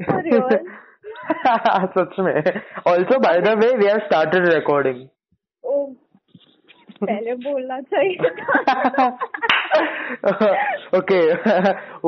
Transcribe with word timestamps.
सच 1.96 2.14
में। 2.18 2.34
Also 2.90 3.18
by 3.18 3.40
the 3.40 3.48
way 3.58 3.66
we 3.76 3.86
have 3.86 3.98
started 3.98 4.48
recording 4.48 5.02
पहले 7.02 7.34
बोलना 7.34 7.80
चाहिए 7.80 8.30
okay 10.98 11.20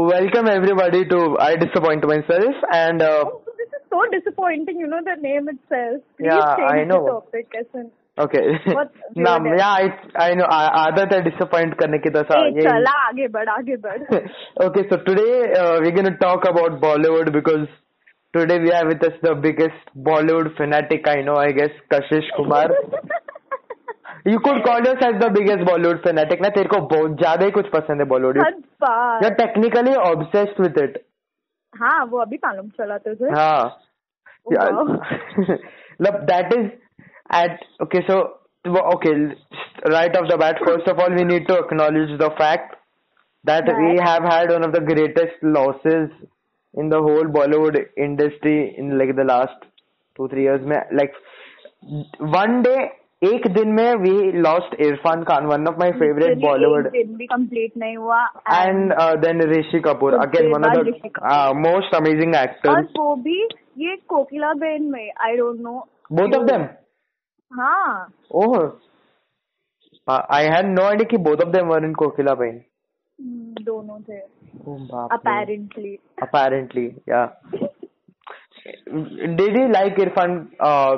welcome 0.01 0.49
everybody 0.51 1.05
to 1.05 1.21
I 1.47 1.57
this 1.57 1.71
myself 2.31 2.65
and 2.75 3.03
this 3.03 3.61
is 3.61 3.77
so 3.77 4.05
disappointing 4.11 4.81
you 4.81 4.87
know 4.87 5.01
the 5.01 5.17
name 5.23 5.49
itself 5.51 6.03
please 6.19 6.43
change 6.57 6.93
the 6.93 7.87
Do 8.19 9.23
ना 9.23 9.33
you 9.45 9.57
yeah 9.57 9.73
I, 9.79 9.89
I 10.19 10.31
आदत 10.83 11.13
है 11.13 11.19
disappoint 11.25 11.75
करने 11.81 11.99
की 12.05 12.11
तो 12.11 12.23
सा 12.29 12.39
चला 12.61 12.93
आगे 13.09 13.27
बढ़ 13.35 13.49
आगे 13.55 13.77
बढ़ 13.83 13.99
today 15.09 15.33
uh, 15.63 15.81
we're 15.81 15.97
going 15.99 16.09
to 16.11 16.17
talk 16.23 16.47
about 16.51 16.81
Bollywood 16.81 17.31
because 17.33 17.67
today 18.35 18.59
we 18.59 18.71
have 18.71 18.89
with 18.93 19.05
us 19.09 19.19
the 19.23 19.35
biggest 19.35 19.93
Bollywood 20.09 20.57
fanatic 20.57 21.07
I 21.09 21.21
know, 21.27 21.37
I 21.37 21.53
guess, 21.53 21.77
Kashish 21.93 22.31
Kumar. 22.37 22.71
You 24.25 24.41
could 24.41 24.65
call 24.65 24.81
yourself 24.81 25.21
the 25.21 25.31
biggest 25.35 25.69
Bollywood 25.69 26.03
fanatic 26.03 26.41
ना 26.43 26.49
तेरे 26.57 26.69
को 26.69 26.81
बहुत 26.95 27.19
ज़्यादा 27.19 27.45
ही 27.45 27.51
कुछ 27.59 27.69
पसंद 27.77 28.01
है 28.01 28.09
Bollywood. 28.15 28.37
You're 29.23 29.37
technically 29.43 29.95
obsessed 30.07 30.65
with 30.67 30.83
it. 30.87 30.99
हाँ 31.77 32.05
वो 32.11 32.19
अभी 32.21 32.37
मालूम 32.45 32.69
चला 32.81 32.99
तुझे 33.07 33.31
हाँ. 33.37 33.65
Look, 36.01 36.17
that 36.29 36.53
is 36.57 36.67
at 37.30 37.60
okay. 37.82 38.02
So 38.08 38.20
okay, 38.66 39.14
right 39.90 40.16
off 40.16 40.30
the 40.30 40.38
bat, 40.38 40.58
first 40.66 40.88
of 40.88 41.00
all, 41.00 41.10
we 41.10 41.24
need 41.24 41.48
to 41.48 41.58
acknowledge 41.58 42.18
the 42.20 42.30
fact 42.38 42.76
that 43.46 43.66
we 43.80 43.96
That- 43.98 44.08
have 44.08 44.24
had 44.24 44.52
one 44.52 44.64
of 44.64 44.74
the 44.74 44.82
greatest 44.82 45.42
losses 45.44 46.10
in 46.74 46.90
the 46.90 47.02
whole 47.02 47.26
Bollywood 47.38 47.78
industry 47.98 48.58
in 48.78 48.98
like 48.98 49.16
the 49.16 49.24
last 49.34 49.64
two 50.16 50.28
three 50.34 50.44
years. 50.44 50.62
में 50.74 50.80
like 51.02 51.14
one 52.40 52.62
day 52.64 52.80
एक 53.24 53.48
दिन 53.54 53.72
में 53.78 53.96
we 54.04 54.12
lost 54.44 54.72
Irfan 54.86 55.26
Khan, 55.30 55.48
one 55.48 55.68
of 55.72 55.78
my 55.78 55.90
favorite 55.92 56.38
Literally 56.38 56.46
Bollywood. 56.46 56.86
एक 56.86 57.08
दिन 57.08 57.16
भी 57.18 57.26
complete 57.34 57.72
नहीं 57.78 57.98
हुआ 57.98 58.22
And 58.60 58.94
uh, 58.94 59.16
then 59.24 59.38
Rishi 59.52 59.82
Kapoor, 59.88 60.14
उसके 60.20 60.28
again 60.28 60.52
one 60.52 60.64
of 60.70 60.74
बाद 60.74 60.84
the 60.86 60.92
Rishi 60.92 61.10
Kapoor. 61.10 61.30
uh, 61.32 61.54
most 61.66 61.98
amazing 62.02 62.36
और 62.36 62.44
actors. 62.46 62.88
वो 63.00 63.16
भी 63.26 63.40
ये 63.86 63.96
कोकिला 64.14 64.54
बेन 64.64 64.90
में 64.92 65.12
I 65.26 65.36
don't 65.38 65.60
know 65.62 65.76
Both 66.22 66.38
of 66.40 66.48
them. 66.52 66.70
हाँ। 67.51 68.13
आई 70.09 70.45
हैड 70.47 70.67
नो 70.69 70.83
आइडिया 70.83 71.09
कि 71.11 71.17
both 71.23 71.43
of 71.45 71.51
them 71.51 71.69
were 71.69 71.85
in 71.85 71.93
Kokila 71.95 72.35
ben 72.43 72.63
दोनों 73.65 74.01
थे। 74.01 74.19
Apparently 75.15 75.95
apparently 76.23 76.87
yeah 77.09 77.25
did 79.39 79.59
you 79.59 79.67
like 79.69 80.01
Irrfan 80.01 80.39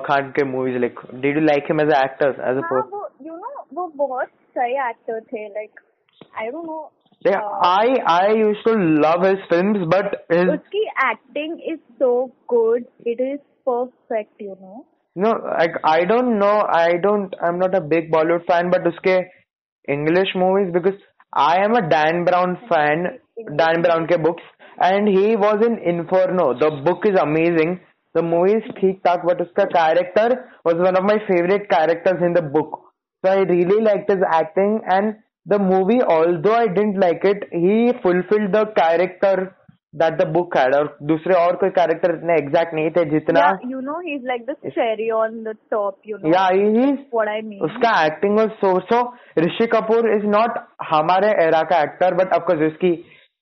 Khan 0.06 0.30
के 0.36 0.44
movies 0.50 0.76
like 0.78 1.00
did 1.14 1.36
you 1.36 1.42
like 1.44 1.64
him 1.70 1.80
as 1.80 1.92
actor 1.94 2.42
as 2.50 2.62
a 2.64 2.68
वो 2.92 3.08
you 3.26 3.36
know 3.36 3.66
वो 3.74 3.86
बहुत 3.96 4.28
सही 4.56 4.76
actor 4.88 5.20
थे 5.32 5.46
like 5.48 5.80
I 6.38 6.48
don't 6.48 6.66
know 6.66 6.90
I 7.66 7.94
I 8.10 8.36
use 8.38 8.64
to 8.64 8.74
love 8.74 9.26
his 9.26 9.38
film 9.48 9.86
but 9.94 10.14
उसकी 10.32 10.84
acting 11.10 11.58
is 11.72 11.80
so 11.98 12.12
good 12.48 12.84
it 13.06 13.20
is 13.20 13.38
perfect 13.66 14.42
you 14.42 14.52
know 14.52 14.84
no, 15.24 15.30
like 15.58 15.76
I 15.84 16.04
don't 16.04 16.38
know. 16.38 16.56
I 16.80 16.96
don't. 17.02 17.34
I'm 17.42 17.58
not 17.58 17.74
a 17.74 17.80
big 17.80 18.10
Bollywood 18.12 18.46
fan, 18.50 18.70
but 18.70 18.86
उसके 18.92 19.16
English 19.96 20.34
movies 20.42 20.72
because 20.72 20.98
I 21.32 21.56
am 21.64 21.74
a 21.74 21.82
Dan 21.88 22.24
Brown 22.24 22.56
fan. 22.68 23.06
Dan 23.56 23.82
Brown 23.82 24.06
के 24.06 24.22
books, 24.22 24.42
and 24.80 25.08
he 25.08 25.36
was 25.36 25.64
in 25.66 25.78
Inferno. 25.94 26.48
The 26.64 26.70
book 26.88 27.06
is 27.12 27.18
amazing. 27.22 27.78
The 28.14 28.22
movie 28.22 28.56
is 28.58 28.68
ठीक 28.80 29.00
ठाक, 29.06 29.24
but 29.30 29.40
उसका 29.46 29.68
character 29.72 30.28
was 30.64 30.82
one 30.88 30.96
of 30.96 31.04
my 31.10 31.18
favorite 31.28 31.68
characters 31.70 32.22
in 32.22 32.32
the 32.32 32.42
book. 32.42 32.80
So 33.24 33.32
I 33.32 33.38
really 33.52 33.80
liked 33.82 34.10
his 34.10 34.22
acting 34.40 34.80
and 34.96 35.16
the 35.46 35.58
movie. 35.58 36.00
Although 36.02 36.54
I 36.54 36.66
didn't 36.68 37.00
like 37.00 37.24
it, 37.24 37.48
he 37.52 37.92
fulfilled 38.02 38.52
the 38.52 38.66
character 38.82 39.54
that 39.94 40.18
the 40.18 40.26
book 40.26 40.56
had. 40.56 40.74
और 40.74 40.96
दूसरे 41.02 41.34
और 41.34 41.56
कोई 41.56 41.70
character 41.78 42.10
इतने 42.14 42.36
exact 42.40 42.74
नहीं 42.74 42.90
थे 42.96 43.04
जितना 43.10 43.46
you 43.66 43.80
know 43.80 43.98
he 44.00 44.14
is 44.14 44.26
like 44.26 44.44
the 44.50 44.54
cherry 44.66 45.10
on 45.18 45.42
the 45.44 45.54
top 45.70 46.00
you 46.08 46.16
know 46.16 46.32
Yeah, 46.32 46.48
he 46.52 46.86
is. 46.86 46.98
What 47.14 47.28
I 47.28 47.42
mean 47.42 47.60
उसका 47.64 47.92
acting 48.06 48.38
was 48.38 48.50
so 48.64 48.78
so 48.90 49.02
Rishi 49.38 49.66
Kapoor 49.76 50.10
is 50.16 50.26
not 50.36 50.58
हमारे 50.90 51.30
एरा 51.46 51.62
का 51.72 51.82
एक्टर 51.82 52.14
बट 52.14 52.34
ऑफकोर्स 52.34 52.72
उसकी 52.72 52.92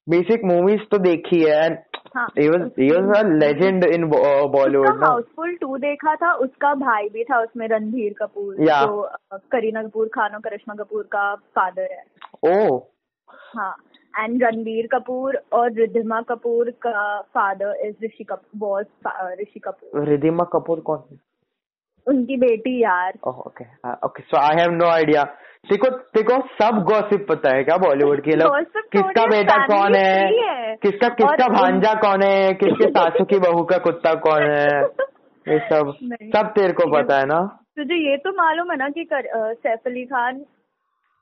basic 0.07 0.45
movies 0.45 0.83
तो 0.91 0.99
देखी 1.05 1.43
है 1.43 1.65
and 1.65 1.79
हाँ 2.17 2.27
he 2.37 2.45
was 2.51 2.63
he 2.81 2.87
was 2.91 3.09
a 3.17 3.23
legend 3.41 3.85
in 3.85 4.05
uh, 4.05 4.45
Bollywood 4.53 4.91
उसका 4.91 5.01
no? 5.01 5.07
Housefull 5.07 5.55
two 5.61 5.77
देखा 5.79 6.15
था 6.17 6.33
उसका 6.45 6.73
भाई 6.83 7.09
भी 7.09 7.25
था 7.25 7.41
उसमें 7.43 7.67
रणधीर 7.69 8.15
कपूर। 8.21 8.55
जो 8.61 9.03
करीना 9.53 9.83
कपूर 9.83 10.07
खान 10.15 10.35
और 10.35 10.41
करिश्मा 10.41 10.75
कपूर 10.75 11.03
का 11.17 11.35
फादर 11.59 11.89
है। 11.93 12.05
Oh. 12.47 12.81
हाँ। 13.29 13.75
एंड 14.19 14.45
रणबीर 14.45 14.87
कपूर 14.87 15.43
और 15.53 15.73
रिद्धिमा 15.73 16.21
कपूर 16.21 16.71
का 16.71 17.21
फादर 17.21 17.75
इज़ 17.87 17.95
ऋषि 18.05 18.25
कपूर 18.25 18.87
ऋषि 19.41 19.61
कपूर 19.61 20.09
रिधिमा 20.09 20.45
कपूर 20.45 20.81
कौन 20.81 21.03
है? 21.13 21.19
उनकी 22.09 22.37
बेटी 22.37 22.83
यार। 22.83 23.13
Okay 23.27 23.65
okay 24.05 24.23
so 24.23 24.37
I 24.37 24.57
have 24.61 24.71
no 24.71 24.87
idea 24.87 25.23
देखो 25.71 25.91
देखो 25.91 26.41
सब 26.63 26.83
गॉसिप 26.83 27.27
पता 27.29 27.51
है 27.51 27.65
क्या 27.65 27.77
बॉलीवुड 27.77 28.21
की 28.21 28.31
लोग? 28.31 28.61
किसका 28.93 29.27
बेटा 29.27 29.67
कौन 29.67 29.95
है? 29.95 30.43
है। 30.43 30.77
किसका 30.77 31.09
किसका 31.09 31.49
भांजा 31.49 31.95
कौन 31.95 32.23
है? 32.23 32.53
किसके 32.53 32.91
सासू 32.91 33.25
की 33.25 33.39
बहू 33.39 33.63
का 33.63 33.79
कुत्ता 33.79 34.15
कौन 34.15 34.43
है? 34.43 34.83
ये 35.49 35.59
सब। 35.59 35.95
सब 36.37 36.47
तेरे 36.47 36.73
को 36.73 36.91
पता 36.91 37.19
है 37.19 37.25
ना? 37.25 37.59
तुझे 37.77 38.11
ये 38.11 38.17
तो 38.17 38.31
मालूम 38.31 38.71
है 38.71 38.77
ना 38.77 38.89
कि 38.89 39.05
कर, 39.05 39.55
सैफ 39.55 39.79
अली 39.87 40.05
खान 40.05 40.45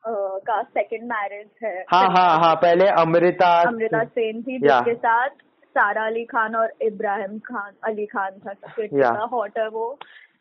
का 0.07 0.63
सेकंड 0.63 1.03
मैरिज 1.11 1.49
है। 1.63 1.75
हाँ 1.91 2.07
हाँ 2.09 2.39
हाँ 2.39 2.55
पहले 2.57 2.89
अमृता 3.01 3.51
अमृता 3.69 4.03
सेन 4.05 4.43
थी 4.43 4.59
जिसके 4.59 4.95
साथ 4.95 5.29
सारा 5.77 6.07
अली 6.07 6.25
खान 6.25 6.57
और 6.57 6.73
इब्राहिम 6.83 7.39
खान 7.47 7.73
अली 7.85 8.07
खान 8.07 8.39
था। 8.39 8.53
कितना 8.53 9.29
हॉट 9.33 9.59
है 9.59 9.69
वो। 9.69 9.87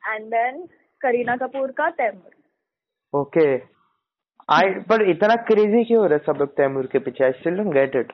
एंड 0.08 0.26
देन 0.28 0.62
करीना 1.02 1.36
कपूर 1.38 1.72
का 1.72 1.90
तैमूर। 1.92 3.20
ओके 3.20 3.48
आई 4.50 4.70
पर 4.90 5.10
इतना 5.10 5.36
क्रेजी 5.48 5.84
क्यों 5.84 6.02
हो 6.02 6.06
रहा 6.08 6.18
है 6.18 6.24
सब 6.26 6.40
लोग 6.40 6.56
तैमूर 6.58 6.88
के 6.88 7.00
पीछे? 7.00 7.24
I 7.24 7.32
still 7.32 7.58
don't 7.58 7.74
get 7.74 7.96
it 7.96 8.12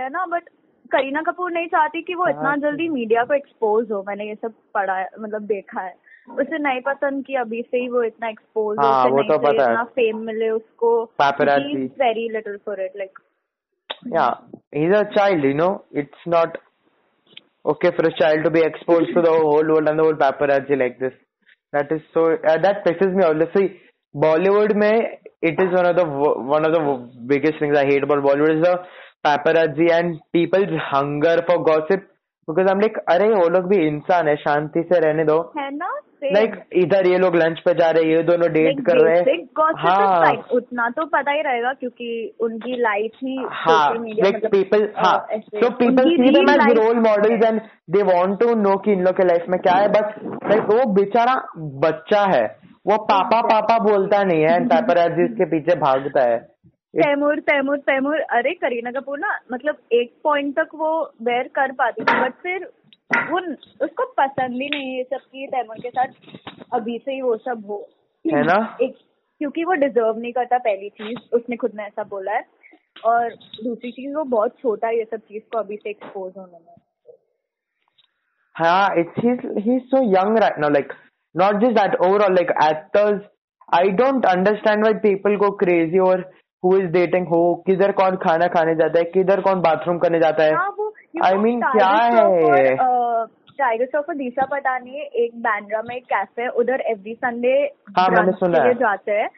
है 0.00 0.08
ना 0.10 0.24
बट 0.26 0.48
करीना 0.92 1.22
कपूर 1.22 1.52
नहीं 1.52 1.66
चाहती 1.68 2.02
कि 2.02 2.14
वो 2.14 2.26
इतना। 2.28 2.54
जल्दी 2.58 2.88
मीडिया 2.88 3.24
को 3.24 3.34
एक्सपोज 3.34 3.90
हो। 3.92 4.02
मैंने 4.08 4.24
ये 4.24 4.34
सब 4.34 4.52
पढ़ा 4.74 4.94
है 4.94 5.08
मतलब 5.18 5.42
देखा 5.46 5.80
है। 5.80 5.94
उसे 6.28 6.58
नहीं 6.58 6.80
पसंद 6.80 7.24
की 7.24 7.34
अभी 7.36 7.60
से 7.62 7.78
ही 7.78 7.88
वो 7.88 8.02
इतना 8.02 8.28
एक्सपोज 8.28 8.78
हाँ, 8.80 9.04
वो 9.06 9.22
तो 9.22 9.38
पता 9.38 9.70
है। 9.70 9.84
फेम 9.96 10.18
मिले 10.26 10.48
उसको 10.50 10.92
very 11.04 12.28
little 12.28 12.56
for 12.66 12.80
it 12.80 12.96
like 12.96 13.18
yeah 14.14 14.26
is 14.76 14.94
a 14.94 15.02
child 15.10 15.44
you 15.44 15.54
know 15.54 15.68
it's 15.96 16.24
not 16.28 16.56
okay 17.64 17.90
for 17.90 18.06
a 18.06 18.14
child 18.16 18.44
to 18.44 18.50
be 18.50 18.60
expose 18.60 19.14
to 19.14 19.22
the 19.22 19.28
whole 19.36 19.70
world 19.70 19.88
and 19.88 20.00
the 20.00 20.04
whole 20.04 20.14
paparazzi 20.22 20.76
like 20.76 20.96
this 21.00 21.12
that 21.72 21.92
is 21.92 22.00
so 22.14 22.28
that 22.58 22.84
pisses 22.84 23.14
me 23.14 23.24
all 23.24 23.44
see 23.56 23.66
Bollywood 24.14 24.72
में 24.76 24.92
it 24.92 25.60
is 25.62 25.70
one 25.70 25.86
of 25.86 25.96
the 25.96 26.06
one 26.50 26.66
of 26.66 26.74
the 26.74 26.82
biggest 27.28 27.60
things 27.62 27.78
I 27.78 27.84
hate 27.84 28.04
about 28.04 28.22
Bollywood 28.22 28.50
is 28.50 28.62
the 28.62 28.74
paparazzi 29.24 29.86
and 29.92 30.16
people's 30.32 30.80
hunger 30.94 31.40
for 31.48 31.58
gossip 31.70 32.08
because 32.48 32.66
I 32.66 32.72
am 32.72 32.80
like 32.80 32.98
अरे 33.08 33.28
वो 33.34 33.48
लोग 33.48 33.68
भी 33.68 33.86
इंसान 33.86 34.28
है 34.28 34.34
शांति 34.36 34.82
से 34.82 34.98
रहने 35.00 35.24
दो 35.24 35.38
है 35.58 35.70
ना? 35.76 35.92
Like 36.32 36.56
इधर 36.72 37.06
ये 37.06 37.18
लोग 37.18 37.36
लंच 37.36 37.60
पे 37.60 37.74
जा 37.74 37.90
रहे 37.90 38.04
हैं, 38.04 38.10
ये 38.10 38.22
दोनों 38.22 38.52
डेट 38.52 38.80
कर 38.86 38.98
रहे 38.98 39.18
हैं. 39.18 39.24
हाँ। 39.76 40.20
उतना 40.52 40.88
तो 40.88 41.06
पता 41.06 41.30
ही 41.32 41.42
रहेगा 41.42 41.72
क्योंकि 41.72 42.36
उनकी 42.40 42.76
लाइफ 42.76 43.10
ही 43.16 43.46
हाँ, 43.50 43.92
like 43.92 44.34
मतलब, 44.34 44.92
हाँ, 44.98 45.26
see 45.68 45.90
them 45.90 46.08
real 46.30 46.48
as 46.48 46.58
life- 46.58 46.78
role 46.78 47.06
models 47.06 47.44
and 47.50 47.60
they 47.94 48.14
want 48.14 48.42
to 48.42 48.66
know 48.66 48.78
कि 48.84 48.92
इन 48.92 49.04
लोग 49.04 49.16
के 49.16 49.24
लाइफ 49.24 49.44
में 49.48 49.60
क्या 49.60 49.74
है। 49.74 49.88
बट 49.88 50.18
like 50.50 50.64
वो 50.64 50.92
बेचारा 50.92 51.48
बच्चा 51.58 52.20
है। 52.20 52.56
वो 52.86 52.96
पापा 52.96 53.40
पापा 53.40 53.78
बोलता 53.78 54.24
नहीं 54.24 54.42
है। 54.42 54.56
एंड 54.56 54.72
paparazzi 54.72 55.36
के 55.36 55.44
पीछे 55.44 55.76
भागता 55.76 56.20
है। 56.20 56.54
तैमूर 57.00 57.40
तैमूर 57.40 57.78
तैमूर 57.78 58.20
अरे 58.20 58.50
करीना 58.50 58.90
कपूर 58.90 59.18
ना 59.18 59.38
मतलब 59.52 59.74
एक 59.92 60.14
पॉइंट 60.24 60.56
तक 60.56 60.68
वो 60.74 61.12
बेयर 61.22 61.42
कर 61.42 61.72
पाती 61.72 62.04
थी। 62.04 62.20
बट 62.20 62.32
फिर 62.32 62.68
वो 63.10 63.38
उसको 63.84 64.04
पसंद 64.18 64.62
ही 64.62 64.68
नहीं 64.68 64.90
है 64.90 64.96
ये 64.96 65.02
सब 65.04 65.16
की 65.16 65.46
तैमूर 65.46 65.80
के 65.80 65.90
साथ 65.90 66.06
अभी 66.72 66.98
से 66.98 67.12
ही 67.12 67.20
वो 67.22 67.36
सब 67.36 67.64
हो। 67.68 67.88
है 68.24 68.42
ना? 68.44 68.76
एक 68.82 68.94
क्योंकि 69.38 69.64
वो 69.64 69.72
डिजर्व 69.72 70.18
नहीं 70.18 70.32
करता 70.32 70.58
पहली 70.58 70.88
चीज़ 70.88 71.18
उसने 71.32 71.56
खुद 71.56 71.72
ने 71.74 71.82
ऐसा 71.82 72.02
बोला 72.02 72.32
है। 72.32 72.44
और 73.04 73.34
दूसरी 73.64 73.90
चीज़ 73.90 74.14
वो 74.16 74.24
बहुत 74.24 74.56
छोटा 74.62 74.88
है 74.88 74.98
ये 74.98 75.04
सब 75.04 75.20
चीज़ 75.20 75.42
को 75.52 75.58
अभी 75.58 75.76
से 75.76 75.90
एक्सपोज 75.90 76.32
होने 76.38 76.58
में। 76.58 76.74
हाँ 78.56 78.88
it's 78.96 79.16
he's 79.22 79.40
he's 79.62 79.86
so 79.92 80.00
young 80.10 80.36
right 80.38 80.58
now 80.62 80.68
like 80.74 80.92
not 81.34 81.56
just 81.62 81.76
that 81.76 81.94
overall 82.06 82.36
like 82.38 82.52
actors 82.64 83.20
I 83.72 83.82
don't 84.00 84.26
understand 84.32 84.86
why 84.86 84.92
people 85.04 85.36
go 85.38 85.50
crazy 85.62 86.00
over 86.00 86.18
who 86.62 86.74
is 86.80 86.86
dating 86.92 87.26
who 87.32 87.40
किधर 87.66 87.92
कौन 87.92 88.16
खाना 88.16 88.46
खाने 88.46 88.74
जाता 88.74 88.98
है 88.98 89.04
किधर 89.04 89.40
कौन 89.40 89.60
बाथरूम 89.60 89.98
करने 89.98 90.20
जाता 90.20 90.44
है। 90.44 90.54
हाँ 90.54 90.70
वो 91.20 91.42
मीन 91.42 91.60
क्या 91.60 91.88
है? 91.88 93.26
टाइगर 93.58 93.84
श्रॉफ 93.84 94.04
और 94.08 94.14
दिशा 94.14 94.46
पटानी 94.46 94.90
एक 95.14 95.30
बैंड्रा 95.36 95.82
में 95.88 95.96
एक 95.96 96.04
कैफ़े 96.04 96.42
है 96.42 96.48
उधर 96.48 96.80
एवरी 96.80 97.14
संडे 97.14 97.70
हाँ, 97.98 98.08
मैंने 98.08 98.32
सुना 98.32 98.58
है। 98.62 98.74
जाते 98.74 99.12
हैं। 99.12 99.28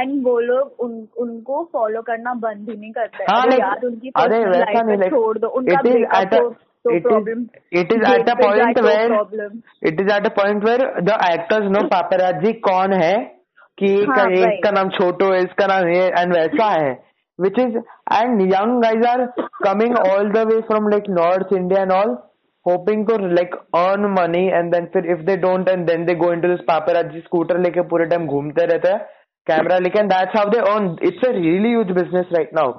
एंड 0.00 0.26
वो 0.26 0.40
लोग 0.40 0.74
उन, 0.80 1.08
उनको 1.18 1.70
फॉलो 1.72 2.02
करना 2.02 2.34
बंद 2.34 2.70
ही 2.70 2.76
नहीं 2.76 2.92
करते। 2.92 3.24
हाँ, 3.24 3.42
अरे 3.42 3.56
यार 3.56 3.86
उनकी 3.86 4.08
अरे 4.08 4.36
personal 4.36 4.56
वैसा 4.56 4.82
नहीं 4.82 4.98
छोड़ 4.98 5.38
दो। 5.38 5.46
उनका 5.46 5.80
it 5.80 5.86
is 5.86 5.92
breakup 5.92 6.24
at 6.24 6.32
a- 6.32 6.52
तो 6.84 6.90
problem 6.90 7.40
it 7.82 7.92
is 7.92 8.04
at 8.04 8.28
a 8.28 8.40
point 8.40 8.76
तो 8.78 8.82
where- 8.82 9.10
problem 9.10 9.58
it 9.82 10.00
is 10.00 10.14
at 10.14 10.26
a 10.26 10.28
point 10.28 10.64
where 10.64 11.00
the 11.00 11.08
actors 11.08 11.70
know 11.70 11.86
paparazzi 11.86 12.52
कौन 12.52 12.92
है? 12.92 13.34
कि 13.78 13.86
हाँ, 13.86 14.30
एक 14.30 14.64
का 14.64 14.70
नाम 14.70 14.88
छोटो 14.88 15.32
है 15.32 15.40
इसका 15.40 15.66
नाम 15.66 15.88
ये 15.88 16.06
एंड 16.06 16.34
वैसा 16.34 16.66
है। 16.82 17.13
which 17.39 17.59
is 17.59 17.75
and 18.13 18.41
young 18.53 18.81
guys 18.83 19.05
are 19.07 19.25
coming 19.65 19.95
all 19.97 20.31
the 20.31 20.45
way 20.51 20.59
from 20.71 20.89
like 20.89 21.09
north 21.19 21.53
India 21.57 21.81
and 21.81 21.91
all 21.91 22.17
hoping 22.65 23.05
to 23.07 23.17
like 23.27 23.55
earn 23.75 24.05
money 24.19 24.45
and 24.47 24.71
then 24.73 24.85
फिर 24.93 25.05
if 25.11 25.19
they 25.27 25.37
don't 25.45 25.69
and 25.69 25.85
then 25.87 26.05
they 26.05 26.15
go 26.23 26.31
into 26.33 26.47
this 26.47 26.59
paparazzi 26.67 27.19
scooter 27.19 27.59
लेके 27.59 27.81
पूरे 27.93 28.05
time 28.15 28.25
घूमते 28.27 28.65
रहते 28.73 28.91
हैं 28.91 28.99
camera 29.47 29.77
लेके 29.85 29.99
and 29.99 30.09
that's 30.13 30.35
how 30.37 30.49
they 30.49 30.59
earn 30.71 30.95
it's 31.07 31.27
a 31.27 31.31
really 31.31 31.69
huge 31.69 31.91
business 32.01 32.33
right 32.33 32.53
now 32.55 32.73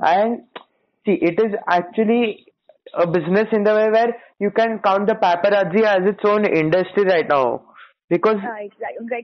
and 0.00 0.38
see 1.06 1.14
it 1.20 1.40
is 1.40 1.54
actually 1.66 2.46
a 2.94 3.06
business 3.06 3.48
in 3.52 3.64
the 3.64 3.74
way 3.74 3.90
where 3.90 4.10
you 4.38 4.50
can 4.50 4.78
count 4.84 5.06
the 5.06 5.14
paparazzi 5.14 5.82
as 5.92 6.08
its 6.10 6.24
own 6.24 6.44
industry 6.60 7.04
right 7.04 7.28
now 7.28 7.46
Because 8.11 8.37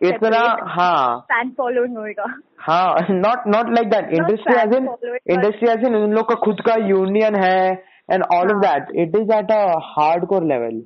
इतना 0.06 0.40
हाँ. 0.70 1.20
Fan 1.32 1.50
following 1.58 1.98
होगा. 1.98 2.26
हाँ 2.60 3.08
not 3.10 3.48
not 3.48 3.70
like 3.70 3.90
that 3.90 4.14
industry 4.14 4.56
as 4.56 4.74
in 4.74 4.88
industry 5.32 5.70
as 5.70 5.86
in 5.86 5.96
उन 5.96 6.14
लोग 6.14 6.28
का 6.30 6.36
खुद 6.44 6.62
का 6.62 6.76
union 6.88 7.36
है 7.36 7.72
and 8.12 8.24
all 8.34 8.52
of 8.52 8.62
that 8.62 8.92
it 8.96 9.16
is 9.16 9.32
at 9.34 9.52
a 9.52 9.64
hardcore 10.26 10.44
level 10.44 10.82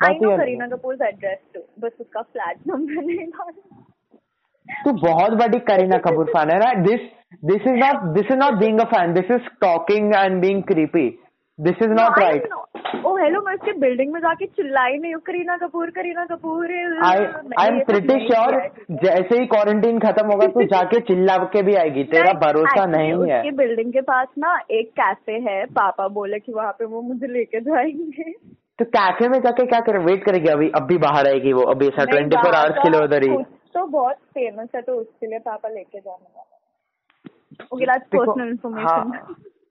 Kareena 0.00 0.66
तू 4.66 4.92
बहुत 4.92 5.32
बड़ी 5.32 5.58
करीना 5.58 5.96
कपूर 5.98 6.26
फ़ैन 6.26 6.50
है 6.50 6.58
ना 6.58 6.72
this 6.82 7.00
this 7.44 7.66
is 7.66 7.74
not 7.74 8.02
this 8.14 8.30
is 8.30 8.38
not 8.38 8.54
being 8.54 8.80
fan 8.92 9.12
this 9.14 9.30
is 9.30 9.48
talking 9.60 10.14
and 10.14 10.40
being 10.40 10.62
creepy 10.62 11.08
this 11.60 11.82
is 11.82 11.90
not 11.92 12.18
right 12.18 12.52
oh 13.06 13.14
hello 13.16 13.40
मैं 13.42 13.54
उसके 13.54 13.72
building 13.80 14.12
में 14.12 14.18
जाके 14.20 14.46
चिल्लाई 14.48 14.96
नहीं 14.98 15.12
हूँ 15.14 15.20
Kareena 15.22 15.56
Kapoor. 15.56 15.90
Kareena 15.90 16.24
Kapoor 16.26 16.70
I 17.04 17.66
am 17.66 17.80
pretty 17.86 18.18
sure 18.26 18.56
जैसे 19.02 19.38
ही 19.38 19.46
क्वारंटीन 19.46 19.98
खत्म 20.00 20.26
होगा 20.26 20.46
तू 20.54 20.64
जाके 20.68 21.00
चिल्ला 21.08 21.36
के 21.52 21.62
भी 21.62 21.74
आएगी। 21.74 22.04
तेरा 22.06 22.32
भरोसा 22.40 22.84
नहीं 22.86 23.08
है। 23.08 23.16
उसकी 23.16 23.50
बिल्डिंग 23.56 23.92
के 23.92 24.00
पास 24.08 24.28
ना 24.38 24.54
एक 24.70 24.90
कैफ़े 25.00 25.38
है 25.48 25.64
पापा 25.76 26.08
बोले 26.16 26.38
कि 26.38 26.52
वहाँ 26.52 26.72
पे 26.78 26.84
वो 26.86 27.02
मुझे 27.02 27.26
लेके 27.26 27.60
जाएँगे। 27.60 28.32
तो 28.78 28.84
कैफ़े 28.96 29.28
में 29.28 29.38
जाके 29.40 29.66
क्या 29.66 29.80
करे? 29.80 29.98
वेट 30.04 30.24
करेगी 30.24 30.48
अभी 30.48 30.70
अभी 30.76 30.98
बाहर 30.98 31.26
आएगी 31.28 31.52
वो 31.52 31.62
अभी 31.72 31.88
ऐसा 31.88 32.04
ट्वेंटी 32.12 32.36
फोर 32.36 32.54
आवर्स 32.54 32.82
के 32.82 32.90
लिए 32.90 33.00
उधर 33.00 33.28
ही। 33.28 33.36
तो 33.74 33.86
बहुत 33.88 34.16
फ़ेमस 34.34 34.68
है 34.76 34.82
तो 34.82 34.92
उसके 34.94 35.26
लिए 35.26 35.38
पापा 35.40 35.68
लेके 35.68 35.98
जाने 35.98 36.28
वाले 36.36 37.98
पर्सनल 38.16 38.48
इन्फॉर्मेशन 38.48 39.12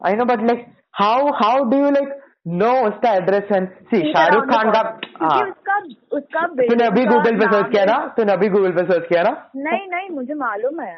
हाँ 0.01 0.09
I 0.11 0.15
know 0.15 0.25
but 0.25 0.41
like 0.43 0.65
how 0.99 1.27
how 1.43 1.63
do 1.69 1.77
you 1.77 1.89
like 1.91 2.15
know 2.59 2.69
उसका 2.87 3.11
address 3.13 3.51
and 3.51 3.67
see 3.89 3.99
Shahrukh 4.11 4.45
Khan 4.51 4.69
का 4.71 4.79
हाँ 5.21 5.39
उसका 5.41 5.77
उसका 6.17 6.45
तूने 6.59 6.85
अभी 6.85 7.03
गूगल 7.05 7.37
पे 7.39 7.45
सर्च 7.51 7.71
किया 7.71 7.83
ना? 7.85 7.97
तूने 8.17 8.31
अभी 8.33 8.47
गूगल 8.49 8.71
पे 8.75 8.83
सर्च 8.91 9.07
किया 9.09 9.23
ना? 9.23 9.31
नहीं 9.55 9.87
नहीं 9.89 10.09
मुझे 10.09 10.33
मालूम 10.33 10.79
है। 10.81 10.93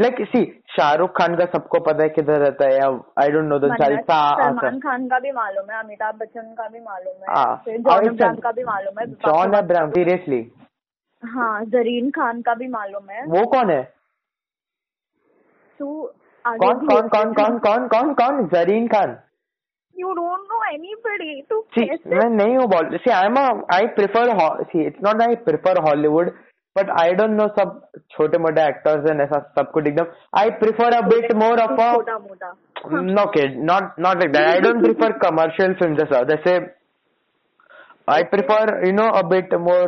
लाइक 0.00 0.20
सी 0.32 0.44
शाहरुख 0.76 1.16
खान 1.18 1.36
का 1.36 1.44
सबको 1.54 1.78
पता 1.88 2.02
है 2.02 2.08
किधर 2.18 2.38
रहता 2.40 2.68
है 2.72 2.80
I 3.22 3.30
don't 3.36 3.48
know 3.48 3.58
the 3.58 3.70
Jalsa 3.80 4.18
Salman 4.42 4.78
Khan 4.80 5.08
का 5.08 5.18
भी 5.18 5.32
मालूम 5.32 5.70
है 5.70 5.78
अमिताभ 5.78 6.14
बच्चन 6.20 6.54
का 6.58 6.68
भी 6.68 6.80
मालूम 6.80 7.30
है 7.30 7.78
जॉन 7.78 8.08
अब्राहम 8.08 8.36
का 8.44 8.52
भी 8.52 8.64
मालूम 8.64 9.00
है 9.00 9.06
जॉन 9.26 9.56
अब्राहम 9.58 9.90
सीरियसली 9.90 10.44
हाँ 11.22 11.64
जरीन 11.74 12.10
खान 12.10 12.42
का 12.42 12.54
भी 12.54 12.68
मालूम 12.68 13.10
है। 13.10 13.24
वो 13.28 13.44
कौन 13.46 13.70
है? 13.70 13.82
तू 15.78 16.10
कौन 16.64 16.86
कौन 16.88 17.08
कौन 17.08 17.32
कौन 17.34 17.58
कौन 17.66 17.86
कौन 17.94 18.12
कौन 18.14 18.46
Zareen 18.54 18.86
Khan 18.94 19.16
you 19.96 20.12
don't 20.14 20.40
know 20.52 20.62
anybody 20.72 21.40
तू 21.50 21.60
See, 21.76 21.86
कैसे 21.88 22.14
मैं 22.16 22.28
नहीं 22.30 22.56
हूँ 22.56 22.66
ball 22.74 22.96
see 22.96 23.10
I 23.10 23.26
am 23.26 23.38
I 23.74 23.86
prefer 24.00 24.32
see 24.62 24.86
it's 24.86 25.02
not 25.04 25.22
I 25.28 25.34
prefer 25.48 25.80
Hollywood 25.88 26.30
but 26.76 26.90
I 27.00 27.12
don't 27.20 27.30
know 27.40 27.46
सब 27.58 27.80
छोटे 28.10 28.38
मोटे 28.38 28.66
एक्टर्स 28.68 29.10
हैं 29.10 29.16
ऐसा 29.24 29.38
सब 29.58 29.70
कुछ 29.72 29.86
एकदम 29.88 30.06
I 30.40 30.50
prefer 30.62 30.94
a 30.96 31.00
bit 31.08 31.32
more 31.42 31.60
of 31.60 31.80
a 31.80 31.92
छोटा 31.94 32.18
मोटा। 32.18 32.54
no 33.16 33.22
kid 33.34 33.54
not 33.68 33.94
not 34.04 34.20
like 34.22 34.32
that. 34.34 34.48
I 34.48 34.58
don't 34.64 34.82
prefer 34.82 35.08
commercial 35.22 35.72
films 35.78 35.98
जैसा 36.00 36.22
जैसे 36.32 36.58
i 38.08 38.18
prefer 38.34 38.60
you 38.86 38.92
know 38.98 39.06
a 39.20 39.22
bit 39.30 39.54
more 39.68 39.86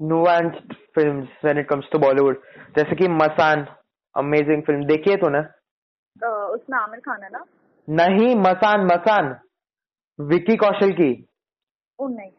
nuanced 0.00 0.74
films 0.94 1.28
when 1.46 1.60
it 1.62 1.68
comes 1.72 1.88
to 1.94 2.00
bollywood 2.04 2.36
जैसे 2.76 2.96
कि 2.96 3.08
मसान 3.14 3.66
amazing 4.14 4.62
film 4.62 4.84
देखी 4.86 5.10
है 5.10 5.16
तूने 5.16 5.38
अ, 5.38 5.55
उसमें 6.24 6.78
आमिर 6.78 7.00
खान 7.00 7.22
है 7.22 7.28
ना? 7.32 7.44
नहीं 7.88 8.34
मसान 8.36 8.84
मसान। 8.86 9.34
विकी 10.18 10.56
कौशल 10.56 10.92
की। 10.92 11.12
ओ 11.98 12.08
नहीं। 12.08 12.30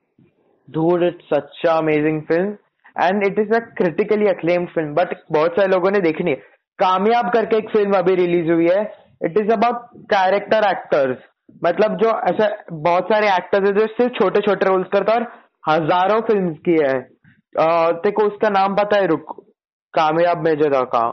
Dude, 0.68 1.04
it's 1.04 1.28
such 1.30 1.60
a 1.66 1.74
amazing 1.80 2.18
film. 2.28 2.58
And 2.96 3.24
it 3.24 3.38
is 3.40 3.52
a 3.56 3.62
critically 3.76 4.28
acclaimed 4.30 4.70
film 4.72 4.94
बहुत 4.94 5.52
सारे 5.56 5.68
लोगों 5.68 5.92
ने 5.92 6.00
देखी 6.02 6.24
नहीं 6.24 6.36
कामयाब 6.80 7.30
करके 7.34 7.58
एक 7.58 7.70
फ़िल्म 7.70 7.98
अभी 7.98 8.16
रिलीज़ 8.16 8.52
हुई 8.52 8.68
है। 8.68 8.82
It 9.26 9.38
is 9.40 9.52
about 9.54 9.86
character 10.14 10.68
actors 10.70 11.18
मतलब 11.64 11.96
जो 11.98 12.10
ऐसे 12.30 12.48
बहुत 12.74 13.06
सारे 13.14 13.28
एक्टर्स 13.36 13.68
है 13.68 13.74
जो 13.74 13.86
सिर्फ़ 13.94 14.14
छोटे 14.14 14.42
छोटे 14.48 14.66
रोल्स 14.66 14.88
करते 14.94 15.12
हैं 15.12 15.20
और 15.20 15.28
हज़ारों 15.70 16.20
फ़िल्म 16.28 16.54
की 16.68 16.78
है। 16.82 16.98
देखो 18.04 18.28
उसका 18.28 18.50
नाम 18.50 18.76
पता 18.76 18.98
है 18.98 19.08
रुक। 19.08 19.34
कामयाब 19.94 20.44
में 20.46 20.54
जो 20.58 20.70
था 20.72 20.84
का 20.96 21.06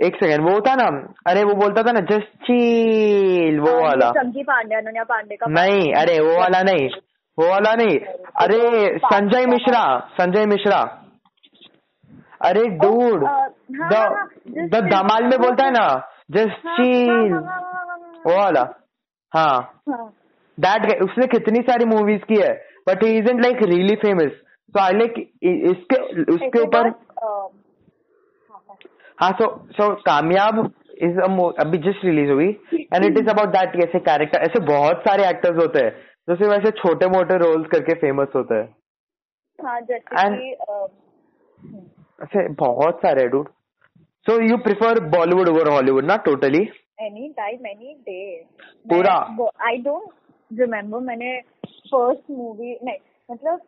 एक 0.00 0.14
सेकंड 0.16 0.48
वो 0.48 0.60
था 0.60 0.74
ना 0.74 0.86
अरे 1.26 1.42
वो 1.44 1.54
बोलता 1.54 1.82
था 1.82 1.92
ना 1.92 2.00
जस्ट 2.10 2.28
चील 2.44 3.58
वो 3.60 3.72
वाला। 3.82 4.10
चंकी 4.10 4.42
पांडे 4.42 4.74
अनन्या 4.74 5.02
पांडे 5.04 5.36
का 5.36 5.46
नहीं 5.50 5.92
अरे 5.94 6.18
वो 6.20 6.38
वाला 6.38 6.62
नहीं 6.62 6.88
वो 7.38 7.48
वाला 7.48 7.74
नहीं। 7.74 7.98
अरे 8.42 8.60
संजय 9.04 9.46
मिश्रा 9.46 9.82
संजय 10.20 10.46
मिश्रा। 10.46 10.78
अरे 12.40 12.62
डूड 12.82 13.24
हाँ, 13.26 13.48
द 13.72 13.82
हाँ, 13.82 14.06
हाँ, 14.06 14.26
द 14.68 14.80
धमाल 14.92 15.24
में 15.24 15.38
बोलता 15.40 15.64
है 15.64 15.70
ना 15.70 15.86
जस्ट 16.30 16.66
हाँ, 16.66 16.76
चील 16.76 17.32
हाँ, 17.32 17.42
हाँ, 17.42 17.42
हाँ, 17.42 17.60
हाँ, 17.62 17.98
हाँ, 17.98 18.22
वो 18.26 18.36
वाला 18.36 18.62
हाँ। 19.32 19.82
हाँ। 19.90 20.06
दैट 20.58 21.02
उसने 21.02 21.26
कितनी 21.26 21.60
सारी 21.62 21.84
मूवीज़ 21.84 22.22
की 22.22 22.40
है 22.40 22.52
but 22.88 23.04
he 23.04 23.16
isn't 23.18 23.42
like 23.42 23.62
really 23.64 23.94
famous 23.96 24.32
so 24.74 24.80
I 24.80 24.92
like 24.92 25.14
इसके 25.70 26.00
उसके 26.34 26.62
ऊपर 26.62 26.88
हाँ, 26.88 27.48
हाँ। 29.20 29.30
सो 29.32 29.46
सो 29.72 29.94
कामयाब 30.02 30.58
इज़ 31.02 31.18
अभी 31.60 31.78
जस्ट 31.80 32.04
रिलीज़ 32.04 32.30
हुई 32.30 32.48
and 32.74 33.04
it 33.04 33.18
is 33.18 33.28
about 33.30 33.48
that 33.48 33.76
ऐसे 33.84 33.98
कैरेक्टर 34.00 34.42
ऐसे 34.42 34.60
बहुत 34.66 35.02
सारे 35.08 35.28
एक्टर्स 35.28 35.56
होते 35.56 35.84
हैं 35.84 35.90
जो 36.28 36.36
सिर्फ़ 36.36 36.52
ऐसे 36.54 36.70
छोटे 36.78 37.06
मोटे 37.08 37.36
रोल्स 37.38 37.66
करके 37.68 37.94
फ़ेमस 38.00 38.28
होते 38.36 38.54
हैं 38.54 38.74
हाँ 39.58 39.80
जैसे 39.82 40.50
ऐसे 42.18 42.48
बहुत 42.54 43.00
सारे 43.02 43.26
dude 43.28 43.48
so 44.26 44.40
you 44.42 44.56
prefer 44.60 45.00
Bollywood 45.08 45.48
over 45.48 45.68
Hollywood 45.68 46.04
ना 46.04 46.16
totally 46.24 46.62
any 47.00 47.28
time 47.36 47.66
any 47.66 47.94
day 48.06 48.20
पूरा? 48.86 49.14
आई 49.66 49.78
डोंट 49.82 50.08
रिमेम्बर 50.50 51.00
मैंने 51.02 51.38
फ़र्स्ट 51.66 52.30
मूवी 52.30 52.78
नहीं 52.84 52.96
मतलब 53.28 53.60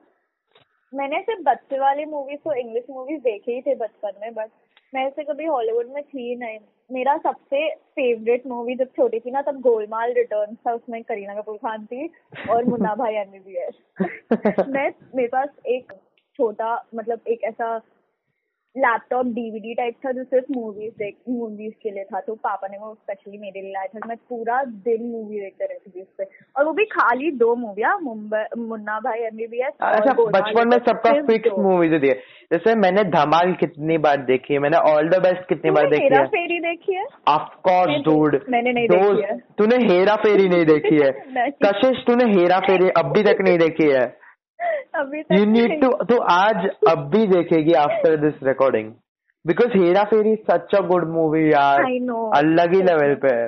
मैंने 0.93 1.21
सिर्फ़ 1.21 1.43
बच्चे 1.43 1.79
वाली 1.79 2.05
मूवीज़ 2.07 2.41
तो 2.41 2.55
इंग्लिश 2.55 2.85
मूवीज़ 2.91 3.21
देखे 3.23 3.53
ही 3.53 3.61
थे 3.61 3.75
बचपन 3.75 4.21
में 4.21 4.35
बट 4.35 4.51
मैं 4.95 5.07
ऐसे 5.07 5.23
कभी 5.25 5.45
हॉलीवुड 5.45 5.87
में 5.87 6.03
थी 6.03 6.35
नहीं। 6.37 6.59
मेरा 6.91 7.17
सबसे 7.17 7.69
फेवरेट 7.75 8.47
मूवी 8.47 8.75
जब 8.75 8.89
छोटी 8.97 9.21
थी 9.21 9.31
ना 9.31 9.43
तब 9.43 9.61
गोलमाल 9.61 10.13
रिटर्न 10.13 10.55
था 10.55 10.73
उसमें 10.73 11.03
करीना 11.03 11.35
कपूर 11.35 11.57
खान 11.57 11.87
थी 11.87 12.09
और 12.51 12.65
मुन्ना 12.65 12.95
भाई 12.95 13.15
एमबीबीएस 13.15 13.75
मैं 14.69 14.93
मेरे 15.15 15.29
पास 15.29 15.49
एक 15.67 15.93
छोटा 16.39 16.75
मतलब 16.95 17.21
एक 17.29 17.45
ऐसा 17.45 17.79
लैपटॉप 18.77 19.27
डीवीडी 19.27 19.75
टाइप 19.75 19.95
था 20.07 20.13
जो 20.13 20.23
सिर्फ़ 20.25 20.45
मूवीज़ 20.53 20.93
देख 20.99 21.17
मूवीज़ 21.29 21.73
के 21.83 21.91
लिए 21.91 22.05
था। 22.05 22.21
तो 22.21 22.35
पापा 22.35 22.69
ने 22.69 22.79
वो 22.79 22.95
स्पेशली 22.95 23.39
मेरे 23.39 23.61
लिए 23.63 23.73
लाया 23.73 23.87
था। 23.87 24.09
मैं 24.09 24.17
पूरा 24.17 24.63
दिन 24.65 25.03
मूवी 25.03 25.41
देखते 25.41 25.65
रहती 25.65 25.91
थी 25.91 26.03
उस 26.03 26.09
पे 26.19 26.25
और 26.57 26.65
वो 26.65 26.73
भी 26.73 26.85
खाली 26.85 27.31
दो 27.31 27.55
मूविया 27.55 27.97
मुंबई 27.99 28.45
मुन्ना 28.59 28.99
भाई 29.01 29.19
एमबीबीएस 29.19 29.73
अच्छा 29.81 30.13
बचपन 30.13 30.69
में 30.69 30.79
सबका 30.79 31.13
फिक्स 31.23 31.59
मूवीज़ 31.59 31.93
है 31.93 32.15
जैसे 32.53 32.75
मैंने 32.75 33.05
धमाल 33.05 33.53
कितनी 33.53 33.99
बार 33.99 34.17
देखी 34.17 34.55
है 34.55 34.61
मैंने 34.61 34.77
ऑल 34.93 35.09
द 35.09 35.21
बेस्ट 35.23 35.49
कितनी 35.49 35.71
बार 35.71 35.89
देखी 35.91 36.05
है। 36.05 36.27
फेरी 36.27 36.59
देखी 36.61 36.95
है? 36.95 37.05
ऑफ़ 37.29 37.55
कोर्स 37.69 37.89
मैंने- 37.89 38.05
डूड 38.05 38.41
मैंने 38.51 38.73
नहीं 38.73 38.89
देखी 38.89 39.23
है। 39.23 39.39
तूने 39.59 39.77
हेरा 39.77 40.17
फेरी 40.17 40.49
नहीं 40.49 40.67
देखी 40.67 40.97
है। 40.97 41.11
कशिश 41.65 42.05
तूने 42.07 42.25
हेरा 42.33 42.59
फेरी 42.59 42.89
अभी 42.97 43.23
तक 43.23 43.37
नहीं 43.41 43.59
देखी 43.59 43.91
है। 43.91 44.22
अभी 44.95 45.23
तक 45.23 45.35
यू 45.35 45.45
नीड 45.47 45.81
टू 45.83 45.89
तो 46.05 46.17
आज 46.33 46.67
अब 46.91 47.09
भी 47.11 47.27
देखेगी 47.27 47.73
after 47.83 48.17
this 48.21 48.43
recording 48.43 48.91
because 49.45 49.77
Hera 49.77 50.03
Pheri 50.11 50.35
such 50.51 50.75
a 50.75 50.81
good 50.89 51.09
movie 51.13 51.45
यार। 51.53 51.85
अलग 52.37 52.75
ही 52.75 52.83
लेवल 52.83 53.15
पे 53.23 53.35
है। 53.37 53.47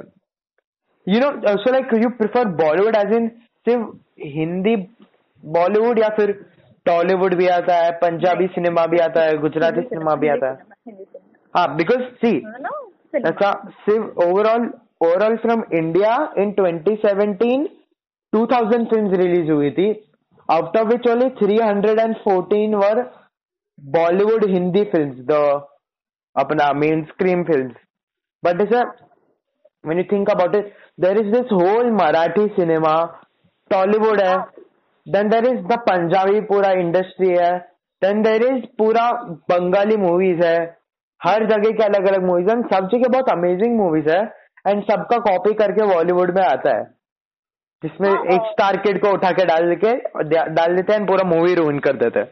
You 1.07 1.21
know 1.21 1.57
so 1.57 1.73
like 1.73 1.93
you 2.03 2.09
prefer 2.19 2.49
Bollywood 2.63 2.97
as 2.97 3.13
in 3.17 3.29
सिर्फ़ 3.67 3.85
हिंदी 4.37 4.77
बॉलीवुड 5.45 5.99
या 5.99 6.09
फिर 6.17 6.33
टॉलीवुड 6.87 7.35
भी 7.35 7.47
आता 7.49 7.75
है 7.77 7.91
पंजाबी 7.99 8.47
सिनेमा 8.55 8.87
भी 8.87 8.99
आता 9.01 9.23
है 9.25 9.37
गुजराती 9.39 9.83
सिनेमा 9.83 10.15
भी 10.17 10.29
आता 10.29 10.51
है। 10.51 10.95
हाँ 11.55 11.67
बिकॉज़ 11.77 12.03
सी 12.17 12.33
नो 12.39 12.73
ऐसा 13.19 13.53
सिर्फ़ 13.85 14.25
overall 14.25 14.67
overall 15.05 15.37
from 15.37 15.63
India 15.75 16.17
in 16.39 16.53
2017 16.59 17.69
2000 18.33 18.85
films 18.91 19.19
release 19.19 19.51
हुई 19.53 19.71
थी। 19.71 19.93
Out 20.49 20.77
of 20.77 20.89
which 20.89 21.09
only 21.11 21.29
314 21.37 22.75
were 22.83 23.03
Bollywood 23.79 24.45
Hindi 24.51 24.85
films 24.93 25.17
the 25.31 25.41
अपना 26.37 26.73
main 26.81 27.05
screen 27.05 27.45
films 27.45 27.75
but 28.43 28.61
it's 28.63 29.03
when 29.85 29.99
you 29.99 30.05
think 30.11 30.31
about 30.33 30.55
it, 30.57 30.69
there 30.99 31.17
is 31.23 31.27
this 31.33 31.51
whole 31.53 31.89
marathi 31.97 32.45
cinema, 32.59 32.93
tollywood 33.71 34.21
है 34.23 34.37
then 35.07 35.33
there 35.33 35.47
is 35.49 35.59
the 35.73 35.77
punjabi 35.89 36.41
पूरा 36.47 36.71
industry 36.83 37.29
है 37.31 37.51
then 38.03 38.23
there 38.27 38.45
is 38.47 38.63
पूरा 38.79 39.03
Bengali 39.51 39.97
movies 39.97 40.41
है 40.45 40.61
हर 41.21 41.45
जगह 41.51 41.77
के 41.77 41.85
अलग 41.85 42.09
अलग 42.09 42.25
मूवीज़ 42.27 42.49
है, 42.51 42.57
सब 42.63 42.89
जगह 42.93 43.09
बहुत 43.09 43.29
अमेजिंग 43.33 43.77
मूवीज़ 43.79 44.09
है 44.11 44.23
एंड 44.69 44.83
सबका 44.85 45.19
कॉपी 45.29 45.53
करके 45.55 45.87
बॉलीवुड 45.95 46.35
में 46.39 46.43
आता 46.45 46.77
है। 46.77 46.83
जिसमें 47.85 48.09
हाँ, 48.09 48.25
एक 48.25 48.41
हाँ। 48.41 48.51
स्टार 48.51 48.77
किड 48.77 49.01
को 49.01 49.11
उठा 49.13 49.31
के 49.31 49.45
डाल 49.45 49.75
के 49.85 49.93
डाल 50.51 50.77
देते 50.77 50.93
हैं 50.93 51.07
पूरा 51.07 51.25
मूवी 51.29 51.55
रूइन 51.55 51.79
कर 51.79 51.97
देते 51.97 52.21
हैं। 52.21 52.27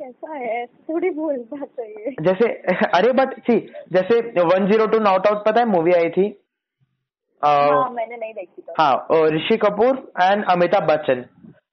कैसा 0.00 0.34
है? 0.34 0.64
थोड़ी 0.66 1.10
बोलना 1.10 1.64
चाहिए। 1.64 2.14
जैसे 2.20 2.48
अरे 2.94 3.12
बट 3.12 3.38
सी 3.40 3.58
जैसे 3.92 4.18
one 4.42 4.66
zero 4.70 4.86
two 4.86 4.98
not 4.98 5.26
out 5.26 5.44
पता 5.46 5.60
है 5.60 5.66
मूवी 5.66 5.92
आई 5.92 6.08
थी? 6.10 6.28
अ, 7.42 7.46
हाँ 7.46 7.90
मैंने 7.90 8.16
नहीं 8.16 8.32
देखी 8.34 8.62
तो। 8.62 8.72
हाँ 8.78 9.28
Rishi 9.30 9.56
Kapoor 9.56 9.96
and 10.22 10.44
Amitabh 10.44 10.90
Bachchan. 10.90 11.24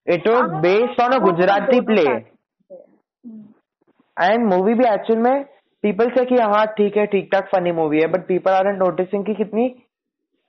It 0.08 0.28
was 0.28 0.52
हाँ, 0.52 0.62
based 0.62 1.02
on 1.02 1.12
a 1.12 1.20
Gujarati 1.20 1.80
play. 1.82 2.04
And 4.18 4.46
movie 4.46 4.74
भी 4.74 4.86
एक्चुअल 4.86 5.20
में 5.20 5.44
पीपल 5.84 6.10
से 6.10 6.26
कि 6.26 6.36
हाँ 6.36 6.66
ठीक 6.78 6.98
है 6.98 7.06
ठीक 7.06 7.30
ठाक 7.34 7.48
फनी 7.48 7.72
मूवी 7.72 8.00
है 8.00 8.08
बट 8.08 8.26
पीपल 8.28 8.52
आर 8.52 8.74
नोटिसिंग 8.78 9.26
कि 9.26 9.34
कितनी 9.34 9.68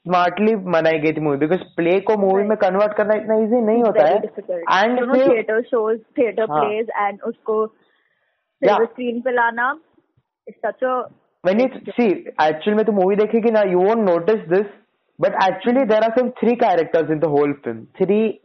स्मार्टली 0.06 0.54
बनाई 0.74 0.98
गई 0.98 1.12
थी 1.12 1.20
मूवी 1.20 1.36
बिकॉज़ 1.36 1.60
प्ले 1.76 1.98
को 2.06 2.16
मूवी 2.20 2.44
में 2.44 2.56
कन्वर्ट 2.62 2.96
करना 2.96 3.14
इतना 3.14 3.34
इजी 3.42 3.60
नहीं 3.66 3.82
होता 3.82 4.06
है 4.06 4.16
एंड 4.16 5.00
shows, 5.70 5.98
theater 6.18 6.46
हाँ. 6.50 6.62
plays, 6.62 6.92
and 7.02 7.22
उसको 7.30 7.58
screen 8.62 9.22
पे 9.24 9.32
लाना 9.32 9.72
is 10.46 10.54
such 10.66 10.82
a 10.82 10.94
when 11.44 11.60
you 11.60 11.68
see 11.98 12.08
actually 12.40 12.76
में 12.76 12.84
तो 12.84 12.92
मूवी 12.92 13.16
देखेगी 13.16 13.50
ना 13.50 13.62
you 13.72 13.84
won't 13.86 14.08
notice 14.08 14.42
this 14.54 14.66
but 15.18 15.38
actually 15.44 15.84
there 15.92 16.02
are 16.06 16.12
some 16.18 16.32
three 16.40 16.56
characters 16.56 17.10
in 17.10 17.20
the 17.20 17.30
whole 17.36 17.54
film 17.64 17.86
three 18.00 18.40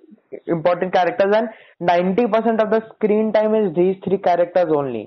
important 0.47 0.93
characters 0.93 1.35
and 1.35 1.49
90% 1.81 2.63
of 2.63 2.69
the 2.71 2.81
screen 2.89 3.31
time 3.33 3.55
is 3.55 3.73
these 3.75 3.95
three 4.03 4.17
characters 4.17 4.73
only 4.77 5.05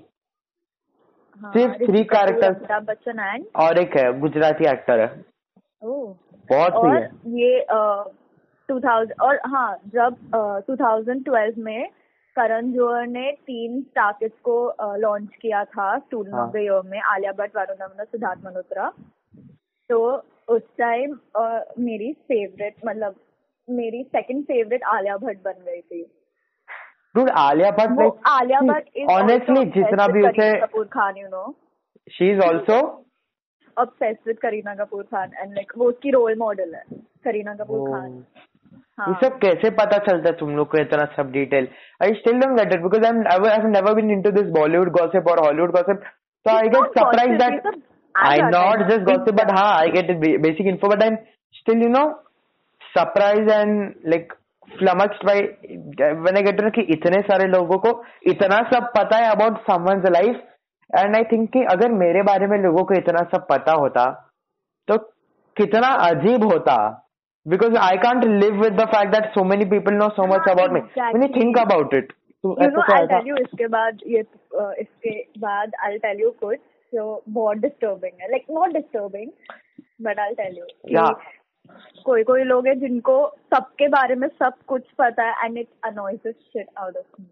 हाँ, 1.40 1.52
सिर्फ़ 1.52 1.84
three 1.84 2.04
characters. 2.04 2.56
Bachchan 2.88 3.44
और 3.56 3.78
एक 3.78 3.96
है 3.96 4.18
Gujarati 4.20 4.64
actor 4.70 5.00
है 5.00 5.08
बहुत 6.50 6.72
और 6.74 6.96
है 6.96 7.04
ये 7.38 7.64
टू 8.68 8.78
थाउज़ेंड 8.80 9.20
और 9.22 9.40
हाँ 9.46 9.70
जब 9.94 10.16
टू 10.66 10.76
थाउज़ेंड 10.76 11.24
ट्वेल्व 11.24 11.60
में 11.64 11.88
करण 12.36 12.72
जोहर 12.72 13.06
ने 13.06 13.30
तीन 13.46 13.80
स्टार्किट्स 13.82 14.38
को 14.44 14.56
लॉन्च 14.98 15.34
किया 15.42 15.64
था 15.64 15.96
स्टूडेंट. 15.98 16.34
ऑफ़ 16.34 16.52
द 16.52 16.56
ईयर 16.58 16.82
में 16.90 17.00
आलिया 17.14 17.32
भट्ट 17.38 17.56
वरुण 17.56 17.76
धवन 17.76 18.04
सिद्धार्थ 18.04 18.44
मल्होत्रा 18.46 18.92
तो 19.90 19.98
उस 20.48 20.62
टाइम 20.78 21.18
मेरी 21.80 22.12
फेवरेट 22.28 22.74
मतलब 22.86 23.14
मेरी 23.68 24.02
सेकंड 24.12 24.44
फेवरेट 24.44 24.84
आलिया 24.92 25.16
भट्ट 25.16 25.38
बन 25.44 25.64
गई 25.66 25.80
थी। 25.80 26.02
Dude 27.14 27.30
आलिया 27.38 27.70
भट्ट 27.76 28.18
आलिया 28.28 28.60
भट्ट 28.62 28.98
honestly 29.10 29.64
जितना 29.74 30.06
भी 30.08 30.22
उसे 30.28 30.48
Kapoor 30.60 30.84
Khan 30.92 31.16
you 31.16 31.28
know 31.28 31.54
she 32.16 32.30
is 32.32 32.40
also 32.40 32.76
obsessed 33.80 34.24
with 34.26 34.38
Kareena 34.40 34.76
Kapoor 34.76 35.08
Khan 35.08 35.36
and 35.42 35.54
like 35.54 35.74
वो 35.76 35.90
उसकी 35.90 36.14
role 36.14 36.38
model 36.38 36.74
है 36.74 36.84
Kareena 37.26 37.58
Kapoor 37.58 37.80
oh. 37.80 37.90
Khan. 37.90 38.14
हाँ. 38.98 39.08
ये 39.08 39.14
सब 39.20 39.38
कैसे 39.40 39.70
पता 39.76 39.98
चलता 40.06 40.30
तुम 40.38 40.56
लोग 40.56 40.70
को 40.70 40.78
इतना 40.78 41.04
सब 41.12 41.30
detail 41.32 41.68
I 42.02 42.14
still 42.14 42.40
don't 42.40 42.58
get 42.58 42.72
it 42.74 42.82
because 42.82 43.04
I 43.04 43.10
am 43.10 43.46
I 43.46 43.50
have 43.50 43.66
never 43.68 43.94
been 43.94 44.10
into 44.10 44.30
this 44.32 44.50
Bollywood 44.56 44.90
gossip 44.96 45.28
और 45.30 45.44
Hollywood 45.44 45.70
gossip 45.76 46.02
so 46.46 46.56
I 46.56 46.68
get 46.74 46.98
surprise 46.98 47.38
that 47.42 47.80
I 48.14 48.42
not 48.50 48.82
just 48.90 49.02
gossip 49.04 49.40
but 49.40 49.50
हाँ 49.58 49.72
I 49.76 49.90
get 49.96 50.10
basic 50.42 50.66
info 50.66 50.88
but 50.88 51.02
I 51.02 51.16
still 51.54 51.82
you 51.82 51.88
know 51.88 52.04
surprise 52.90 53.50
and 53.50 53.94
like 54.14 54.32
flummox 54.70 55.24
by 55.26 55.40
when 55.40 56.36
I 56.36 56.42
get 56.42 56.56
to 56.56 56.64
know 56.64 56.70
कि 56.72 56.86
इतने 56.94 57.20
सारे 57.30 57.46
लोगों 57.48 57.78
को 57.86 57.92
इतना 58.32 58.62
सब 58.72 58.92
पता 58.96 59.24
है 59.24 59.30
about 59.30 59.58
someone's 59.70 60.10
life 60.12 60.42
and 60.90 61.16
I 61.16 61.24
think 61.32 61.48
कि 61.52 61.62
अगर 61.72 61.92
मेरे 61.92 62.22
बारे 62.22 62.46
में 62.46 62.56
लोगों 62.58 62.84
को 62.84 62.94
इतना 62.94 63.22
सब 63.34 63.46
पता 63.50 63.72
होता 63.80 64.04
तो 64.88 64.96
कितना 65.56 65.88
अजीब 66.08 66.44
होता। 66.44 66.76
Because 67.46 67.76
I 67.76 67.96
can't 67.98 68.24
live 68.24 68.60
with 68.62 68.76
the 68.78 68.86
fact 68.94 69.12
that 69.14 69.28
so 69.36 69.44
many 69.44 69.66
people 69.72 69.96
know 70.00 70.08
so 70.16 70.26
much 70.32 70.48
हाँ, 70.48 70.54
about 70.54 70.72
me. 70.72 70.80
when 70.96 71.22
you 71.22 71.28
think 71.36 71.56
exactly. 71.56 71.64
about 71.66 71.94
it 72.00 72.12
तो 72.44 72.56
यू 72.62 72.68
नो 72.68 72.82
तो 72.82 72.94
आई 72.94 73.02
ऐसा- 73.02 73.10
टेल 73.10 73.28
यू 73.28 73.36
इसके 73.36 73.66
बाद 73.66 73.98
ये 74.06 74.20
इसके 74.80 75.14
बाद 75.40 75.72
आई 75.84 75.98
टेल 75.98 76.20
यू 76.20 76.30
कुछ 76.40 76.58
जो 76.92 77.22
बहुत 77.28 77.56
डिस्टर्बिंग 77.56 78.22
है। 78.22 78.30
Like 78.30 78.44
not 78.50 78.72
disturbing 78.72 79.30
but 80.02 80.20
I 80.20 80.34
tell 80.34 80.58
you 80.58 81.06
कोई 82.04 82.22
कोई 82.24 82.42
लोग 82.44 82.66
हैं 82.66 82.78
जिनको 82.80 83.16
सबके 83.54 83.88
बारे 83.88 84.14
में 84.14 84.28
सब 84.28 84.52
कुछ 84.66 84.82
पता 84.98 85.24
है 85.24 85.44
and 85.44 85.58
it 85.58 85.68
annoys 85.84 86.20
shit 86.28 86.66
out 86.78 86.96
of 86.96 87.22
me 87.22 87.28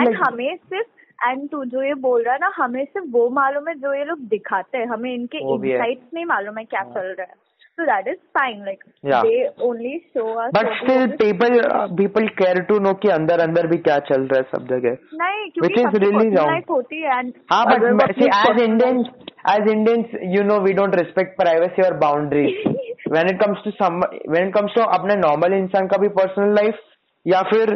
and 0.00 0.16
हमें 0.16 0.56
सिर्फ़ 0.56 0.88
एंड 1.26 1.48
तू 1.50 1.64
जो 1.64 1.82
ये 1.82 1.94
बोल 2.02 2.22
रहा 2.22 2.34
है 2.34 2.38
ना 2.40 2.52
हमें 2.56 2.84
सिर्फ़ 2.84 3.06
वो 3.12 3.28
मालूम 3.40 3.68
है 3.68 3.74
जो 3.74 3.94
ये 3.94 4.04
लोग 4.04 4.18
दिखाते 4.28 4.78
हैं 4.78 4.86
हमें 4.86 5.12
इनके 5.14 5.38
है। 5.38 5.54
इनसाइट्स 5.54 6.14
नहीं 6.14 6.24
मालूम 6.24 6.58
है 6.58 6.64
क्या 6.64 6.82
चल 6.94 7.14
रहा 7.18 7.22
है 7.22 7.34
so 7.78 7.84
that 7.86 8.08
is 8.08 8.16
fine 8.38 8.64
like 8.64 8.84
Yeah. 9.06 9.22
They 9.24 9.64
only 9.64 9.98
show 10.14 10.22
us 10.42 10.50
but 10.54 10.68
still 10.76 11.06
people 11.18 11.60
people 11.98 12.26
care 12.40 12.60
to 12.70 12.78
know 12.86 12.92
कि 13.02 13.08
अंदर 13.08 13.40
अंदर 13.40 13.66
भी 13.66 13.76
क्या 13.78 13.98
चल 14.08 14.22
रहा 14.22 14.38
है 14.38 14.48
सब 14.54 14.66
जगह 14.70 14.96
नहीं 15.22 15.48
क्योंकि 15.50 15.82
is 15.82 15.94
really 15.96 16.10
personal 16.14 16.36
wrong. 16.38 16.50
life 16.52 16.70
होती 16.70 17.02
है 17.02 17.18
एंड 17.18 17.32
हाँ 17.52 17.64
but 17.66 18.12
see 18.18 18.30
as 18.40 18.60
Indians 18.64 19.08
as 19.52 19.70
Indians 19.74 20.16
you 20.36 20.44
know 20.50 20.58
we 20.66 20.74
don't 20.80 20.98
respect 21.02 21.38
privacy 21.42 21.86
or 21.88 21.92
boundaries 22.04 22.58
when 23.16 23.30
it 23.32 23.38
comes 23.44 23.62
to 23.66 23.74
some 23.76 24.02
when 24.34 24.48
it 24.48 24.52
comes 24.58 24.76
to 24.78 24.86
अपने 24.98 25.20
normal 25.22 25.56
इंसान 25.60 25.86
का 25.86 25.96
भी 25.96 26.08
पर्सनल 26.20 26.54
लाइफ 26.54 26.84
या 27.26 27.40
फिर 27.50 27.72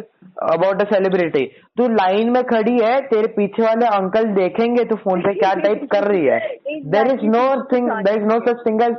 about 0.53 0.83
a 0.83 0.85
celebrity 0.91 1.45
तू 1.79 1.89
लाइन 1.95 2.31
में 2.33 2.43
खड़ी 2.53 2.79
है 2.79 3.01
तेरे 3.09 3.29
पीछे 3.37 3.63
वाले 3.63 3.87
अंकल 3.97 4.35
देखेंगे 4.35 4.85
तू 4.91 4.97
फ़ोन 5.05 5.21
पे 5.23 5.35
क्या 5.39 5.55
टाइप 5.63 5.89
कर 5.93 6.05
रही 6.13 6.27
है 6.27 6.39
there 6.95 7.15
is 7.15 7.25
no 7.37 7.47
thing 7.73 7.91
there 8.09 8.19
is 8.19 8.27
no 8.33 8.39
such 8.49 8.67
thing 8.67 8.83
as 8.83 8.97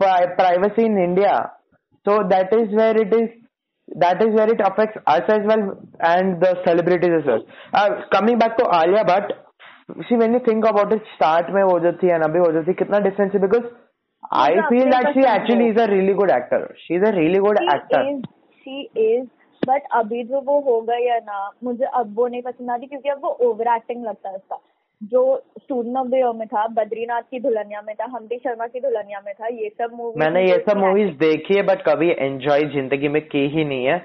privacy 0.00 0.84
in 0.84 0.98
India. 0.98 1.50
So 2.06 2.22
that 2.28 2.52
is 2.52 2.68
where 2.70 2.96
it 2.96 3.14
is. 3.14 3.30
That 3.88 4.22
is 4.22 4.34
where 4.34 4.50
it 4.50 4.60
affects 4.60 4.98
us 5.06 5.22
as 5.28 5.40
well 5.44 5.78
and 6.00 6.40
the 6.40 6.56
celebrities 6.66 7.10
as 7.18 7.26
well. 7.26 7.42
Uh, 7.72 7.88
coming 8.10 8.38
back 8.38 8.56
to 8.56 8.64
Alia 8.64 9.04
Bhatt, 9.04 9.30
see 10.08 10.16
when 10.16 10.32
you 10.32 10.40
think 10.40 10.64
about 10.64 10.92
it, 10.92 11.02
start 11.16 11.50
में 11.50 11.62
वो 11.62 11.78
जो 11.80 11.92
थी 12.02 12.12
and 12.14 12.24
अभी 12.24 12.40
वो 12.40 12.50
जो 12.52 12.62
थी 12.64 12.74
कितना 12.74 12.98
difference 13.06 13.34
है 13.34 13.40
because 13.40 13.66
I 14.32 14.50
feel 14.70 14.90
that 14.90 15.12
she 15.14 15.24
actually 15.26 15.68
is 15.68 15.80
a 15.80 15.86
really 15.86 16.14
good 16.14 16.30
actor. 16.30 16.74
She 16.86 16.94
is 16.94 17.02
a 17.06 17.12
really 17.12 17.40
good 17.46 17.58
actor. 17.74 18.02
She 18.64 18.80
is 18.98 19.26
but 19.64 19.82
अभी 19.92 20.22
जो 20.24 20.40
वो 20.40 20.58
हो 20.60 20.80
गई 20.82 21.04
है 21.04 21.18
ना 21.20 21.50
मुझे 21.64 21.84
अब 21.84 22.14
वो 22.16 22.26
नहीं 22.28 22.42
पसंद 22.42 22.70
आती 22.70 22.86
क्योंकि 22.86 23.08
अब 23.08 23.20
वो 23.24 23.30
ओवर 23.42 23.74
एक्टिंग 23.76 24.04
लगता 24.04 24.28
है 24.28 24.36
उसका। 24.36 24.60
जो 25.02 25.22
स्टूडेंट 25.58 25.96
ऑफ़ 25.96 26.08
द 26.08 26.14
ईयर 26.14 26.32
में 26.32 26.46
था 26.48 26.66
बद्रीनाथ 26.74 27.22
की 27.30 27.40
दुल्हनिया 27.40 27.80
में 27.82 27.94
था 27.94 28.04
हम्टी 28.10 28.36
शर्मा 28.38 28.66
की 28.66 28.80
दुल्हनिया 28.80 29.20
में 29.26 29.32
था 29.34 29.46
ये 29.46 29.68
सब 29.78 29.94
मूवी 29.94 30.20
मैंने 30.20 30.42
ये 30.42 30.58
सब 30.68 30.76
मूवीज़ 30.78 31.10
देखी 31.18 31.54
है 31.54 31.62
बट 31.62 31.82
कभी 31.88 32.10
एंजॉय 32.10 32.64
ज़िंदगी 32.74 33.08
में 33.08 33.20
की 33.28 33.46
ही 33.48 33.64
नहीं 33.64 33.84
है। 33.86 33.96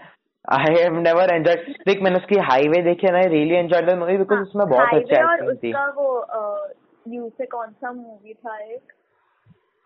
आई 0.46 0.76
हैव 0.76 1.00
नेवर 1.00 1.34
एंजॉय 1.34 1.56
देख 1.88 2.02
मैंने 2.02 2.18
उसकी 2.18 2.40
हाईवे 2.50 2.82
देखी 2.82 3.08
है 3.08 3.14
ना 3.14 3.22
really 3.30 3.56
enjoy 3.56 3.82
the 3.82 3.98
movie 3.98 4.18
because 4.18 4.40
उसमें 4.40 4.68
बहुत 4.68 4.94
अच्छी 4.94 5.22
और 5.24 5.46
उसका 5.46 5.86
वो 5.98 6.08
यू 7.08 7.30
से 7.30 7.46
कौन 7.46 7.72
सा 7.72 7.92
मूवी 7.92 8.34
था 8.34 8.58
एक? 8.58 8.94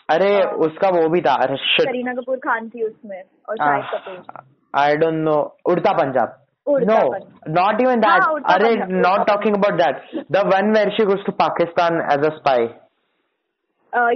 अरे। 0.10 0.32
उसका 0.66 0.90
वो 0.90 1.08
भी 1.10 1.22
था 1.22 1.36
करीना 1.46 2.14
कपूर 2.14 2.38
खान 2.40 2.70
थी 2.70 2.84
उसमें 2.84 3.22
और 3.50 3.58
Shahid 3.58 3.86
Kapoor. 3.94 4.44
I 4.74 4.96
don't 4.98 5.24
know 5.24 5.36
Udta 5.72 5.92
Punjab 5.98 6.40
no. 6.68 7.00
Not 7.56 7.82
even 7.82 8.00
that 8.02 8.46
अरे 8.52 8.76
not 8.88 9.28
talking 9.28 9.56
about 9.56 9.74
that 9.82 10.26
the 10.32 10.46
one 10.48 10.72
where 10.74 10.90
she 10.98 11.06
goes 11.06 11.24
to 11.26 11.32
Pakistan 11.42 12.02
as 12.14 12.26
a 12.26 12.30
spy 12.38 12.64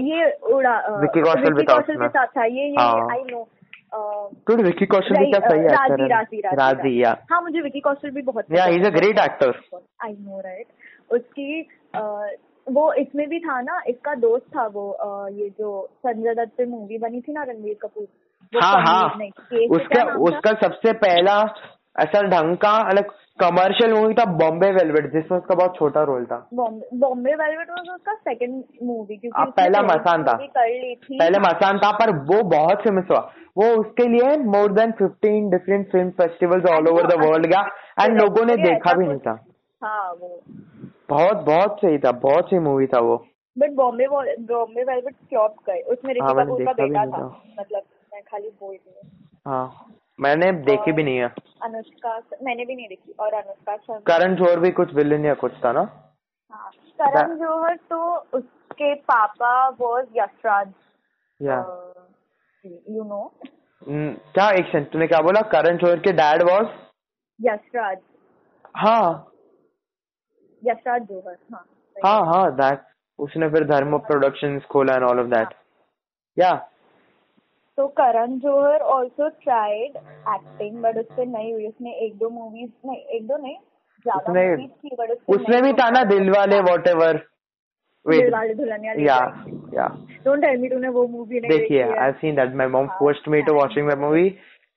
ये 0.03 0.31
उड़ा 0.53 0.75
विक्की 1.01 1.21
कौशल 1.21 1.53
विक्की 1.53 1.65
था 1.65 1.75
कौशल 1.75 1.97
के 1.97 2.07
साथ 2.07 2.27
था. 2.27 2.45
ये 2.45 2.65
ये। 2.65 2.75
आई 3.11 3.23
नो 3.25 3.45
विक्की 4.63 4.85
कौशल 4.85 5.17
भी 5.17 5.31
क्या 5.31 5.39
सही 5.49 5.59
है 5.59 5.67
राज़ी 5.69 6.07
राज़ी 6.07 6.39
राज़ी 6.57 6.93
या 7.03 7.15
हाँ 7.31 7.41
मुझे 7.41 7.61
विकी 7.61 7.79
कौशल 7.81 8.09
भी 8.11 8.21
बहुत 8.21 8.45
yeah 8.55 8.65
he 8.65 8.75
is 8.75 8.85
a 8.85 8.89
great 8.95 9.19
actor 9.19 9.59
I 10.05 10.11
know 10.11 10.39
right 10.45 10.67
उसकी 11.09 11.61
वो 12.67 12.91
इसमें 13.01 13.27
भी 13.29 13.39
था 13.39 13.59
ना 13.61 13.81
इसका 13.87 14.13
दोस्त 14.21 14.45
था 14.55 14.65
वो 14.73 14.85
ये 15.33 15.49
जो 15.59 15.69
संजय 16.05 16.33
दत्त 16.35 16.51
पे 16.57 16.65
मूवी 16.67 16.97
बनी 16.99 17.21
थी 17.21 17.33
ना 17.33 17.43
रणवीर 17.43 17.77
कपूर। 17.81 18.07
हाँ 18.53 18.81
हाँ। 18.85 19.05
उसका 19.69 20.03
नाम 20.03 20.09
था? 20.09 20.19
उसका 20.19 20.51
सबसे 20.51 20.93
पहला 20.93 21.37
असल 21.99 22.27
ढंग 22.27 22.57
का 22.57 22.71
अलग 22.89 23.09
कमर्शियल 23.39 23.93
मूवी 23.93 24.13
था 24.13 24.25
बॉम्बे 24.25 24.67
वेलवेट 24.71 25.11
जिसमें 25.13 25.37
उसका 25.39 25.55
बहुत 25.55 25.75
छोटा 25.75 26.03
रोल 26.03 26.25
था। 26.25 26.37
बॉम्बे 26.53 26.97
बॉम्बे 26.97 27.33
वेलवेट 27.35 27.69
वाज 27.69 27.89
उसका 27.89 28.13
सेकंड 28.13 28.63
मूवी 28.83 29.17
क्योंकि 29.17 29.41
अब 29.41 29.51
पहला 29.51 29.81
मसान 29.81 30.23
था। 30.23 30.33
पहले 30.33 31.39
मसान 31.39 31.77
था 31.77 31.91
पर 31.91 32.11
वो 32.11 32.41
बहुत 32.43 32.81
फ़ेमस 32.81 33.03
हुआ। 33.11 33.19
वो 33.57 33.67
उसके 33.81 34.07
लिए 34.07 34.37
more 34.37 34.71
than 34.71 34.91
fifteen 34.91 35.49
different 35.49 35.91
film 35.91 36.09
festivals 36.09 36.65
all 36.65 36.87
over 36.87 37.07
the 37.07 37.19
world 37.19 37.45
गया। 37.45 37.61
एंड 38.03 38.21
लोगों 38.21 38.45
ने 38.45 38.55
देखा 38.55 38.93
भी 38.93 39.07
नहीं 39.07 39.19
था। 39.19 39.45
हाँ 39.83 40.11
वो। 40.11 40.41
बहुत 41.09 41.43
बहुत 41.45 41.77
सही 41.77 41.97
था 41.97 42.11
बहुत 42.11 42.49
सही 42.49 42.59
मूवी 42.59 42.87
था 42.87 42.99
वो। 42.99 43.25
But 43.57 43.71
Bombay 43.71 44.07
Bombay 44.07 44.83
Velvet 44.83 45.15
flop 45.29 45.55
गए। 45.69 45.79
उसमें 45.81 46.13
ऋतिक 46.13 46.23
हाँ, 46.23 46.45
कपूर 46.45 46.65
का 46.65 46.73
बेटा 46.73 47.05
था। 47.05 47.25
मतलब। 47.59 47.81
मैं 48.17 48.23
खाली 48.25 48.49
बोल 48.49 48.73
रही 48.75 48.93
हूँ। 48.93 49.09
हाँ 49.45 49.93
मैंने 50.19 50.51
देखी 50.65 50.91
भी 50.91 51.03
नहीं 51.03 51.17
है। 51.17 51.27
अनुष्का 51.63 52.13
मैंने 52.43 52.63
भी 52.65 52.75
नहीं 52.75 52.87
देखी। 52.87 53.11
और 53.19 53.33
अनुष्का 53.33 53.75
शर्मा। 53.75 53.99
करण 54.07 54.35
जोहर 54.35 54.59
भी 54.59 54.71
कुछ 54.71 54.93
विलन 54.93 55.25
या 55.25 55.33
कुछ 55.41 55.51
था 55.65 55.71
ना? 55.71 55.81
हाँ 56.53 56.71
करण 56.99 57.35
जौहर 57.37 57.75
तो 57.89 57.99
उसके 58.37 58.93
पापा 59.11 59.51
was 59.81 60.07
Yashraj 60.15 60.71
yeah. 61.39 61.57
You 62.63 63.03
know 63.03 63.21
क्या 63.81 64.49
एक 64.51 64.65
सेकंड 64.65 64.89
तूने 64.91 65.07
क्या 65.07 65.19
बोला? 65.21 65.41
करण 65.51 65.77
जोहर 65.77 65.99
के 65.99 66.11
डैड 66.13 66.43
वॉज़ 66.49 66.67
यशराज 67.39 67.97
हाँ। 68.75 69.33
यशराज 70.63 71.03
जौहर 71.03 71.37
हाँ। 71.53 71.65
हाँ 71.95 72.25
हाँ 72.25 72.55
दैट 72.55 72.81
उसने 73.19 73.49
फिर 73.49 73.67
धर्म 73.67 73.97
प्रोडक्शंस 74.07 74.65
खोला 74.71 74.93
एंड 74.95 75.03
ऑल 75.03 75.19
ऑफ़ 75.19 75.27
दैट 75.27 75.53
या। 76.37 76.51
तो 77.77 77.87
Karan 77.97 78.37
Johar 78.39 78.81
also 78.91 79.27
tried 79.41 79.97
acting 79.97 80.81
but 80.83 80.97
उससे 80.97 81.25
नहीं 81.27 81.53
हुई। 81.53 81.67
उसने 81.67 81.91
एक 82.05 82.17
दो 82.17 82.29
मूवीज़ 82.29 82.71
नहीं 82.85 82.97
एक 82.97 83.27
दो 83.27 83.37
नहीं 83.37 83.55
ज़्यादा 84.05 84.31
उसने 84.31 84.45
मूवीज़ 84.49 84.95
बट 85.01 85.11
उसमें 85.35 85.61
भी 85.63 85.73
था 85.73 85.89
ना 85.89 86.03
दिल 86.11 86.29
वाले 86.31 86.59
वॉट 86.69 86.87
एवर 86.87 87.17
दिल 88.05 88.31
वाले 88.33 88.53
दुल्हनिया 88.53 88.93
या 88.99 89.17
या। 89.73 89.87
डोंट 90.25 90.41
टेल 90.41 90.57
मी 90.61 90.69
तूने 90.69 90.89
वो 90.89 91.05
मूवी 91.07 91.39
नहीं 91.39 91.49
देखिए 91.49 91.83
देखी 91.83 91.93
है। 91.93 91.99
I 92.03 92.11
seen 92.21 92.35
that 92.35 92.55
my 92.55 92.67
mom 92.75 92.87
forced 92.99 93.29
me 93.31 93.41
to 93.41 93.53
watching 93.55 93.89
that 93.89 93.99
movie 93.99 94.27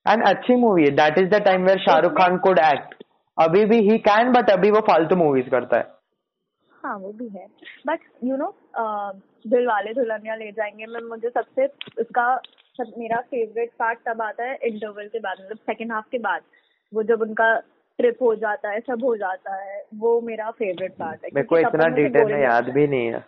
and 0.06 0.24
अच्छी 0.28 0.56
मूवी 0.56 0.84
है। 0.84 0.90
That 0.96 1.18
is 1.18 1.28
the 1.30 1.42
time 1.44 1.64
where 1.66 1.78
Shahrukh 1.80 2.12
Khan 2.18 2.38
could 2.46 2.58
act 2.58 2.94
अभी 3.38 3.64
भी 3.64 3.78
ही 3.90 3.98
कैन 4.08 4.32
बट 4.32 4.50
अभी 4.50 4.70
वो 4.70 4.80
फालतू 4.86 5.16
मूवीज़ 5.16 5.48
करता 5.50 5.76
है। 5.76 5.88
हाँ 6.84 6.96
वो 6.98 7.12
भी 7.12 7.28
है। 7.28 7.46
बट 7.86 8.00
यू 8.24 8.36
नो 8.36 8.54
दिल 9.46 9.66
वाले 9.66 9.92
दुल्हनिया 9.94 10.34
ले 10.36 10.50
जाएँगे। 10.52 10.86
मैं 10.86 11.00
मुझे 11.08 11.28
सबसे 11.30 11.66
उसका 12.00 12.34
सब 12.76 12.92
मेरा 12.98 13.16
फेवरेट 13.16 13.70
पार्ट 13.78 13.98
तब 14.06 14.22
आता 14.22 14.44
है 14.44 14.58
इंटरवल 14.64 15.08
के 15.08 15.18
बाद 15.18 15.36
मतलब 15.40 15.56
सेकंड 15.56 15.92
हाफ़ 15.92 16.06
के 16.10 16.18
बाद 16.18 16.42
वो 16.94 17.02
जब 17.02 17.22
उनका 17.22 17.56
ट्रिप 17.98 18.18
हो 18.22 18.34
जाता 18.34 18.70
है 18.70 18.80
सब 18.80 19.04
हो 19.04 19.16
जाता 19.16 19.54
है 19.64 19.84
वो 19.94 20.20
मेरा 20.20 20.50
फेवरेट 20.50 20.92
पार्ट 20.92 21.24
है 21.24 21.30
मेरे 21.34 21.46
को 21.46 21.58
इतना 21.58 21.88
डिटेल 21.88 22.32
में 22.32 22.42
याद 22.42 22.68
भी 22.68 22.86
नहीं 22.86 23.06
है 23.06 23.12
है। 23.12 23.20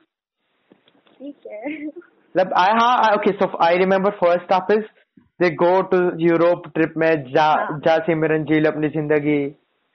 ठीक 1.19 1.37
है 1.47 1.87
मतलब 1.87 2.55
आई 2.57 2.69
हाँ 2.69 3.15
okay 3.15 3.33
so 3.33 3.59
I 3.65 3.77
remember 3.77 4.11
first 4.11 4.53
half 4.53 4.73
is 4.73 4.85
they 5.41 5.51
go 5.51 5.83
to 5.83 5.99
Europe 6.19 6.63
trip 6.75 6.95
में 6.97 7.33
जा 7.33 7.45
हाँ। 7.45 7.81
जा 7.81 7.99
सिमरन 7.99 8.45
झील 8.45 8.67
अपनी 8.67 8.89
ज़िंदगी 8.89 9.41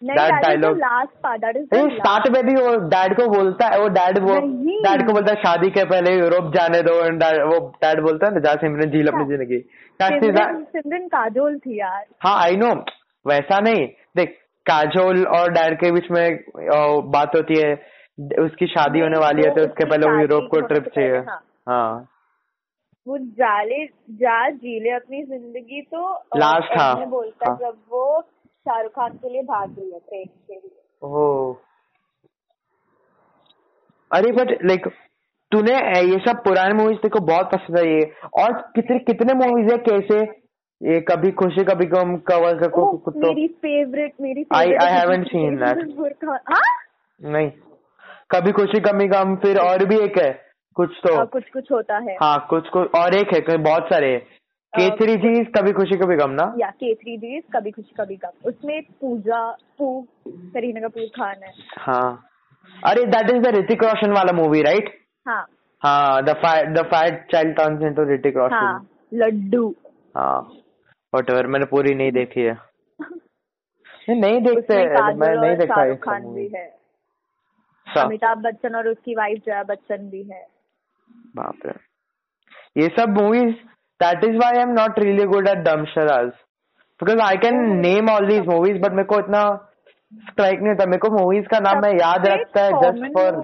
the 0.01 0.15
dialogue 0.41 0.77
last 0.77 1.11
part 1.23 1.41
that 1.41 1.57
is 1.57 1.93
start 1.93 2.27
में 2.31 2.41
भी 2.45 2.53
वो 2.55 2.73
डैड 2.89 3.15
को 3.17 3.27
बोलता 3.29 3.67
है 3.67 3.79
वो 3.79 3.87
डैड 3.93 4.17
वो 4.21 4.35
डैड 4.83 5.05
को 5.07 5.13
बोलता 5.13 5.31
है 5.31 5.41
शादी 5.43 5.69
के 5.69 5.85
पहले 5.85 6.13
यूरोप 6.13 6.51
जाने 6.55 6.81
दो 6.83 6.93
वो 7.45 7.59
डैड 7.83 8.01
बोलता 8.03 8.27
है 8.27 8.33
ना 8.33 8.39
जा 8.41 8.53
सिमरन 8.57 8.91
झील 8.91 9.07
अपनी 9.07 9.19
हाँ। 9.19 9.29
ज़िंदगी। 9.29 9.59
सिमरन 9.99 11.07
काजोल 11.07 11.57
थी 11.59 11.79
यार। 11.79 12.03
हाँ 12.23 12.35
आई 12.41 12.55
नो 12.57 12.73
वैसा 13.25 13.59
नहीं। 13.61 13.87
देख 14.17 14.37
काजोल 14.65 15.23
और 15.29 15.51
डैड 15.53 15.77
के 15.79 15.91
बीच 15.91 16.11
में 16.11 16.25
बात 17.11 17.35
होती 17.35 17.59
है 17.59 17.73
उसकी 18.43 18.67
शादी 18.67 18.99
होने 18.99 19.17
वाली 19.19 19.43
है 19.43 19.53
तो 19.55 19.61
उसके 19.61 19.85
पहले 19.85 20.11
वो 20.11 20.19
यूरोप 20.21 20.47
को 20.51 20.61
ट्रिप 20.67 20.87
चाहिए। 20.95 21.17
हाँ। 21.27 21.41
हाँ। 21.69 22.07
वो 23.07 23.17
जाले 23.41 23.85
जा 24.21 24.37
जीले 24.51 24.89
अपनी 24.93 25.23
ज़िंदगी 25.25 25.81
तो 25.83 25.99
लास्ट 26.37 26.79
हाँ, 26.79 27.05
बोलता 27.07 27.49
हाँ। 27.49 27.57
जब 27.57 27.75
वो 27.91 28.21
शाहरुख 28.67 28.91
खान 28.91 29.13
के 29.13 29.29
लिए 29.29 29.41
भाग 29.41 29.75
रही 29.79 29.91
है 29.91 29.99
प्रेम 29.99 30.25
के 30.47 30.55
लिए। 30.55 30.81
ओ 31.03 31.53
अरे 34.11 34.31
बट 34.31 34.65
लाइक 34.65 34.87
तूने 35.51 35.73
ये 35.99 36.19
सब 36.27 36.43
पुराने 36.43 36.73
मूवीज़ 36.73 36.97
तेरे 36.97 37.09
को 37.09 37.19
बहुत 37.19 37.51
पसंद 37.51 37.77
है 37.77 37.87
ये। 37.87 38.13
और 38.33 38.53
कितने 38.53 38.99
कितने 38.99 39.33
मूवीज़ 39.33 39.71
है 39.71 39.77
कैसे? 39.77 40.47
ये 40.83 41.01
कभी 41.01 41.31
खुशी 41.31 41.63
कभी 41.63 41.85
गम 41.85 42.17
कवर 42.17 42.67
का 42.67 42.81
ओह, 42.81 42.97
कुछ 42.97 43.13
तो 43.13 43.19
मेरी 43.19 43.47
फेवरेट 43.47 44.13
मेरी 44.21 44.43
I- 44.43 44.47
favorite 44.47 44.81
I 44.81 44.87
है 44.87 45.01
haven't 45.01 45.23
किसी 45.23 45.49
seen 45.49 45.65
that. 45.65 45.77
रणबीर 45.77 46.13
खान 46.13 46.39
हाँ? 46.47 46.77
नहीं। 47.21 47.51
कभी 48.31 48.51
खुशी 48.51 48.79
कभी 48.79 49.07
गम 49.07 49.35
फिर 49.35 49.57
और 49.57 49.85
भी 49.85 49.99
एक 49.99 50.17
है। 50.19 50.41
कुछ 50.75 50.89
तो। 51.07 51.15
हाँ, 51.15 51.25
कुछ 51.25 51.43
कुछ 51.53 51.71
होता 51.71 51.97
है। 51.97 52.15
हाँ 52.15 52.47
कुछ 52.49 52.69
कुछ 52.69 52.91
और 52.95 53.15
एक 53.15 53.49
है 53.49 53.57
बहुत 53.57 53.83
सारे। 53.83 54.11
है 54.11 54.46
के 54.73 54.89
थ्री 54.95 55.15
जी 55.15 55.43
कभी 55.43 55.71
खुशी 55.71 55.97
कभी 55.97 56.15
गम 56.15 56.31
ना? 56.31 56.53
या 56.59 56.69
के 56.69 56.93
थ्री 56.95 57.17
जी 57.17 57.39
कभी 57.55 57.71
खुशी 57.71 57.95
कभी 57.99 58.15
गम। 58.15 58.49
उसमें 58.49 58.81
पूजा 58.81 59.39
पू 59.77 60.07
करीना 60.27 60.87
कपूर 60.87 61.05
खान 61.05 61.43
है। 61.43 61.53
हाँ। 61.77 62.23
अरे 62.85 63.05
that 63.05 63.29
is 63.29 63.41
the 63.41 63.55
Hrithik 63.55 63.83
Roshan 63.83 64.11
वाला 64.11 64.33
मूवी 64.33 64.61
राइट 64.61 64.89
हाँ। 65.27 65.45
हाँ 65.81 66.23
the 66.23 66.29
the 66.77 66.83
child 67.31 67.55
turns 67.55 67.81
into 67.81 68.03
Hrithik 68.13 68.37
हाँ 68.37 68.47
रोशन 68.47 69.17
लड्डू। 69.17 69.75
हाँ 70.17 70.39
वट 71.13 71.31
मैंने 71.31 71.65
पूरी 71.65 71.93
नहीं 71.95 72.11
देखी 72.11 72.41
है। 72.41 72.53
नहीं 74.09 74.19
नहीं 74.21 74.41
देखते 74.41 74.75
मैं 75.13 75.35
नहीं 75.41 75.55
देखा 75.57 75.75
शाहरुख 75.75 75.97
खान 75.97 76.33
भी 76.33 76.47
है। 76.55 76.65
अमिताभ 77.87 78.37
बच्चन 78.37 78.75
और 78.75 78.87
उसकी 78.87 79.15
वाइफ 79.15 79.41
जया 79.45 79.63
बच्चन 79.63 80.09
भी 80.09 80.23
है। 80.23 80.45
बाप 81.35 81.65
रे। 81.65 81.73
ये 82.81 82.87
सब 82.87 83.09
movies 83.09 83.55
that 83.99 84.23
is 84.23 84.37
why 84.37 84.55
I 84.55 84.61
am 84.61 84.73
not 84.73 84.99
really 84.99 85.25
good 85.27 85.47
at 85.47 85.63
dumb 85.65 85.85
charades 85.93 86.27
because 86.99 87.19
I 87.21 87.37
can. 87.37 87.55
Name 87.79 88.09
all 88.11 88.27
these 88.27 88.47
movies 88.47 88.77
but 88.81 88.91
मेरे 88.91 89.07
को 89.07 89.19
इतना 89.19 89.43
स्ट्राइक 90.11 90.59
नहीं 90.59 90.69
होता। 90.69 90.85
मेरे 90.85 90.97
को 90.99 91.09
मूवीज़ 91.11 91.47
का 91.51 91.59
नाम 91.59 91.81
मैं 91.81 91.91
याद 91.93 92.27
रखता 92.27 92.61
है 92.63 92.71
जस्ट 92.81 93.13
फॉर 93.13 93.41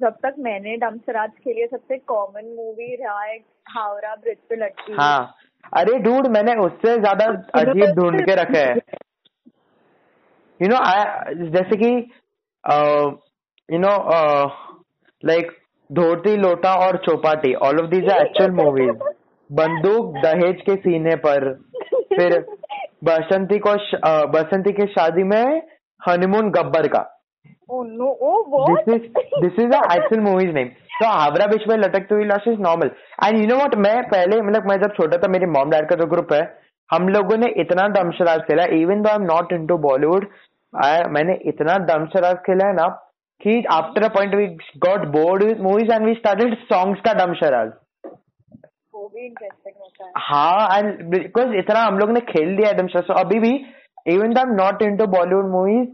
जब 0.00 0.16
तक 0.22 0.34
मैंने 0.46 0.76
डमसराज 0.78 1.30
खेली 1.30 1.60
है 1.60 1.66
सबसे 1.66 1.96
कॉमन 2.08 2.54
मूवी 2.56 2.94
रहा 2.94 3.22
है 3.22 3.36
हावड़ा 3.70 4.14
ब्रिज 4.14 4.36
पे 4.48 4.56
लटकी 4.56 4.92
हाँ। 4.92 5.34
अरे 5.72 5.98
डूड 6.00 6.26
मैंने 6.32 6.54
उससे 6.62 6.96
ज़्यादा 6.98 7.26
अजीब 7.60 7.94
ढूंढ 7.96 8.20
के 8.26 8.34
रखे 8.36 8.58
है। 8.60 8.74
यू 10.60 10.68
नो 10.68 10.76
आई 10.86 11.34
जैसे 11.50 11.76
कि 11.76 11.90
you 13.68 13.78
no 13.80 13.94
like 15.22 15.50
Dhoti 15.90 16.36
Lota 16.38 16.74
Aur 16.86 16.96
Chowpatty 17.06 17.54
all 17.66 17.80
of 17.80 17.90
these 17.90 18.10
are 18.12 18.26
actual 18.26 18.50
movies 18.62 18.98
Bandook 19.50 20.14
Dahej 20.18 20.60
Ke 20.60 20.74
सीने 20.76 21.14
पर। 21.26 21.52
फिर 22.10 22.38
बसंती 23.04 23.58
को 23.58 23.74
बसंती 24.32 24.72
के 24.72 24.86
शादी 24.88 25.22
में 25.24 25.62
हनीमून 26.00 26.50
गब्बर 26.50 26.86
का? 26.88 27.02
This 28.88 29.58
is 29.60 29.74
actual 29.74 30.20
movies 30.22 30.50
name 30.54 30.68
तो 30.94 31.06
हावड़ा 31.08 31.46
बीच 31.46 31.62
में 31.68 31.76
लटकती 31.76 32.14
हुई 32.14 32.24
लाश 32.24 32.44
is 32.48 32.58
normal. 32.62 32.90
And 33.24 33.38
you 33.38 33.46
know 33.46 33.56
what 33.56 33.74
मैं 33.78 34.02
पहले 34.08 34.40
मतलब 34.42 34.68
मैं 34.68 34.76
जब 34.82 34.94
छोटा 34.96 35.16
था 35.18 35.28
मेरी 35.32 35.46
मॉम 35.52 35.70
डैड 35.70 35.88
का 35.88 35.96
जो 35.96 36.06
ग्रुप 36.08 36.32
है 36.32 36.42
हम 36.90 37.08
लोगों 37.08 37.36
ने 37.38 37.46
इतना 37.60 37.88
दमशराज 37.92 38.40
खेला। 38.48 38.64
Even 38.74 39.02
though 39.02 39.08
I 39.08 39.16
am 39.16 39.22
not 39.24 39.52
into 39.66 39.78
Bollywood 39.80 40.26
मैंने 41.12 41.38
इतना 41.48 41.78
दमशराज 41.88 42.36
खेला 42.46 42.66
है 42.66 42.74
ना 42.74 42.86
कि 43.40 43.62
after 43.72 44.04
a 44.04 44.08
point 44.14 44.34
we 44.34 44.46
got 44.86 45.06
bored 45.12 45.42
with 45.44 45.60
movies 45.62 45.92
and 45.92 46.06
we 46.06 46.14
started 46.14 46.54
songs 46.64 47.00
का 47.06 47.12
दमशराज। 47.24 47.70
इंटरेस्टिंग 49.24 49.74
होता 49.80 50.04
है। 50.04 50.12
हाँ 50.16 50.78
एंड 50.78 51.02
बिकॉज़ 51.10 51.54
इतना 51.56 51.80
हम 51.80 51.98
लोग 51.98 52.10
ने 52.10 52.20
खेल 52.28 52.56
दिया 52.56 52.70
एकदम 52.70 52.86
सो। 52.88 53.12
अभी 53.14 53.38
भी 53.40 53.54
even 54.06 54.32
though 54.34 54.40
I 54.40 54.46
am 54.48 54.54
not 54.56 54.82
into 54.82 55.06
Bollywood 55.16 55.50
movies 55.50 55.88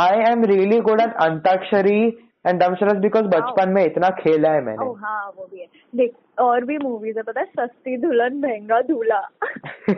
I 0.00 0.20
am 0.30 0.44
really 0.46 0.80
good 0.80 1.00
at 1.00 1.14
Antakshari 1.22 2.00
and 2.46 2.60
dumb charades 2.62 2.96
because 2.98 3.24
बचपन 3.32 3.68
में 3.72 3.84
इतना 3.84 4.08
खेला 4.20 4.50
है 4.52 4.62
मैंने। 4.64 4.86
ओह 4.86 4.98
हाँ 5.00 5.26
वो 5.36 5.48
भी 5.52 5.60
है। 5.60 5.66
देख 5.96 6.12
और 6.40 6.64
भी 6.64 6.78
मूवीज़ 6.78 7.16
है 7.16 7.22
पता 7.22 7.40
है? 7.40 7.46
सस्ती 7.46 7.96
दुल्हन 7.96 8.36
महँगा 8.36 8.80
दूल्हा। 8.82 9.18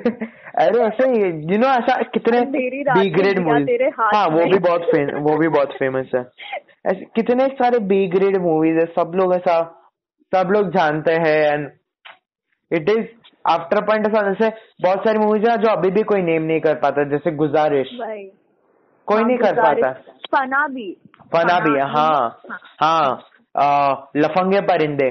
अरे 0.63 0.83
ऐसे 0.83 1.07
यू 1.53 1.59
नो 1.59 1.69
ऐसा 1.69 1.97
कितने 2.15 2.41
बी 2.49 3.11
ग्रेड 3.11 3.39
मूवीज़ 3.39 3.83
हाँ 4.01 4.27
वो 4.29 4.45
भी 4.45 4.59
बहुत 4.59 4.83
फेम, 4.85 5.11
वो 5.19 5.37
भी 5.39 5.49
बहुत 5.49 5.73
फ़ेमस 5.79 6.11
है। 6.15 6.21
ऐसे 6.87 7.05
कितने 7.17 7.47
सारे 7.63 7.79
बी 7.91 8.07
ग्रेड 8.09 8.37
मूवीज़ 8.43 8.79
है 8.79 8.85
सब 8.99 9.13
लोग 9.17 9.35
ऐसा 9.35 9.57
सब 10.33 10.51
लोग 10.53 10.69
जानते 10.71 11.13
हैं 11.25 11.39
and 11.53 11.67
it 12.75 12.89
is 12.91 13.07
after 13.45 13.81
point 13.85 14.07
ऐसा 14.07 14.23
जैसे 14.29 14.49
बहुत 14.83 15.05
सारी 15.05 15.19
मूवीज़ 15.19 15.51
है 15.51 15.57
जो 15.59 15.71
अभी 15.71 15.91
भी 15.91 16.03
कोई 16.03 16.23
नेम 16.23 16.43
नहीं 16.43 16.61
कर 16.61 16.75
पाता 16.85 17.05
जैसे 17.11 17.31
गुजारिश। 17.37 17.91
कोई 17.95 19.17
हाँ, 19.17 19.25
नहीं 19.25 19.39
कर 19.39 19.63
पाता। 19.63 19.93
फना 20.35 20.67
भी 20.69 20.91
फना 21.33 21.59
भी 21.61 21.79
है। 21.79 21.89
हाँ 21.91 22.41
हाँ। 22.81 24.11
लफंगे 24.17 24.61
परिंदे। 24.69 25.09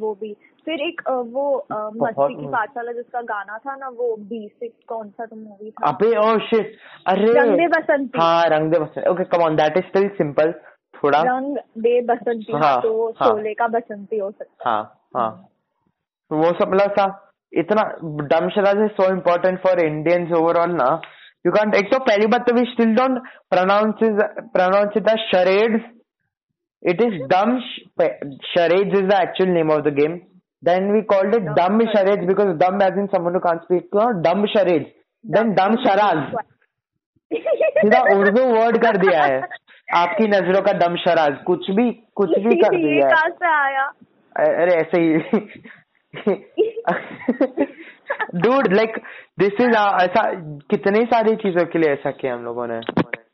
वो 0.00 0.12
भी। 0.20 0.32
फिर 0.64 0.80
एक 0.80 1.00
वो 1.08 1.46
मस्ती 2.02 2.34
की 2.34 2.46
पाठशाला 2.46 2.92
जिसका 2.92 3.20
गाना 3.22 3.56
था 3.58 3.74
ना 3.76 3.88
वो 3.88 4.14
बी 4.28 4.46
सिक्स 4.60 4.84
कौन 4.88 5.08
सा 5.08 5.24
तो 5.24 5.36
मूवी 5.36 5.70
था? 5.70 5.88
अबे 5.88 6.16
ओ 6.18 6.38
शिट 6.46 6.76
अरे। 7.06 7.32
रंग 7.32 7.56
दे 7.58 7.66
बसंती। 7.68 8.18
हाँ 8.20 8.44
Rang 8.48 8.70
De 8.72 8.78
Basanti. 8.78 9.10
Okay 9.10 9.24
come 9.24 9.42
on 9.42 9.56
that 9.56 9.76
is 9.76 9.84
still 9.84 10.08
simple 10.18 10.52
थोड़ा। 10.94 11.22
रंग 11.22 11.56
दे 11.78 12.00
बसंती 12.02 12.52
हाँ, 12.52 12.80
तो 12.82 13.10
हाँ। 13.10 13.28
शोले 13.28 13.54
का 13.54 13.66
बसंती 13.68 14.18
हो 14.18 14.30
सकता 14.30 14.70
हाँ 14.70 14.82
हाँ। 15.16 15.30
तो 16.34 16.38
वो 16.38 16.50
सब 16.52 16.70
मतलब 16.70 16.92
था 16.92 17.04
इतना 17.52 17.82
dumb charades 18.28 18.78
is 18.84 18.92
so 18.92 19.08
important 19.10 19.58
for 19.62 19.80
Indians 19.80 20.32
overall 20.38 20.72
ना। 20.76 20.86
यू 21.46 21.52
कैंट 21.52 21.74
एक 21.74 21.90
तो 21.92 21.98
पहली 22.06 22.26
बात 22.26 22.46
तो 22.48 22.54
we 22.54 22.64
still 22.70 22.94
don't 22.94 23.18
pronounce 23.50 24.00
pronounce 24.54 24.96
it 24.96 25.10
it 26.82 27.02
is 27.02 27.14
dumb 27.28 27.52
charades 28.46 28.98
is 28.98 29.06
the 29.06 29.20
actual 29.20 29.50
name 29.50 29.70
of 29.72 29.82
the 29.82 29.92
game 29.98 30.16
then 30.62 30.90
we 30.92 31.02
called 31.12 31.34
it 31.34 31.46
dumb 31.58 31.84
charades 31.92 32.26
because 32.28 32.50
dumb 32.64 32.82
as 32.82 32.98
in 32.98 33.06
someone 33.14 33.38
can't 33.46 33.58
speak 33.58 33.96
dumb 34.26 34.44
charades 34.56 34.90
then 35.24 35.54
डम 35.54 35.76
charades 35.84 36.24
सीधा 37.30 38.00
Urdu 38.16 38.42
word 38.48 38.76
कर 38.82 38.96
दिया 38.98 39.22
है। 39.22 39.38
आपकी 39.96 40.26
नज़रों 40.28 40.62
का 40.62 40.72
दम 40.78 40.96
शराज 40.98 41.38
कुछ 41.46 41.70
भी 41.78 41.90
कुछ 42.16 42.30
भी 42.40 42.60
कर 42.60 42.76
दिया 42.76 43.08
है। 43.08 43.86
अरे 44.52 44.74
ऐसे 44.74 45.00
ही। 45.00 45.40
डूड 48.34 48.72
लाइक 48.72 48.98
दिस 49.38 49.52
इज़ 49.60 49.76
ऐसा 50.02 50.22
कितनी 50.70 51.00
सारी 51.04 51.36
चीज़ों 51.36 51.64
के 51.64 51.78
लिए 51.78 51.92
ऐसा 51.92 52.10
किया 52.10 52.34
हम 52.34 52.44
लोगों 52.44 52.66
ने? 52.66 52.76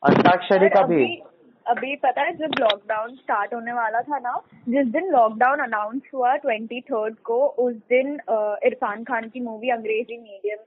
अंताक्षरी 0.06 0.68
का 0.68 0.86
भी 0.86 1.22
अभी 1.66 1.96
पता 1.96 2.22
है 2.22 2.32
जब 2.32 2.50
लॉकडाउन 2.60 3.14
स्टार्ट 3.14 3.54
होने 3.54 3.72
वाला 3.72 4.00
था 4.00 4.18
ना 4.18 4.42
जिस 4.68 4.86
दिन 4.86 5.10
लॉकडाउन 5.10 5.58
अनाउंस 5.58 6.02
हुआ 6.14 6.36
ट्वेंटी 6.36 6.80
थर्ड 6.80 7.14
को 7.14 7.46
उस 7.46 7.74
दिन 7.74 8.18
इरफान 8.64 9.04
खान 9.04 9.28
की 9.28 9.40
मूवी 9.40 9.70
अंग्रेज़ी 9.70 10.16
मीडियम 10.16 10.58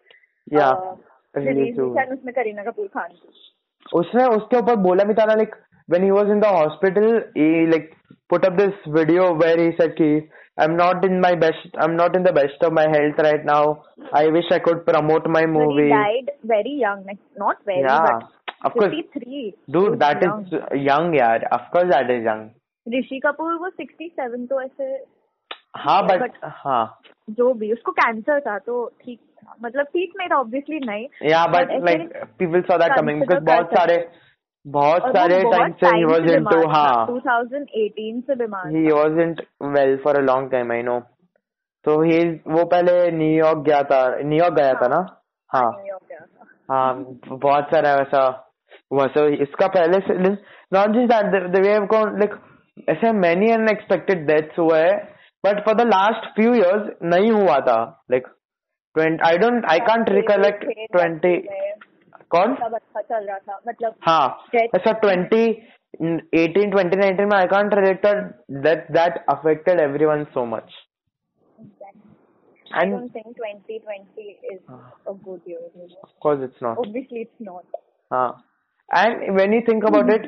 या 0.60 0.69
उसमें 2.13 2.34
करीना 2.36 2.63
कपूर 2.63 2.88
खान 2.88 3.08
की 3.08 3.30
उसने 3.93 4.26
उसके 4.26 4.58
ऊपर 4.58 4.76
बोला 4.76 5.04
भी 5.04 5.13
था 5.13 5.26
ना 5.26 5.34
like 5.34 5.56
when 5.91 6.04
he 6.04 6.12
was 6.12 6.30
in 6.30 6.39
the 6.39 6.49
hospital 6.49 7.08
he 7.36 7.67
like 7.67 7.89
put 8.30 8.45
up 8.45 8.58
this 8.58 8.73
video 8.88 9.34
where 9.34 9.58
he 9.58 9.71
said 9.80 9.91
कि 10.02 10.30
I'm 10.59 10.77
not 10.77 11.05
in 11.05 11.21
my 11.21 11.35
best 11.35 11.77
I'm 11.79 11.97
not 11.97 12.16
in 12.16 12.23
the 12.23 12.33
best 12.33 12.62
of 12.62 12.73
my 12.73 12.87
health 12.94 13.18
right 13.18 13.44
now 13.44 13.62
I 14.12 14.27
wish 14.29 14.51
I 14.51 14.59
could 14.59 14.85
promote 14.87 15.29
my 15.37 15.42
But 15.42 15.55
movie 15.59 15.85
he 15.85 15.90
died 15.90 16.31
very 16.44 16.75
young 16.81 17.05
like 17.07 17.21
not 17.37 17.64
very 17.64 17.83
yeah 17.83 18.07
but 18.07 18.29
of 18.64 18.73
course 18.73 18.94
53 18.94 19.55
dude 19.71 19.99
that 20.01 20.23
young. 20.23 20.44
is 20.47 20.83
young 20.90 21.12
यार 21.14 21.47
of 21.59 21.71
course 21.73 21.90
that 21.97 22.11
is 22.16 22.25
young 22.31 22.49
Rishi 22.87 23.18
Kapoor 23.27 23.55
वो 23.62 23.68
67 23.81 24.49
तो 24.51 24.61
ऐसे 24.62 24.92
हाँ 25.77 26.03
Yeah, 26.03 26.18
but 26.18 26.37
हाँ 26.64 27.01
जो 27.38 27.53
भी 27.55 27.73
उसको 27.73 27.92
cancer 27.92 28.40
था 28.40 28.59
तो 28.66 28.85
ठीक 29.05 29.18
था 29.44 29.57
मतलब 29.62 29.87
ठीक 29.87 30.12
नहीं 30.18 30.29
था 30.29 30.37
ऑब्वियसली 30.40 30.79
नहीं 30.87 31.07
yeah 31.31 31.47
but 31.55 31.71
ऐसे 31.71 31.85
like 31.88 32.38
people 32.38 32.62
saw 32.71 32.79
that 32.83 32.97
coming 32.97 33.21
because 33.21 33.42
consider 33.42 33.51
बहुत 33.51 33.71
कर 33.71 33.77
सारे 33.77 33.97
बहुत 34.65 35.02
सारे 35.15 35.39
टाइम 35.43 35.71
से 35.73 35.88
into 35.88 36.21
बीमार 36.26 36.63
था, 36.63 36.71
हाँ। 36.73 37.08
2018 37.08 38.21
से 38.28 38.36
बीमार 38.36 38.65
था। 38.65 38.93
wasn't 38.97 39.41
well 39.76 39.97
for 40.04 40.13
a 40.19 40.23
long 40.28 40.45
time 40.54 40.71
I 40.71 40.82
know 40.89 40.99
तो 41.86 41.95
he 42.04 42.19
वो 42.47 42.63
पहले 42.65 42.93
न्यूयॉर्क 43.12 43.63
गया 43.65 43.82
था 43.84 43.99
न्यूयॉर्क 44.21 44.54
गया 44.56 44.73
था 44.73 44.88
ना? 44.88 44.99
हाँ 45.52 45.69
न्यूयॉर्क 45.71 46.04
हाँ 46.71 46.93
बहुत 47.30 47.65
सारा 47.73 47.93
वैसा 47.95 48.21
वैसा 48.93 49.26
इसका 49.43 49.67
पहले 49.73 49.99
से 50.08 50.13
not 50.73 50.95
just 50.95 51.13
that 51.13 51.49
the 51.52 51.65
way 51.65 51.73
gone 51.93 52.17
like 52.19 52.36
ऐसे 52.89 53.12
मेनी 53.17 53.52
अनएक्सपेक्टेड 53.54 54.26
डेथ्स 54.28 54.60
हुए 54.60 54.80
है 54.80 54.93
but 55.43 55.63
for 55.65 55.76
the 55.76 55.88
last 55.88 56.30
few 56.36 56.54
years 56.54 56.88
नहीं 57.04 57.32
हुआ 57.32 57.58
था। 57.67 57.80
Like 58.12 58.28
twenty 58.95 59.28
I 59.28 59.38
don't 59.38 59.65
I 59.71 59.80
can't 59.89 60.10
recollect 60.10 60.63
twenty 60.93 61.36
कौन 62.36 62.56
सब 62.56 62.76
अच्छा 62.76 63.02
चल 63.02 63.26
रहा 63.26 63.38
था 63.38 63.60
मतलब 63.67 63.96
हाँ 64.08 64.48
ऐसा 64.56 64.91
ट्वेंटी 65.06 65.43
एटीन 66.43 66.72
ट्वेंटी 66.72 66.98
नाइनटीन 66.98 67.28
में 67.30 67.38
I 67.38 67.46
can't 67.54 67.74
relate 67.80 68.06
that 68.67 68.91
that 68.98 69.24
affected 69.36 69.80
everyone 70.06 70.24
so 70.34 70.46
much 70.56 70.82
I 72.74 72.86
don't 72.86 73.13
think 73.13 73.26
2020 73.38 74.24
is 74.52 74.62
a 75.08 75.13
good 75.26 75.41
year. 75.46 75.60
Of 76.04 76.10
course 76.19 76.39
it's 76.46 76.62
not. 76.62 76.80
Obviously, 76.84 77.19
it's 77.26 77.43
not. 77.48 77.65
हाँ. 78.12 78.30
And 78.89 79.36
when 79.36 79.54
you 79.54 79.62
think 79.67 79.84
about 79.89 80.08
mm. 80.08 80.15
it, 80.15 80.24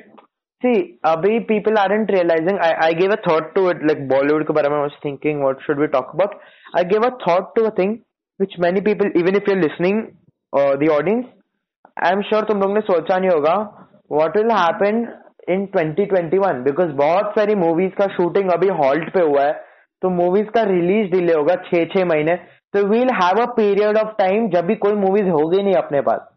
see, 0.61 0.99
अभी 1.05 1.39
people 1.47 1.79
aren't 1.83 2.11
realizing. 2.17 2.59
I 2.67 2.71
I 2.87 2.91
gave 2.99 3.15
a 3.15 3.19
thought 3.27 3.49
to 3.55 3.63
it. 3.69 3.81
Like 3.91 4.03
Bollywood 4.11 4.45
के 4.47 4.53
बारे 4.59 4.69
में 4.69 4.77
I 4.77 4.83
was 4.83 4.99
thinking, 5.07 5.41
what 5.45 5.65
should 5.65 5.81
we 5.85 5.87
talk 5.95 6.13
about? 6.13 6.37
I 6.73 6.83
gave 6.83 7.07
a 7.09 7.11
thought 7.25 7.55
to 7.57 7.65
a 7.65 7.71
thing 7.71 7.97
which 8.39 8.57
many 8.67 8.81
people, 8.81 9.09
even 9.15 9.35
if 9.35 9.47
you're 9.47 9.61
listening, 9.61 9.99
uh, 10.53 10.75
the 10.75 10.89
audience, 10.89 11.27
I'm 11.97 12.21
sure 12.21 12.43
तुम 12.43 12.61
लोग 12.61 12.73
ने 12.73 12.81
सोचा 12.83 13.17
नहीं 13.17 13.29
होगा. 13.29 13.55
What 14.11 14.35
will 14.35 14.51
happen 14.53 15.05
in 15.47 15.67
2021? 15.69 16.63
Because 16.63 16.91
बहुत 16.97 17.33
सारी 17.37 17.55
movies 17.61 17.95
का 17.99 18.07
shooting 18.15 18.51
अभी 18.53 18.67
halt 18.81 19.13
पे 19.13 19.21
हुआ 19.21 19.43
है. 19.43 19.53
तो 20.01 20.09
मूवीज़ 20.11 20.47
का 20.55 20.61
रिलीज़ 20.63 21.11
डिले 21.11 21.33
होगा 21.33 21.53
छह 21.65 21.83
छह 21.93 22.05
महीने 22.05 22.35
तो 22.73 22.83
we'll 22.87 23.09
have 23.13 23.41
a 23.41 23.45
period 23.53 23.97
of 23.97 24.09
time 24.17 24.49
जब 24.49 24.65
भी 24.65 24.75
कोई 24.83 24.93
मूवीज़ 24.95 25.29
होगी 25.29 25.61
नहीं 25.63 25.73
अपने 25.75 26.01
पास 26.01 26.27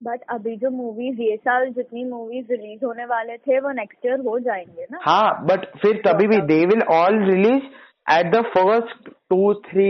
बट 0.00 0.20
अभी 0.30 0.56
जो 0.56 0.70
मूवीज़ 0.70 1.20
ये 1.22 1.36
साल 1.38 1.68
जितनी 1.72 2.04
मूवीज़ 2.04 2.46
रिलीज़ 2.52 2.84
होने 2.84 3.04
वाले 3.04 3.36
थे 3.38 3.60
वो 3.60 3.72
नेक्स्ट 3.72 4.06
ईयर 4.06 4.20
हो 4.20 4.38
जाएँगे 4.40 4.86
ना 4.92 5.00
हाँ 5.04 5.44
बट 5.46 5.66
फिर 5.82 6.00
तभी 6.06 6.26
भी 6.26 6.40
they 6.48 6.58
will 6.66 6.82
all 6.92 7.18
release 7.24 7.68
at 8.08 8.34
the 8.34 8.42
first 8.48 9.08
two 9.30 9.54
three 9.68 9.88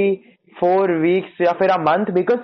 four 0.57 0.93
weeks 0.99 1.41
या 1.41 1.53
फिर 1.61 1.71
अ 1.71 1.79
मंथ 1.83 2.13
बिकॉज़ 2.15 2.41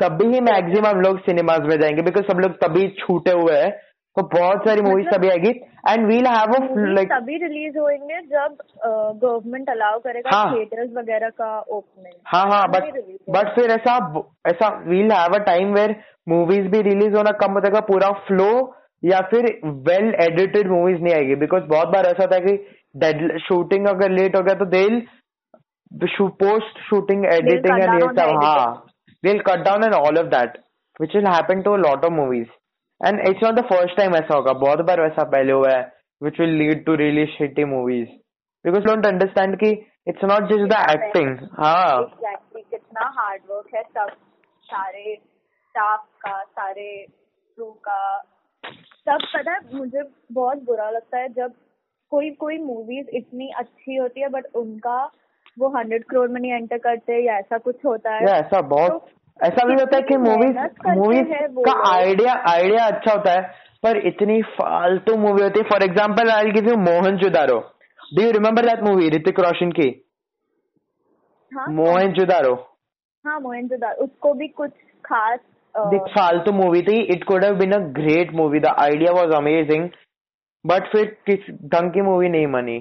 तभी 0.00 0.26
ही 0.34 0.40
मैक्सिमम 0.40 1.00
लोग 1.00 1.18
सिनेमाज 1.20 1.66
में 1.68 1.78
जाएँगे 1.80 2.02
बिकॉज़ 2.02 2.24
सब 2.24 2.38
लोग 2.40 2.52
तभी 2.64 2.88
छूटे 2.98 3.30
हुए 3.30 3.54
हैं। 3.54 3.70
तो 4.16 4.22
बहुत 4.28 4.64
सारी 4.66 4.80
मूवीज़ 4.82 5.06
मतलब- 5.06 5.18
तभी 5.18 5.28
आएगी। 5.30 5.50
एंड 5.88 6.06
वील 6.06 6.26
हैव 6.26 6.52
लाइक 6.94 7.08
तभी 7.12 7.36
रिलीज़ 7.36 7.78
होंगे 7.78 8.20
जब 8.20 8.56
गवर्नमेंट 9.22 9.70
अलाउ 9.70 9.98
करेगा 9.98 10.36
हाँ। 10.36 10.54
थिएटर्स 10.54 10.90
वगैरह 10.96 11.28
का 11.28 11.58
ओपनिंग 11.60 12.14
हाँ 12.26 12.44
हाँ 12.50 12.66
बट 12.68 12.98
बट 13.30 13.54
फिर 13.54 13.70
ऐसा 13.70 13.94
ऐसा 14.46 14.68
we'll 14.88 15.12
have 15.12 15.34
a 15.34 15.38
time 15.44 15.72
where 15.74 15.94
movies 16.28 16.66
भी 16.66 16.82
रिलीज़ 16.82 17.16
होना 17.16 17.30
कम 17.44 17.52
हो 17.52 17.60
जाएगा 17.60 17.80
पूरा 17.80 18.10
फ्लो 18.26 18.50
या 19.02 19.20
फिर 19.30 19.50
वेल 19.88 20.12
एडिटेड 20.20 20.70
मूवीज़ 20.70 21.00
नहीं 21.02 21.14
आएगी। 21.14 21.34
बिकॉज़ 21.34 21.62
बहुत 21.64 21.88
बार 21.88 22.06
ऐसा 22.06 22.26
था 22.26 22.38
कि 22.38 22.56
डेड 22.96 23.38
शूटिंग 23.38 23.86
अगर 23.86 24.10
लेट 24.10 24.36
हो 24.36 24.42
गया 24.42 24.54
तो 24.54 24.64
देल 24.64 25.02
पोस्ट 25.92 26.78
शूटिंग 26.88 27.24
एडिटिंग 27.26 27.78
एंड 27.78 27.94
ये 27.94 28.08
सब 28.08 28.38
हाँ। 28.42 28.86
They'll 29.22 29.42
cut 29.42 29.64
down 29.64 29.84
and 29.84 29.94
all 29.94 30.18
of 30.18 30.30
that 30.30 30.58
which 31.00 31.14
will 31.14 31.30
happen 31.32 31.62
to 31.64 31.74
a 31.74 31.82
lot 31.84 32.04
of 32.04 32.12
movies 32.12 32.48
and 33.00 33.20
it's 33.28 33.42
not 33.42 33.56
the 33.56 33.66
first 33.70 33.96
time 34.00 34.14
ऐसा 34.14 34.34
होगा 34.34 34.52
बहुत 34.64 34.80
बार 34.86 35.00
वैसा 35.00 35.24
पहले 35.36 35.52
हुआ 35.52 35.70
है 35.70 35.84
which 36.22 36.40
will 36.40 36.56
lead 36.62 36.82
to 36.86 36.96
really 37.02 37.26
shitty 37.36 37.66
movies 37.68 38.08
because 38.64 38.88
don't 38.88 39.06
understand 39.12 39.58
कि 39.62 39.70
it's 40.06 40.26
not 40.32 40.50
just 40.50 40.66
the 40.72 40.80
acting 40.94 41.30
हाँ 41.60 42.00
exactly 42.00 42.62
कितना 42.70 43.08
हार्ड 43.18 43.42
वर्क 43.50 43.74
है 43.74 43.82
सब 43.82 44.16
सारे 44.64 45.14
स्टाफ 45.14 46.04
का 46.26 46.42
सारे 46.42 46.90
क्रू 47.06 47.70
का 47.88 48.02
सब 49.08 49.26
पता 49.34 49.52
है 49.52 49.76
मुझे 49.78 50.02
बहुत 50.32 50.62
बुरा 50.64 50.90
लगता 50.90 51.18
है 51.18 51.28
जब 51.32 51.54
कोई 52.12 52.30
कोई 52.40 52.58
मूवीज़ 52.58 53.08
इतनी 53.16 53.48
अच्छी 53.58 53.96
होती 53.96 54.20
है 54.20 54.28
बट 54.28 54.46
उनका 54.56 54.98
वो 55.56 55.68
हंड्रेड 55.70 56.04
करोड़ 56.04 56.28
में 56.30 56.40
नहीं 56.40 56.52
एंटर 56.52 56.78
करते 56.78 57.24
या 57.24 57.38
ऐसा 57.38 57.58
कुछ 57.58 57.84
होता 57.84 58.14
है? 58.14 58.22
या 58.22 58.36
ऐसा 58.36 58.60
बहुत 58.68 59.08
ऐसा 59.40 59.66
भी 59.66 59.74
होता 59.74 59.96
है 59.96 60.02
कि 60.02 60.16
मूवीज़ 60.18 60.58
मूवीज़ 60.98 61.32
का 61.60 61.72
आइडिया 61.90 62.32
आइडिया 62.48 62.86
अच्छा 62.86 63.12
होता 63.12 63.32
है 63.32 63.42
पर 63.82 63.96
इतनी 64.06 64.40
फालतू 64.54 65.16
मूवी 65.18 65.42
होती 65.42 65.60
है। 65.60 65.68
For 65.68 65.82
example 65.84 66.30
I 66.30 66.50
give 66.52 66.68
you 66.68 66.76
Mohenjo 66.78 67.16
Daro. 67.18 67.58
Do 68.12 68.22
you 68.22 68.30
remember 68.32 68.66
that 68.66 68.82
movie 68.82 69.08
Hrithik 69.10 69.40
Roshan 69.40 69.70
की? 69.72 69.88
हाँ 71.52 71.66
मोहन 71.74 72.12
जुदारो। 72.12 72.54
हाँ 73.24 73.38
मोहनजोदार 73.40 73.94
उसको 74.02 74.32
भी 74.34 74.48
कुछ 74.50 74.70
खास 75.04 75.38
दिख 75.74 76.02
फालतू 76.12 76.52
मूवी 76.52 76.82
थी। 76.82 77.00
It 77.12 77.24
could 77.24 77.44
have 77.44 77.54
been 77.56 77.72
a 77.72 77.78
great 77.96 78.32
movie 78.34 78.60
the 78.60 78.74
idea 78.80 79.12
was 79.14 79.34
amazing 79.36 79.88
but 80.64 80.86
फिर 80.92 81.04
किस 81.26 81.50
ढंग 81.66 81.90
की 81.92 82.00
मूवी 82.02 82.28
नहीं 82.28 82.46
बनी। 82.52 82.78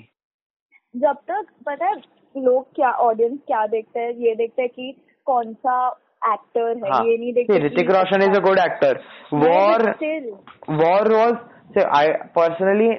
जब 0.96 1.18
तक 1.32 1.46
पता 1.66 1.86
है 1.86 1.96
लोग 2.36 2.66
क्या 2.76 2.92
ऑडियंस 3.02 3.40
क्या 3.48 3.66
देखते 3.68 4.00
हैं? 4.00 4.12
ये 4.18 4.36
देखते 4.36 4.62
हैं 4.62 4.70
कि 4.70 4.94
कौन 5.28 5.54
सा 5.54 5.88
एक्टर 6.28 6.78
है। 6.78 6.92
हाँ। 6.92 7.04
ये 7.06 7.18
नहीं 7.18 7.34
देखते 7.34 7.60
Hrithik 7.66 7.90
Roshan 7.92 8.22
is 8.24 8.38
a 8.38 8.42
good 8.44 8.60
actor 8.60 9.00
War 9.36 9.84
War 10.76 11.12
was 11.14 11.36
I 11.78 12.08
personally 12.36 12.90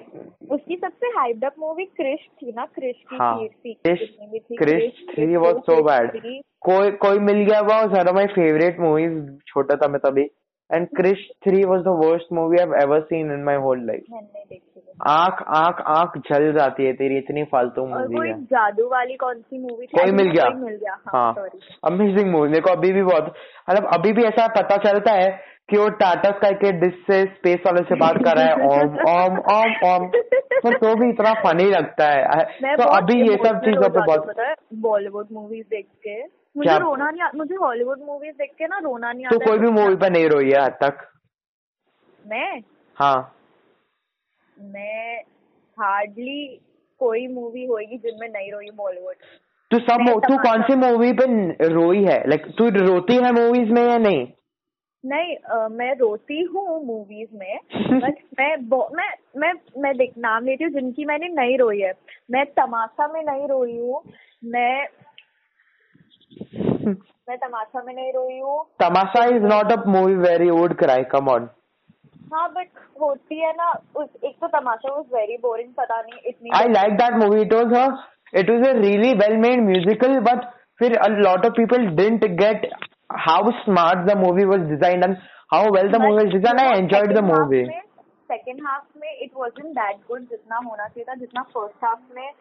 उसकी 0.50 0.76
सबसे 0.76 1.06
हाइप्ड 1.16 1.44
अप 1.44 1.54
मूवी 1.58 1.84
क्रिश 1.86 2.20
थी 2.42 2.52
ना? 2.52 2.64
क्रिश 2.66 2.96
की 3.10 3.16
हाँ। 3.16 3.36
क्रिश 3.36 3.50
थी, 3.50 3.72
Krrish 3.74 4.00
Krrish, 4.58 4.92
three 5.10 5.36
was 5.36 5.56
so 5.60 5.82
bad 5.82 6.10
Koi 6.62 6.90
Koi 7.02 7.18
Mil 7.20 7.40
Gaya 7.44 7.60
was 7.60 7.86
one 7.88 8.08
of 8.08 8.14
my 8.14 8.26
favourite 8.26 8.80
movies 8.80 9.18
छोटा 9.48 9.76
था 9.76 9.88
मैं 9.88 10.00
तभी। 10.00 10.24
And 10.70 10.86
Krrish 10.96 11.28
three 11.44 11.64
was 11.64 11.82
the 11.82 11.88
worst 12.04 12.32
movie 12.32 12.56
I 12.58 12.64
have 12.64 12.74
ever 12.82 13.00
seen 13.02 13.32
in 13.32 13.42
my 13.44 13.56
whole 13.56 13.78
life 13.86 14.04
मैंने 14.10 14.26
देखी। 14.26 14.56
वो। 14.56 14.69
आँख 15.00 15.42
आँख 15.56 15.80
आँख 15.88 16.16
जल 16.28 16.52
जाती 16.52 16.86
है 16.86 16.92
तेरी 16.92 17.16
इतनी 17.18 17.44
फालतू 17.44 17.84
मूवी 17.86 18.28
है। 18.28 18.34
जादू 18.44 18.86
वाली 18.88 19.14
कौन 19.16 19.40
सी 19.40 19.58
मूवी 19.58 19.86
थी? 19.86 19.98
कोई 19.98 20.12
मिल 20.12 20.30
गया। 20.30 20.48
मिल 20.56 20.74
गया। 20.76 20.96
हाँ 21.08 21.32
अमेजिंग 21.84 22.30
मूवी 22.32 22.48
मेरे 22.48 22.60
को 22.60 22.70
अभी 22.70 22.92
भी 22.92 23.02
बहुत 23.02 23.32
मतलब 23.70 23.88
अभी 23.94 24.12
भी 24.12 24.24
ऐसा 24.24 24.46
पता 24.56 24.76
चलता 24.84 25.12
है 25.12 25.30
कि 25.70 25.76
वो 25.78 25.88
टाटा 25.98 26.30
स्काई 26.30 26.54
के 26.54 26.72
डिश 26.72 26.94
से 27.06 27.22
स्पेस 27.24 27.60
वाले 27.66 27.82
से 27.82 27.94
बात 27.94 28.16
कर 28.24 28.36
रहा 28.36 28.46
है। 28.46 28.54
ओम 28.68 28.96
ओम 29.10 29.38
ओम 29.52 29.74
ओम। 29.88 30.08
पर 30.64 30.76
तो 30.76 30.94
भी 30.94 31.08
इतना 31.08 31.32
फनी 31.42 31.64
लगता 31.70 32.06
है। 32.06 32.76
तो 32.76 32.88
अभी 32.90 33.20
ये 33.20 33.36
सब 33.36 33.58
चीज़ों 33.58 33.88
पे 33.88 34.00
बहुत 34.00 34.56
बॉलीवुड 34.80 35.26
मूवीज़ 35.32 35.66
देख 35.66 35.86
के। 36.06 36.22
मुझे 36.56 36.78
रोना 36.78 37.10
नहीं 37.10 37.38
मुझे 37.38 37.54
हॉलीवुड 37.54 37.98
मूवीज़ 38.06 38.34
देख 38.34 38.50
के 38.58 38.66
ना 38.66 38.78
रोना 38.78 39.12
नहीं 39.12 39.26
आता 39.26 39.36
तो 39.36 39.46
कोई 39.46 39.58
भी 39.58 39.70
मूवी 39.70 39.96
पर 39.96 40.10
नहीं 40.10 40.28
रोई 40.28 40.50
है 40.50 40.60
आज 40.60 40.72
तक। 40.82 41.06
मैं? 42.24 42.60
हाँ। 42.96 43.32
मैं 44.60 45.20
हार्डली 45.78 46.60
कोई 47.00 47.26
मूवी 47.26 47.64
होगी 47.64 47.96
जिनमें 47.98 48.28
नहीं 48.28 48.52
रोई 48.52 48.70
बॉलीवुड 48.70 49.14
तू 49.70 49.78
सब 49.78 50.04
तू 50.28 50.36
कौन 50.38 50.62
सी 50.62 50.74
मूवी 50.74 51.12
पे 51.12 51.24
रोई 51.68 52.04
है? 52.04 52.18
लाइक 52.28 52.46
तू 52.58 52.68
रोती 52.68 53.14
है 53.14 53.32
मूवीज़ 53.32 53.72
में 53.72 53.82
या 53.82 53.98
नहीं? 53.98 54.26
नहीं 55.04 55.36
अ, 55.36 55.68
मैं 55.68 55.94
रोती 55.94 56.42
हूँ 56.42 56.84
मूवीज़ 56.86 57.36
में 57.36 57.58
बट 58.00 58.18
मैं 58.40 58.56
मैं 58.96 59.08
मैं 59.36 59.52
मैं 59.78 59.96
देख 59.96 60.12
नाम 60.18 60.44
लेती 60.44 60.64
हूँ 60.64 60.72
जिनकी 60.72 61.04
मैंने 61.04 61.28
नहीं 61.28 61.58
रोई 61.58 61.80
है। 61.80 61.92
मैं 62.30 62.44
तमाशा 62.46 63.06
में 63.12 63.22
नहीं 63.22 63.48
रोई 63.48 63.78
हूँ 63.78 64.02
मैं 64.44 64.86
मैं 67.28 67.36
तमाशा 67.38 67.82
में 67.82 67.94
नहीं 67.94 68.12
रोई 68.12 68.38
हूँ। 68.38 68.64
Tamasha 68.80 69.24
is 69.24 69.42
not 69.44 69.72
a 69.72 69.82
movie 69.86 70.14
very 70.14 70.50
would 70.50 70.74
cry 70.74 71.04
come 71.04 71.28
on 71.28 71.48
हाँ 72.32 72.48
बट 72.52 72.68
होती 73.00 73.38
है 73.40 73.52
ना 73.52 73.70
उस 73.96 74.08
एक 74.24 74.34
तो 74.40 74.48
Tamasha 74.48 74.92
I 76.54 76.68
like 76.68 76.92
that 76.96 77.14
movie 77.22 77.40
it 77.40 77.52
was 77.52 77.72
a 77.74 77.84
musical 79.60 80.18
but 80.28 80.44
फिर 80.80 80.98
lot 81.10 81.46
of 81.46 81.52
people 81.52 81.86
didn't 81.86 82.24
get 82.40 82.70
how 83.26 83.50
smart 83.62 84.06
the 84.10 84.16
movie 84.16 84.44
was 84.44 84.60
designed 84.68 85.04
and 85.04 85.16
how 85.54 85.72
well 85.74 85.90
the 85.92 86.00
movie 86.00 86.16
was 86.16 86.32
design 86.32 86.60
I 86.60 86.78
enjoyed 86.78 87.14
the 87.18 87.24
movie 87.24 87.64
second 88.30 88.60
half 88.66 88.98
में 89.00 89.10
it 89.12 89.30
wasn't 89.36 89.74
that 89.78 89.96
good 90.08 90.20
जितना 90.20 90.56
होना 90.56 90.86
चाहिए 90.86 91.04
था 91.04 91.14
जितना 91.14 91.42
first 91.54 91.84
half 91.84 92.00
में। 92.14 92.32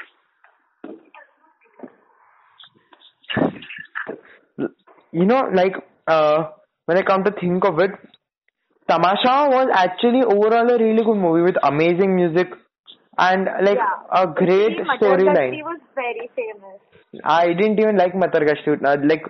you 5.14 5.26
know 5.26 5.42
like 5.56 5.78
मैंने 6.88 7.02
come 7.02 7.24
to 7.24 7.32
think 7.42 7.66
of 7.66 7.82
it 7.84 7.98
Tamasha 8.92 9.36
was 9.54 9.70
actually 9.74 10.22
overall 10.36 10.72
a 10.76 10.78
really 10.82 11.04
good 11.04 11.18
movie 11.26 11.44
with 11.50 11.58
amazing 11.72 12.16
music 12.16 12.54
and 13.28 13.50
like 13.68 13.80
Yeah. 13.84 14.22
a 14.22 14.28
great 14.42 14.82
storyline. 14.92 15.38
गश्ती 15.38 15.64
was 15.64 15.80
very 16.02 16.28
famous. 16.40 16.78
I 17.38 17.54
didn't 17.60 17.80
even 17.86 17.98
like 17.98 18.14
Matar 18.24 18.42
Gashti. 18.50 18.76
Uh, 18.92 18.98
like 19.14 19.24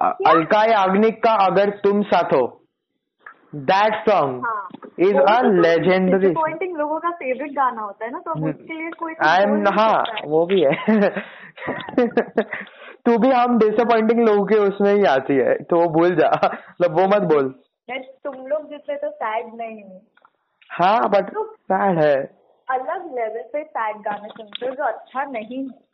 uh, 0.00 0.12
Yeah. 0.20 0.30
Alka 0.30 0.62
Yagnik 0.74 1.20
का 1.26 1.34
अगर 1.48 1.70
तुम 1.84 2.02
साथ 2.12 2.32
हो 2.38 2.44
that 3.68 3.94
song 4.06 4.32
हाँ 4.44 4.62
is 5.04 5.12
वो 5.14 5.20
a 5.32 5.36
तो 5.42 5.52
legendary. 5.66 6.20
disappointing 6.24 6.72
लोगों 6.78 6.98
का 7.00 7.10
फेवरेट 7.20 7.52
गाना 7.58 7.82
होता 7.82 8.04
है 8.04 8.10
ना 8.12 8.18
तो 8.26 8.32
उसके 8.48 8.74
लिए 8.80 8.90
कोई 9.02 9.14
I'm 9.28 9.54
हाँ 9.78 10.02
है। 10.14 10.28
वो 10.30 10.44
भी 10.46 10.60
है 10.62 11.10
तू 13.06 13.16
भी 13.22 13.30
हम 13.30 13.58
डिसअपॉइंटिंग 13.58 14.20
लोगों 14.28 14.44
के 14.46 14.58
उसमें 14.68 14.92
ही 14.94 15.04
आती 15.14 15.36
है 15.36 15.54
तो 15.70 15.80
वो 15.80 15.88
भूल 15.98 16.14
जा 16.16 16.30
मतलब 16.44 16.98
वो 17.00 17.06
मत 17.16 17.28
बोल 17.32 17.54
तुम 17.88 18.46
लोग 18.46 18.68
जितने 18.70 18.96
तो 18.96 19.10
सैड 19.10 19.54
नहीं 19.54 19.82
हूँ 19.82 20.00
हाँ। 20.70 21.08
बट 21.10 21.30
सैड 21.72 21.98
है। 21.98 22.14
अलग 22.68 23.04
लेवल 23.16 23.42
पे 23.52 23.62
सैड 23.62 23.96
गाने 24.02 24.28
सुनते 24.28 24.66
हो 24.66 24.74
जो 24.74 24.84
अच्छा 24.84 25.24
नहीं 25.24 25.58
है। 25.58 25.84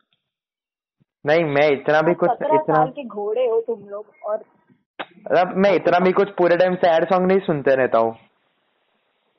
नहीं 1.25 1.43
मैं 1.55 1.67
इतना 1.71 2.01
भी 2.01 2.13
कुछ 2.23 2.31
इतना 2.31 2.85
के 2.85 3.03
घोड़े 3.05 3.45
हो 3.49 3.59
तुम 3.67 3.87
लोग 3.89 4.05
और 4.25 4.43
मतलब 4.99 5.53
मैं 5.57 5.71
इतना 5.75 5.99
भी 6.05 6.11
कुछ 6.11 6.29
पूरे 6.37 6.57
टाइम 6.57 6.75
सैड 6.75 7.05
सॉन्ग 7.09 7.27
नहीं 7.27 7.39
सुनते 7.39 7.75
रहता 7.75 7.97
हूँ। 7.97 8.15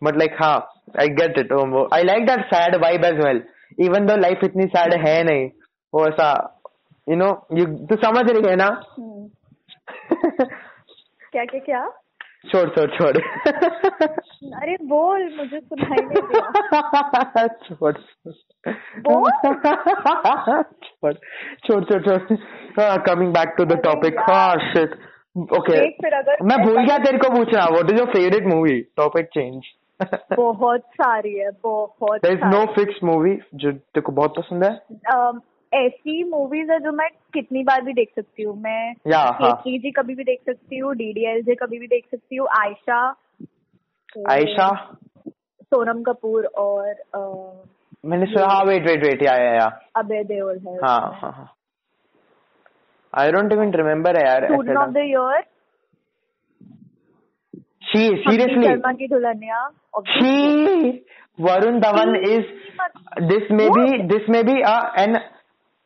बट 0.02 0.16
लाइक 0.16 0.36
हाँ 0.42 0.56
I 1.00 1.08
get 1.20 1.38
it 1.38 1.52
I 1.94 2.02
like 2.02 2.26
that 2.26 2.44
sad 2.54 2.76
vibe 2.82 3.04
as 3.04 3.24
well 3.24 3.42
even 3.78 4.06
though 4.06 4.16
life 4.16 4.44
इतनी 4.44 4.66
सैड 4.76 4.94
है 5.06 5.22
नहीं 5.24 5.48
वो 5.92 6.06
ऐसा 6.08 6.30
यू 7.06 7.16
नो 7.16 7.28
यू 7.52 7.66
तू 7.86 7.96
समझ 7.96 8.24
रही 8.30 8.48
है 8.50 8.56
ना? 8.56 8.66
हम्म, 8.98 9.28
क्या 11.32 11.44
क्या 11.44 11.60
क्या? 11.60 11.84
छोड़ 12.44 12.68
छोड़ 12.68 12.88
छोड़। 12.90 13.16
अरे 14.60 14.76
बोल 14.84 15.22
मुझे 15.36 15.60
सुनाई 15.60 16.02
नहीं 16.08 17.46
छोड़ 17.64 17.92
बोल। 19.08 19.22
छोड़ 21.02 21.14
छोड़ 21.66 21.82
छोड़ 21.84 22.02
छोड़। 22.02 22.96
Coming 23.06 23.32
back 23.34 23.54
to 23.58 23.64
the 23.64 23.80
topic 23.84 24.20
हाँ 24.20 24.54
शिट 24.72 24.90
ओके 25.58 25.78
मैं 26.44 26.58
भूल 26.64 26.84
गया 26.84 26.98
तेरे 26.98 27.18
को 27.18 27.28
पूछना। 27.34 27.64
What 27.70 27.90
is 27.90 27.98
your 27.98 28.08
favourite 28.08 28.44
movie 28.54 28.80
topic 28.96 29.26
change 29.26 29.62
बहुत 30.36 30.80
सारी 30.94 31.34
है 31.38 31.50
बहुत 31.64 32.20
there 32.24 32.34
is 32.34 32.44
no 32.44 32.64
fix 32.74 33.00
movie 33.04 33.34
जो 33.54 33.70
तेरे 33.70 34.00
को 34.00 34.12
बहुत 34.12 34.36
पसंद 34.36 34.64
है? 34.64 34.70
अम, 35.14 35.40
ऐसी 35.74 36.22
मूवीज़ 36.30 36.70
है 36.72 36.78
जो 36.80 36.92
मैं 36.92 37.08
कितनी 37.34 37.62
बार 37.64 37.80
भी 37.82 37.92
देख 37.92 38.10
सकती 38.16 38.42
हूँ। 38.42 38.56
मैं 38.62 38.94
या 39.10 39.18
हाँ। 39.20 39.50
केसरी 39.52 39.78
जी 39.78 39.90
कभी 39.90 40.14
भी 40.14 40.24
देख 40.24 40.40
सकती 40.46 40.78
हूँ 40.78 40.94
डीडीएलजे 40.96 41.54
कभी 41.54 41.78
भी 41.78 41.86
देख 41.86 42.04
सकती 42.10 42.36
हूँ 42.36 42.48
आयशा 42.60 43.00
आयशा 44.30 44.68
सोनम 45.28 46.02
कपूर 46.02 46.44
और 46.44 46.88
अ, 46.88 47.18
मैंने 48.06 48.26
सुना 48.26 48.46
हाँ 48.46 48.64
wait 48.64 48.86
wait 48.86 49.02
wait 49.04 49.22
yeah 49.22 49.34
yeah 49.54 49.66
Abhay 49.96 50.22
Deol 50.24 50.58
है। 50.66 50.76
हाँ 50.84 51.00
हाँ 51.22 51.32
हाँ। 51.32 51.54
आई 53.12 53.30
डोंट 53.32 53.52
इवन 53.52 53.72
रिमेम्बर 53.74 54.16
यार 54.26 54.44
Student 54.44 54.78
of 54.78 54.90
the 54.90 54.96
Year 55.04 55.42
she 57.88 58.08
seriously 58.16 58.66
Sharma 58.66 58.92
Ki 58.92 59.08
Dulhania. 59.08 59.68
She 60.12 60.30
She- 61.38 61.54
is 62.30 62.44
this 63.28 63.50
may 63.50 63.68
be 63.76 63.84
this 64.12 64.28
may 64.28 64.42
be 64.42 64.54
a, 64.62 64.74
an 64.96 65.16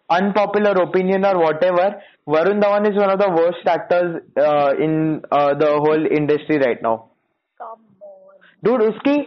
unpopular 0.08 0.72
opinion 0.82 1.24
or 1.24 1.38
whatever. 1.38 2.00
Varun 2.26 2.62
Dhawan 2.62 2.90
is 2.90 2.96
one 2.96 3.10
of 3.10 3.18
the 3.18 3.30
worst 3.30 3.66
actors 3.66 4.22
uh, 4.36 4.72
in 4.78 5.22
uh, 5.30 5.54
the 5.54 5.70
whole 5.78 6.06
industry 6.06 6.58
right 6.58 6.80
now. 6.82 7.10
Come 7.58 7.80
on. 8.00 8.34
Dude, 8.62 8.80
uski 8.80 9.26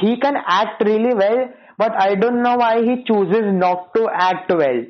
he 0.00 0.20
can 0.20 0.34
act 0.46 0.82
really 0.84 1.14
well, 1.14 1.48
but 1.78 1.92
I 2.00 2.14
don't 2.14 2.42
know 2.42 2.56
why 2.56 2.82
he 2.82 3.04
chooses 3.04 3.52
not 3.52 3.94
to 3.94 4.08
act 4.12 4.52
well. 4.52 4.82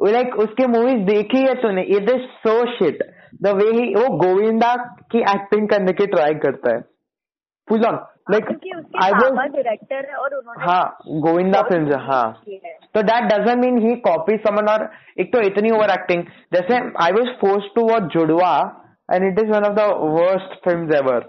Like 0.00 0.32
उसके 0.32 0.66
movies 0.66 1.06
देखी 1.06 1.42
है 1.46 1.54
तूने? 1.62 1.88
It 1.88 2.10
is 2.10 2.22
so 2.42 2.64
shit. 2.78 3.02
The 3.40 3.54
way 3.54 3.72
he 3.72 3.94
वो 3.94 4.08
गोविंदा 4.18 4.74
की 5.12 5.24
acting 5.34 5.68
करने 5.70 5.92
की 5.92 6.06
try 6.14 6.32
करता 6.44 6.76
है. 6.76 6.84
Full 7.68 7.86
on. 7.86 7.98
I 8.30 9.10
पापा 9.12 9.28
was 9.30 9.52
डायरेक्टर 9.52 10.08
है 10.10 10.16
और 10.16 10.34
उन्होंने 10.34 10.64
हाँ 10.64 11.20
गोविंदा 11.20 11.60
फ़िल्म 11.62 11.98
हाँ। 12.02 12.42
तो 12.94 13.02
that 13.02 13.24
doesn't 13.24 13.58
mean 13.58 13.78
he 13.78 13.94
copy 14.00 14.36
someone 14.46 14.68
और 14.68 14.88
एक 15.20 15.32
तो 15.32 15.40
इतनी 15.46 15.70
ओवर 15.70 15.90
एक्टिंग 15.90 16.22
जैसे 16.54 16.78
I 17.04 17.12
was 17.12 17.28
force 17.40 17.70
to 17.74 17.82
watch 17.88 18.02
Judwaa 18.14 18.52
and 19.08 19.26
it 19.26 19.40
is 19.44 19.50
one 19.50 19.64
of 19.64 19.74
the 19.74 19.86
worst 20.18 20.54
film 20.64 20.94
ever 20.96 21.28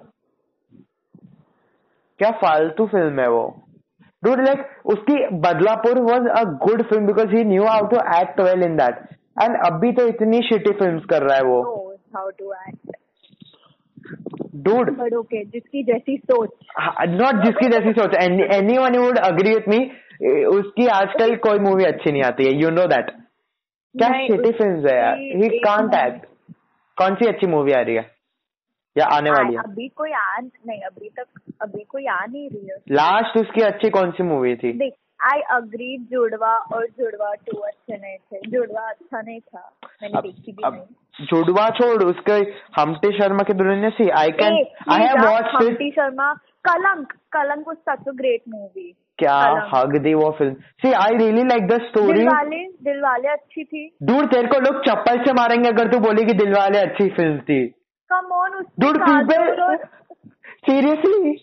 क्या 2.20 2.32
फालतू 2.42 2.86
फ़िल्म 2.88 3.20
है 3.20 3.28
वो? 3.30 3.44
डूड 4.24 4.46
लाइक 4.46 4.66
उसकी 4.86 5.16
Badlapur 5.40 6.00
was 6.02 6.28
a 6.30 6.44
good 6.66 6.84
film 6.90 7.06
because 7.08 7.36
he 7.36 7.44
knew 7.44 7.66
how 7.66 7.88
to 7.88 7.98
act 8.20 8.40
well 8.42 8.64
in 8.64 8.76
that 8.78 9.00
and 9.42 9.58
अभी 9.66 9.92
तो 9.92 10.08
इतनी 10.08 10.42
shitty 10.50 10.74
film 10.80 11.00
कर 11.10 11.24
रहा 11.24 11.38
है 11.38 11.44
वो। 11.44 11.62
How 12.16 12.30
to 12.30 12.54
act. 12.54 13.01
डूड 14.64 14.90
जिसकी 15.34 15.84
जैसी 15.84 16.18
सोच। 16.18 16.50
नॉट 17.12 17.44
जिसकी 17.46 17.70
जैसी 17.70 17.92
सोच। 17.92 18.16
Anyone 18.78 18.98
would 18.98 19.18
agree 19.20 19.54
with 19.54 19.70
me 19.70 19.80
उसकी 20.48 20.88
आजकल 20.94 21.36
कोई 21.44 21.60
मूवी 21.60 21.84
अच्छी 21.84 22.12
नहीं 22.12 22.24
आती 22.24 22.46
है 22.46 22.54
यू 22.62 22.70
नो 22.70 22.86
दैट 22.88 23.10
क्या 23.96 24.10
शिटी 24.18 24.52
फ़िल्म 24.52 24.88
है 24.88 24.98
यार। 24.98 25.18
ही 25.44 25.60
कांट 25.60 25.94
एक्ट 25.96 26.26
कौन 26.98 27.16
सी 27.16 27.28
अच्छी 27.28 27.48
मूवी 27.48 27.72
आ 27.72 27.82
रही 27.82 27.96
है? 27.96 28.10
या 28.96 29.06
आने 29.16 29.32
वाली 29.32 29.54
है? 29.54 29.60
अभी 29.60 29.88
कोई 29.88 30.12
आ 30.12 30.38
नहीं 30.40 30.82
अभी 30.82 31.10
तक 31.10 31.26
अभी 31.62 31.84
कोई 31.90 32.06
आ 32.06 32.20
नहीं 32.26 32.50
रही 32.50 32.68
है 32.68 32.76
लास्ट 32.92 33.38
उसकी 33.38 33.62
अच्छी 33.62 33.90
कौन 33.90 34.12
सी 34.12 34.24
मूवी 34.24 34.56
थी? 34.56 34.72
देख 34.74 34.94
आई 35.24 35.42
अग्री 35.52 35.98
जुड़वा 36.12 36.56
और 36.74 36.86
जुड़वा 37.00 37.34
टू 37.48 37.58
अच्छे 37.58 37.98
नहीं 37.98 38.18
थे। 38.18 38.40
जुड़वा 38.50 38.90
अच्छा 38.90 39.22
नहीं 39.22 39.40
था। 39.40 39.72
मैंने 40.02 40.18
अब, 40.18 40.24
देखी 40.24 40.52
भी 40.52 40.64
अब 40.64 40.74
नहीं। 40.74 40.84
जुड़वा 41.24 41.68
छोड़ 41.78 42.04
उसके 42.04 42.38
हमटे 42.76 43.12
शर्मा 43.18 43.44
की 43.44 43.54
दुल्हनिया 43.54 43.90
सी। 43.90 44.10
I 44.20 44.32
can 44.40 44.54
I 44.92 45.02
have 45.02 45.16
please, 45.16 45.28
watch 45.28 45.46
Humpty 45.56 45.90
Sharma 45.92 46.34
Kalank 46.68 47.14
Kalank 47.36 47.68
was 47.68 47.78
such 47.90 48.08
a 48.08 48.16
great 48.18 48.44
movie. 48.56 48.92
क्या 49.20 49.38
हग 49.74 49.96
दी 50.04 50.14
वो 50.14 50.30
film 50.38 50.54
see 50.84 50.92
I 51.00 51.18
really 51.18 51.44
like 51.44 51.68
the 51.68 51.80
story 51.82 52.20
Dilwale 52.20 52.64
Dilwale 52.84 53.28
अच्छी 53.28 53.64
थी। 53.64 53.84
दूर 54.04 54.26
तेरे 54.26 54.48
को 54.48 54.60
लोग 54.60 54.80
चप्पल 54.86 55.24
से 55.26 55.34
मारेंगे 55.34 55.70
अगर 55.70 55.92
तू 55.92 56.00
बोली 56.00 56.26
कि 56.26 56.34
दिलवाले 56.40 56.80
अच्छी 56.80 57.10
फ़िल्म 57.10 57.38
थी। 57.50 57.66
कम 58.10 58.32
ऑन 58.36 58.52
people, 58.76 58.98
काजोल 59.00 59.62
और 59.64 59.78
seriously, 60.70 61.36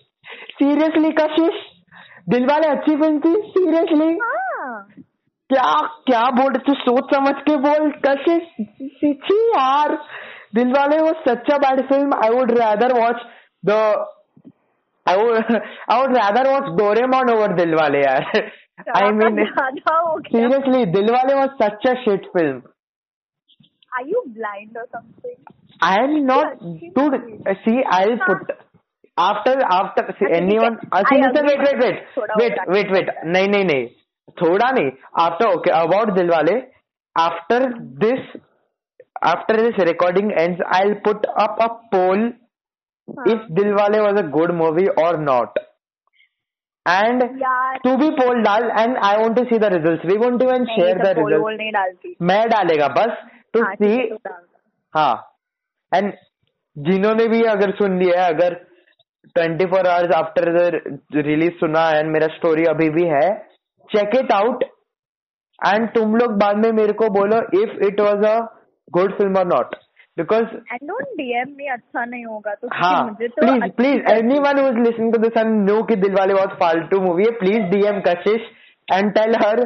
seriously, 0.58 1.50
दिलवाले 2.28 2.68
अच्छी 2.68 2.96
फ़िल्म 2.96 3.18
थी 3.18 3.34
सीरियसली 3.50 4.08
क्या 5.50 5.72
क्या 6.06 6.22
बोल 6.36 6.52
रहे 6.52 6.64
तू 6.64 6.74
सोच 6.80 7.14
समझ 7.14 7.34
के 7.48 7.56
बोल 7.56 7.90
कैसे 8.06 8.38
छी 9.02 9.38
यार 9.38 9.94
दिलवाले 10.54 10.98
वो 11.00 11.12
such 11.26 11.50
a 11.52 11.58
bad 11.58 11.80
film 11.88 12.18
I 12.24 12.30
would 12.30 12.50
rather 12.58 12.92
watch 13.00 13.22
the 13.64 13.76
I 15.06 15.16
would 15.16 15.54
I 15.54 16.00
would 16.00 16.16
rather 16.16 16.50
watch 16.50 16.70
Doraemon 16.78 17.30
over 17.34 17.54
Dilwale 17.60 18.00
यार 18.00 18.30
आई 18.96 19.12
मीन 19.12 19.44
ज़्यादा 19.44 19.98
हो 19.98 20.16
गया 20.16 20.40
seriously 20.40 20.84
Dilwale 20.96 21.34
was 21.34 21.54
such 21.62 21.86
a 21.86 21.96
Are 23.92 24.06
you 24.06 24.20
blind 24.34 24.76
or 24.76 24.86
something? 24.92 25.36
I 25.80 25.94
am 26.00 26.26
not 26.26 26.60
dude 26.94 27.14
uh, 27.14 27.54
see 27.64 27.82
I'll 27.90 28.18
put 28.26 28.50
after 29.18 29.54
after 29.70 30.04
see, 30.08 30.26
अच्छा, 30.26 30.36
anyone 30.36 30.76
है. 30.76 30.88
uh, 30.92 31.02
see, 31.08 31.18
listen, 31.18 31.46
wait 31.46 31.60
wait 31.60 31.80
wait 31.80 31.96
wait 32.42 32.60
wait 32.68 32.92
wait 32.92 33.10
नहीं 33.24 33.48
नहीं 33.48 33.64
नहीं 33.64 33.86
थोड़ा 34.40 34.70
नहीं 34.70 34.90
after 35.20 35.46
okay 35.48 35.70
about 35.76 36.12
Dilwale 36.30 36.56
after 37.16 37.66
this 38.02 38.36
after 39.26 39.60
this 39.60 39.78
recording 39.86 40.32
and 40.32 40.62
I 40.74 40.92
put 41.06 41.26
up 41.38 41.62
a 41.62 41.66
poll 41.94 42.26
if 43.28 43.46
Dilwale 43.72 44.00
was 44.00 44.18
a 44.18 44.26
good 44.30 44.52
movie 44.54 44.86
और 45.02 45.18
not 45.22 45.58
and 46.86 47.22
to 47.84 47.96
be 47.96 48.10
poll 48.12 48.42
डाल 48.42 48.70
and 48.78 48.96
I 48.98 49.16
want 49.16 49.36
to 49.36 49.44
see 49.44 49.58
the 49.58 49.72
result 49.72 50.06
we 50.06 50.16
want 50.18 50.40
to 50.40 50.50
and 50.50 50.66
share 50.68 51.02
the 51.02 51.14
result 51.18 52.16
मैं 52.22 52.40
डालेगा 52.50 52.88
बस 52.94 53.18
to 53.54 53.64
see 53.74 53.96
हाँ 54.94 55.12
and 55.92 56.12
जिन्होंने 56.76 57.26
भी 57.28 57.42
अगर 57.48 57.70
सुन 57.76 57.98
लिया 57.98 58.22
है 58.22 58.32
अगर 58.34 58.54
twenty 59.36 59.64
four 59.66 59.86
hours 59.88 60.14
after 60.14 60.50
the 60.52 61.22
release 61.26 61.52
सुना 61.60 61.88
एंड 61.90 62.10
मेरा 62.10 62.26
स्टोरी 62.34 62.64
अभी 62.66 62.88
भी 62.90 63.04
है 63.08 63.28
चेक 63.90 64.16
इट 64.16 64.32
आउट 64.32 64.64
एंड 65.58 65.88
तुम 65.88 66.14
लोग 66.16 66.38
बाद 66.38 66.56
में 66.56 66.70
मेरे 66.72 66.92
को 66.92 67.08
बोलो 67.10 67.38
if 67.62 67.84
it 67.86 68.00
was 68.00 68.24
a 68.24 68.38
good 68.88 69.16
film 69.18 69.38
और 69.38 69.46
नॉट 69.46 69.74
बिकॉज़ 70.16 70.44
अच्छा 70.44 72.04
नहीं 72.04 72.24
होगा 72.24 72.54
तो 72.54 72.68
हाँ 72.74 73.16
please 73.18 73.64
please 73.72 74.12
anyone 74.38 74.58
who's 74.58 74.78
listening 74.86 75.12
to 75.12 75.18
this 75.18 75.36
and 75.36 75.70
know 75.70 75.82
कि 75.82 75.96
दिलवाले 75.96 76.34
बहुत 76.34 76.56
फालतू 76.62 77.00
मूवी 77.00 77.24
है 77.24 77.30
please 77.38 77.68
DM 77.70 78.00
Kashish 78.06 78.48
and 78.88 79.12
tell 79.12 79.36
her 79.44 79.64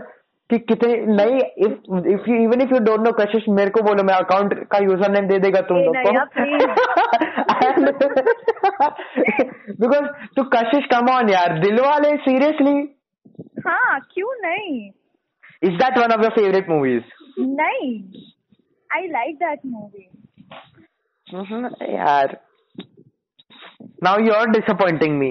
कि 0.50 0.58
कितने 0.60 0.96
नहीं 1.14 1.36
if 1.66 2.08
if 2.08 2.30
you 2.30 2.36
even 2.36 2.60
if 2.60 2.72
you 2.74 2.78
don't 2.84 3.00
know 3.00 3.12
Kashish 3.12 3.44
मेरे 3.48 3.70
को 3.70 3.82
बोलो 3.82 4.02
मैं 4.02 4.14
अकाउंट 4.14 4.54
का 4.70 4.78
यूज़र 4.78 5.10
नेम 5.10 5.28
दे 5.28 5.38
देगा 5.38 5.60
तुम 5.68 5.78
लोग 5.78 5.94
को। 5.96 6.10
बिकॉज़ 9.80 10.10
तू 10.36 10.44
कशिश 10.54 10.86
कम 10.86 11.08
ऑन 11.10 11.30
यार 11.30 11.58
दिलवाले 11.58 12.10
सीरियसली 12.26 12.74
हाँ 13.66 13.98
क्यों 14.12 14.34
नहीं? 14.40 14.90
Is 15.62 15.74
that 15.82 15.98
one 15.98 16.12
of 16.12 16.22
your 16.22 16.30
favourite 16.36 16.68
movies 16.68 17.02
नहीं। 17.40 17.92
आई 18.90 19.08
लाइक 19.08 19.36
दैट 19.36 19.60
मूवी 19.66 20.08
यार। 21.94 22.36
Now 24.04 24.18
you 24.26 24.32
are 24.34 24.46
disappointing 24.50 25.18
me 25.18 25.30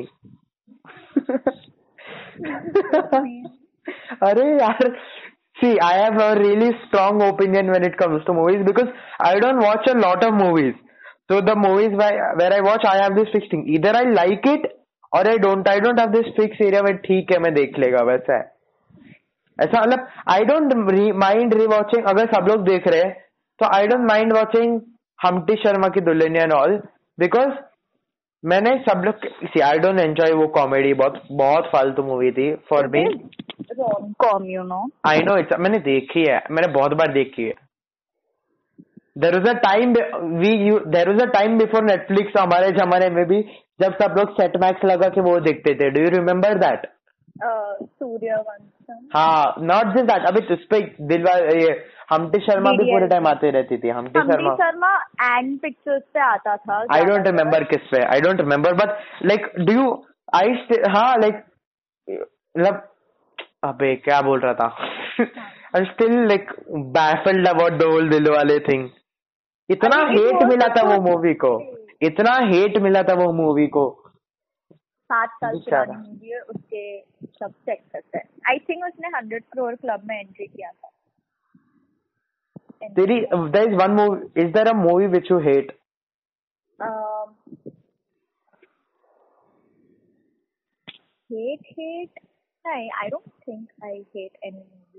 अरे 4.28 4.46
यार 4.52 4.90
see 5.58 5.76
I 5.86 5.98
have 6.00 6.22
a 6.22 6.32
really 6.38 6.70
strong 6.84 7.22
opinion 7.24 7.70
when 7.72 7.86
it 7.86 7.96
comes 8.00 8.24
to 8.28 8.34
movies 8.34 8.64
because 8.66 8.90
I 9.28 9.40
don't 9.40 9.64
watch 9.64 9.90
a 9.90 9.94
lot 9.98 10.24
of 10.26 10.34
movies 10.44 10.76
so 11.32 11.42
the 11.50 11.58
movies 11.58 11.96
where 12.42 12.54
I 12.54 12.62
watch 12.70 12.86
I 12.86 13.02
have 13.02 13.14
this 13.16 13.32
fix 13.34 13.52
thing 13.54 13.74
इधर 13.76 13.96
I 13.96 14.14
like 14.14 14.48
it 14.48 14.68
or 15.14 15.22
I 15.30 15.38
don't 15.44 15.68
I 15.70 15.80
don't 15.86 16.00
have 16.00 16.12
this 16.14 16.28
fixed 16.36 16.62
area 16.66 16.82
में 16.84 16.96
ठीक 17.06 17.32
है 17.32 17.40
मैं 17.44 17.54
देख 17.54 17.80
लेगा 17.80 18.04
वैसा 18.12 18.38
है। 18.38 18.44
ऐसा 19.60 19.82
मतलब 19.82 20.08
आई 20.30 20.46
डोंट 20.46 20.74
माइंड 21.24 21.54
रिवॉचिंग 21.54 22.06
अगर 22.10 22.32
सब 22.36 22.48
लोग 22.50 22.64
देख 22.68 22.88
रहे 22.88 23.02
हैं 23.02 23.12
तो 23.60 23.66
I 23.76 23.88
don't 23.88 24.08
mind 24.10 24.34
watching 24.34 24.80
Humpty 25.20 25.56
Sharma 25.64 25.88
Ki 25.96 26.02
Dulhania 26.02 26.44
and 26.44 26.54
all 26.54 26.78
because 27.18 27.50
मैंने 28.44 28.72
सब 28.88 29.02
लोग 29.06 29.26
सी 29.46 29.60
आई 29.62 29.80
डोंट 29.80 30.00
एंजॉय 30.00 30.32
वो 30.34 30.48
कॉमेडी 30.56 30.94
बहुत 31.02 31.22
बहुत 31.32 31.70
फालतू 31.74 32.04
मूवी 32.04 32.32
थी 32.32 32.54
for 32.70 32.88
me 32.96 33.04
come 34.26 34.46
you 34.52 34.64
know 34.64 34.80
I 35.08 35.20
know 35.26 35.38
it's 35.40 35.60
मैंने 35.60 35.80
देखी 35.90 36.24
है 36.30 36.42
मैंने 36.52 36.72
बहुत 36.74 36.94
बार 37.02 37.14
देखी 37.14 37.44
है। 37.44 37.54
There 39.18 39.36
is 39.36 39.50
a 39.50 39.54
time 39.64 39.94
we 40.40 40.54
you 40.68 40.80
there 40.96 41.12
is 41.12 41.22
a 41.24 41.26
time 41.34 41.58
before 41.58 41.84
Netflix 41.84 42.40
हमारे 42.40 42.72
जमाने 42.78 43.10
में 43.16 43.26
भी 43.28 43.42
जब 43.82 43.94
सब 44.02 44.16
लोग 44.18 44.34
सेट 44.40 44.58
मैक्स 44.64 44.86
लगा 44.86 45.10
के 45.10 45.22
वो 45.22 45.40
देखते 45.40 45.74
थे। 45.76 45.90
डू 45.90 46.02
यू 46.02 46.10
रिमेम्बर 46.10 46.58
दैट 46.66 46.90
हाँ 49.16 49.56
नॉट 49.60 49.96
जस्ट 49.96 50.06
दैट 50.06 50.26
अभी 50.28 50.42
तुझ 50.48 50.58
पे 50.70 50.80
दिलवा 51.08 51.34
ये 51.58 51.70
हमटी 52.10 52.40
शर्मा 52.40 52.72
भी 52.72 52.92
पूरे 52.92 53.08
टाइम 53.08 53.28
आते 53.28 53.52
रहती 53.52 53.78
थी 53.78 53.90
हमटी 53.90 54.20
शर्मा 54.20 54.54
शर्मा 54.56 54.94
एंड 55.22 55.60
पिक्चर्स 55.60 56.04
पे 56.14 56.20
आता 56.20 56.56
था 56.58 56.80
आई 56.96 57.06
डोंट 57.06 57.28
रिमेम्बर 57.28 57.64
किस 57.64 57.88
पे 57.92 58.04
I 58.06 58.22
don't 58.22 58.42
remember 58.42 58.74
but 58.74 58.98
like 59.26 59.52
do 59.60 59.74
you 59.74 59.92
I 60.36 60.54
हाँ 60.96 61.12
लाइक 61.18 61.44
मतलब 62.08 62.88
अबे 63.64 63.96
क्या 63.96 64.22
बोल 64.22 64.40
रहा 64.40 64.54
था? 64.54 64.68
I 65.76 65.86
still 65.86 66.14
like 66.28 66.52
baffled 66.98 67.48
about 67.48 67.72
the 67.72 67.84
whole 67.84 68.10
Dilwale 68.32 68.60
thing 68.60 68.90
इतना 69.70 69.98
हेट 70.08 70.44
मिला 70.44 70.68
था 70.76 70.82
वो 70.88 71.02
मूवी 71.02 71.34
को. 71.34 71.52
इतना 72.02 72.32
हेट 72.52 72.78
मिला 72.82 73.02
था 73.04 73.14
वो 73.16 73.32
मूवी 73.34 73.68
को। 73.68 73.84
सात 75.10 75.30
साल 75.36 75.58
पुरानी 75.60 75.96
मूवी 75.98 76.30
है 76.30 76.40
उसके 76.42 76.84
सब 77.02 77.52
चेक 77.52 77.82
करते 77.92 78.18
हैं। 78.18 78.26
आई 78.50 78.60
थिंक 78.70 78.86
उसने 78.86 79.08
हंड्रेड 79.18 79.44
करोड़ 79.44 79.76
क्लब 79.76 80.02
में 80.06 80.18
एंट्री 80.20 80.48
किया 80.48 80.72
था। 80.72 80.90
तेरी 82.88 83.20
there 83.26 83.70
is 83.70 83.76
one 83.76 83.92
movie 83.92 84.42
is 84.42 84.52
there 84.54 84.68
a 84.68 84.74
movie 84.74 85.08
which 85.08 85.32
you 85.32 85.38
hate 85.40 85.72
hate 91.30 91.60
hate 91.80 92.20
नहीं 92.66 92.90
I 92.92 93.10
don't 93.10 93.30
think 93.48 93.68
I 93.84 94.00
hate 94.16 94.38
any 94.44 94.58
movie 94.58 94.91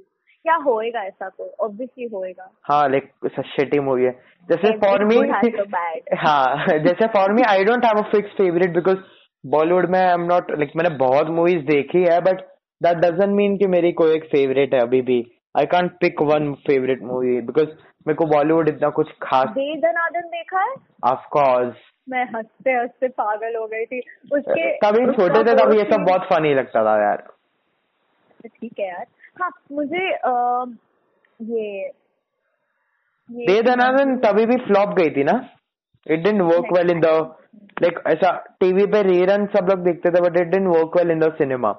या 0.46 0.54
होएगा 0.54 1.00
ऐसा 1.00 1.28
तो? 1.28 1.54
ऑब्वियसली 1.60 2.08
होएगा। 2.14 2.50
हाँ 2.62 2.88
लाइक 2.88 3.10
शिटी 3.46 3.80
मूवी 3.80 4.04
है। 4.04 4.10
जैसे 4.48 4.76
फॉर 4.76 5.04
मी. 5.04 5.16
हाँ 6.18 6.78
जैसे 6.78 7.06
for 7.06 7.32
me 7.32 7.42
I 7.42 7.64
don't 7.64 7.84
have 7.84 7.98
a 7.98 8.10
fix 8.10 8.30
favourite 8.30 8.74
because 8.74 8.98
Bollywood 9.46 9.90
में 9.90 9.98
आई 10.00 10.12
एम 10.14 10.20
नॉट 10.20 10.50
लाइक 10.50 10.72
मैंने 10.76 10.96
बहुत 10.96 11.26
मूवीज़ 11.26 11.64
देखी 11.66 12.02
है 12.02 12.20
बट 12.20 12.40
दैट 12.82 12.96
डजंट 12.96 13.36
मीन 13.36 13.56
कि 13.56 13.66
मेरी 13.66 13.92
कोई 13.92 14.14
एक 14.14 14.24
फेवरेट 14.24 14.74
है 14.74 14.80
अभी 14.80 15.02
भी। 15.02 15.32
I 15.58 15.66
can't 15.66 15.92
pick 15.92 16.22
one 16.22 16.52
favourite 16.54 17.02
movie 17.02 17.40
because 17.40 17.68
मेरे 18.06 18.14
को 18.14 18.26
बॉलीवुड 18.26 18.68
इतना 18.68 18.88
कुछ 18.88 19.10
खास 19.22 19.48
दे 19.48 19.76
दनादन 19.76 20.20
देखा 20.20 20.60
है? 20.60 20.74
ऑफ़ 21.04 21.26
कोर्स 21.28 21.74
मैं 22.08 22.24
हँसते 22.24 22.70
हँसते 22.70 23.08
पागल 23.08 23.56
हो 23.56 23.66
गई 23.66 23.84
थी। 23.84 24.00
उसके 24.32 24.70
तभी 24.76 25.06
छोटे 25.12 25.44
थे 25.44 25.54
तब 25.56 25.72
ये 25.72 25.84
सब 25.92 26.00
बहुत 26.00 26.20
फनी 26.22 26.54
लगता 26.54 26.84
था 26.84 27.02
यार। 27.02 27.24
ठीक 28.46 28.72
है 28.80 28.88
यार। 28.88 29.06
हाँ 29.36 29.50
मुझे 29.72 30.04
ये 31.40 31.68
ये 33.28 33.46
दे 33.46 33.60
दनादन 33.62 34.16
तभी 34.20 34.44
भी 34.46 34.56
फ्लॉप 34.64 34.88
गई 34.98 35.10
थी 35.10 35.24
ना? 35.24 35.32
It 36.06 36.20
didn't 36.20 36.40
work 36.42 36.72
well 36.72 36.90
in 36.90 37.00
the 37.00 37.06
like 37.82 37.98
ऐसा 38.08 38.30
टीवी 38.60 38.86
पे 38.92 39.02
रीरन 39.02 39.46
सब 39.54 39.68
लोग 39.70 39.84
देखते 39.84 40.10
थे 40.10 40.20
but 40.20 40.36
it 40.36 40.46
didn't 40.46 40.68
work 40.68 40.96
well 40.96 41.10
in 41.10 41.18
the 41.20 41.32
cinema 41.38 41.74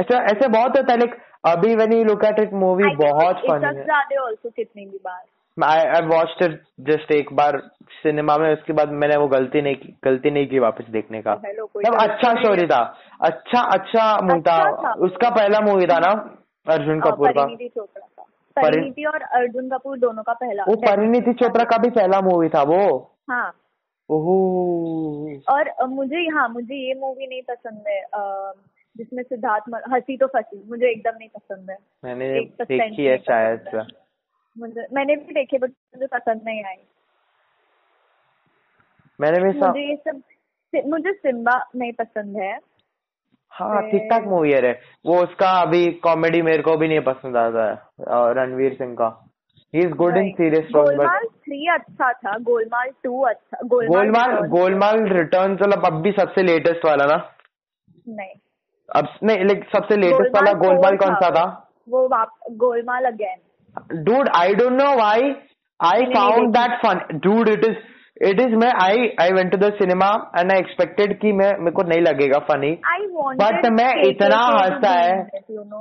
ऐसा 0.00 0.22
ऐसे 0.24 0.48
बहुत 0.48 0.76
होता 0.76 0.92
है 0.92 0.98
लाइक 0.98 1.14
अभी 1.46 1.74
when 1.76 1.92
you 1.92 2.04
look 2.04 2.24
at 2.24 2.38
it 2.40 2.52
movie 2.54 2.94
बहुत 2.96 3.36
फनी 3.48 3.66
है। 3.66 3.72
ज़्यादा 3.74 4.24
आल्सो 4.24 4.50
कितनी 4.50 4.84
भी 4.86 4.98
बार। 5.04 5.24
I 5.64 5.78
I 5.78 6.06
watched 6.06 6.44
it 6.44 6.62
just 6.80 7.12
एक 7.12 7.32
बार 7.32 7.62
सिनेमा 7.82 8.36
में 8.38 8.52
उसके 8.52 8.72
बाद 8.72 8.88
मैंने 8.88 9.16
वो 9.16 9.28
गलती 9.28 9.62
नहीं 9.62 9.74
की 9.74 9.96
गलती 10.04 10.30
नहीं 10.30 10.46
की 10.46 10.58
वापस 10.58 10.84
देखने 10.90 11.22
का। 11.22 11.34
कोई 11.34 11.84
मतलब 11.88 12.10
अच्छा 12.10 12.42
स्टोरी 12.42 12.66
था। 12.66 12.98
अच्छा 13.20 13.60
अच्छा 13.60 14.20
मूवी 14.22 14.40
था। 14.40 14.70
अच्छा 14.70 14.92
उसका 14.92 15.30
पहला 15.30 15.60
मूवी 15.60 15.86
था 15.86 15.98
ना 15.98 16.38
अर्जुन 16.68 17.02
हाँ, 17.02 17.12
कपूर 17.12 17.32
का। 17.32 17.42
परिणीति 17.42 17.68
चोपड़ा 17.68 18.06
का। 18.06 18.22
परि- 18.56 18.66
परिणीति 18.66 19.04
और 19.04 19.22
अर्जुन 19.22 19.68
कपूर 19.68 19.98
दोनों 19.98 20.22
का 20.22 20.32
पहला। 20.32 20.64
वो 20.68 20.76
परिणीति 20.76 21.32
चोपड़ा 21.32 21.64
का 21.64 21.78
भी 21.78 21.90
पहला 21.90 22.20
मूवी 22.20 22.48
था 22.48 22.62
वो। 22.62 23.10
हाँ। 23.30 23.54
ओह। 24.10 25.54
और 25.54 25.86
मुझे 25.86 26.16
हाँ 26.16 26.48
मुझे 26.48 26.74
ये 26.74 26.94
मूवी 27.00 27.26
नहीं 27.26 27.42
पसंद 27.42 27.84
है 27.88 28.02
जिसमें 28.96 29.22
सिद्धार्थ 29.22 29.64
हँसी 29.92 30.16
तो 30.16 30.26
फंसी 30.26 30.64
मुझे 30.68 30.86
एकदम 30.86 31.12
नहीं 31.18 31.28
पसंद 31.28 31.70
है। 31.70 31.76
मैंने 32.04 32.40
देखी 32.62 33.04
है 33.04 33.16
शायद। 33.16 33.86
मुझे 34.56 34.86
मैंने 34.92 35.16
भी 35.16 35.34
देखे 35.34 35.58
बट 35.58 35.70
मुझे 35.96 36.06
पसंद 36.08 36.40
नहीं 36.44 36.64
आई। 36.64 36.76
मैंने 39.18 39.42
भी 39.42 39.52
सा 39.52 39.68
मुझे 39.68 39.88
ये 39.88 39.96
सब 39.98 40.22
मुझे 40.88 41.12
सिम्बा 41.12 41.56
नहीं 41.76 41.92
पसंद 41.92 42.36
है। 42.36 42.52
हाँ 43.52 43.80
ठीक 43.90 44.02
ठाक 44.10 44.24
मूवी 44.26 44.52
है 44.52 44.60
रे। 44.60 44.70
वो 45.06 45.22
उसका 45.22 45.50
अभी 45.60 45.90
कॉमेडी 46.04 46.40
मेरे 46.42 46.62
को 46.62 46.76
भी 46.76 46.88
नहीं 46.88 47.00
पसंद 47.08 47.36
आता 47.36 47.68
है 47.70 48.32
रणवीर 48.34 48.74
सिंह 48.74 48.94
का। 48.94 49.08
He 49.74 49.80
is 49.80 49.92
good 49.94 50.16
in 50.16 50.30
serious 50.32 50.68
Golmaal 50.72 51.26
three 51.26 51.66
अच्छा 51.74 52.12
था 52.12 52.36
गोलमाल 52.48 52.90
टू 53.04 53.20
अच्छा 53.24 53.58
गोलमाल 53.64 53.98
गोलमाल 53.98 54.48
गोलमाल 54.48 55.04
रिटर्न 55.12 55.52
मतलब 55.52 55.86
अब 55.86 56.00
भी 56.02 56.12
सबसे 56.12 56.42
लेटेस्ट 56.42 56.84
वाला 56.86 57.04
ना? 57.06 57.16
नहीं। 58.08 58.34
अब 58.88 59.08
नहीं 59.22 59.44
लाइक 59.44 59.64
सबसे 59.76 59.96
लेटेस्ट 59.96 60.36
वाला 60.36 60.52
गोलमाल 60.60 60.96
कौन 60.96 61.14
सा 61.14 61.30
था? 61.30 61.44
वो 61.88 62.08
Golmaal 62.56 63.04
again 63.04 63.38
dude 63.76 64.28
i 64.34 64.54
don't 64.54 64.76
know 64.76 64.92
why 64.96 65.16
i 65.80 65.94
मैंने 65.94 66.06
नहीं 66.06 66.14
found 66.14 66.40
देखी। 66.40 66.52
that 66.52 66.70
fun. 66.84 66.96
Dude 67.20 67.48
it 67.48 67.64
is 67.70 67.76
it 68.30 68.40
is 68.40 68.52
मैं 68.56 68.72
i 68.72 68.94
i 69.18 69.32
went 69.32 69.52
to 69.52 69.58
the 69.58 69.70
cinema 69.82 70.08
and 70.34 70.52
i 70.52 70.56
expected 70.62 71.14
कि 71.18 71.32
मैं 71.32 71.58
मेरे 71.58 71.70
को 71.70 71.82
नहीं 71.82 72.00
लगेगा 72.00 72.38
फनी 72.38 72.78
आई 72.86 73.06
बट 73.36 73.66
मैं 73.70 74.02
इतना 74.08 74.36
हंसा 74.36 74.90
है 74.90 75.22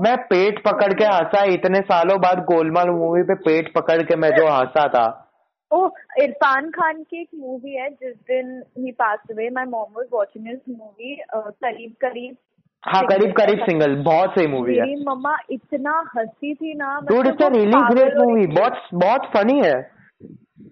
मैं 0.01 0.17
पेट 0.17 0.63
पकड़ 0.63 0.93
के 0.93 1.05
हंसा 1.05 1.43
इतने 1.43 1.79
सालों 1.79 2.17
बाद 2.21 2.37
गोलमाल 2.37 2.89
मूवी 2.89 3.23
पे 3.23 3.35
पेट 3.35 3.73
पकड़ 3.73 4.01
के 4.01 4.15
मैं 4.15 4.29
जो 4.29 4.47
हंसा 4.47 4.87
था। 4.87 5.27
ओ 5.73 5.89
इरफान 6.21 6.69
खान 6.69 7.03
की 7.03 7.21
एक 7.21 7.27
मूवी 7.35 7.71
है 7.71 7.89
जिस 7.89 8.15
दिन 8.15 8.63
ही 8.77 8.91
pass 8.91 9.19
away 9.31 9.49
my 9.49 9.65
mom 9.65 9.85
was 9.97 10.05
watching 10.13 10.47
his 10.47 10.59
movie 10.69 11.23
करीब 11.35 11.91
करीब 12.01 12.35
हाँ 12.83 13.01
करीब 13.03 13.31
करीब 13.37 13.59
सिंगल 13.61 13.95
बहुत 14.03 14.29
सही 14.35 14.47
मूवी 14.47 14.75
है। 14.75 14.85
मम्मा 15.05 15.35
इतना 15.51 15.91
हँसी 16.15 16.53
थी 16.53 16.73
ना 16.75 16.99
dude 17.09 17.27
it's 17.27 17.45
really 17.53 17.81
great 17.89 18.17
movie 18.17 18.45
बहुत 18.55 18.79
बहुत 18.95 19.29
फनी 19.35 19.57
है। 19.59 19.75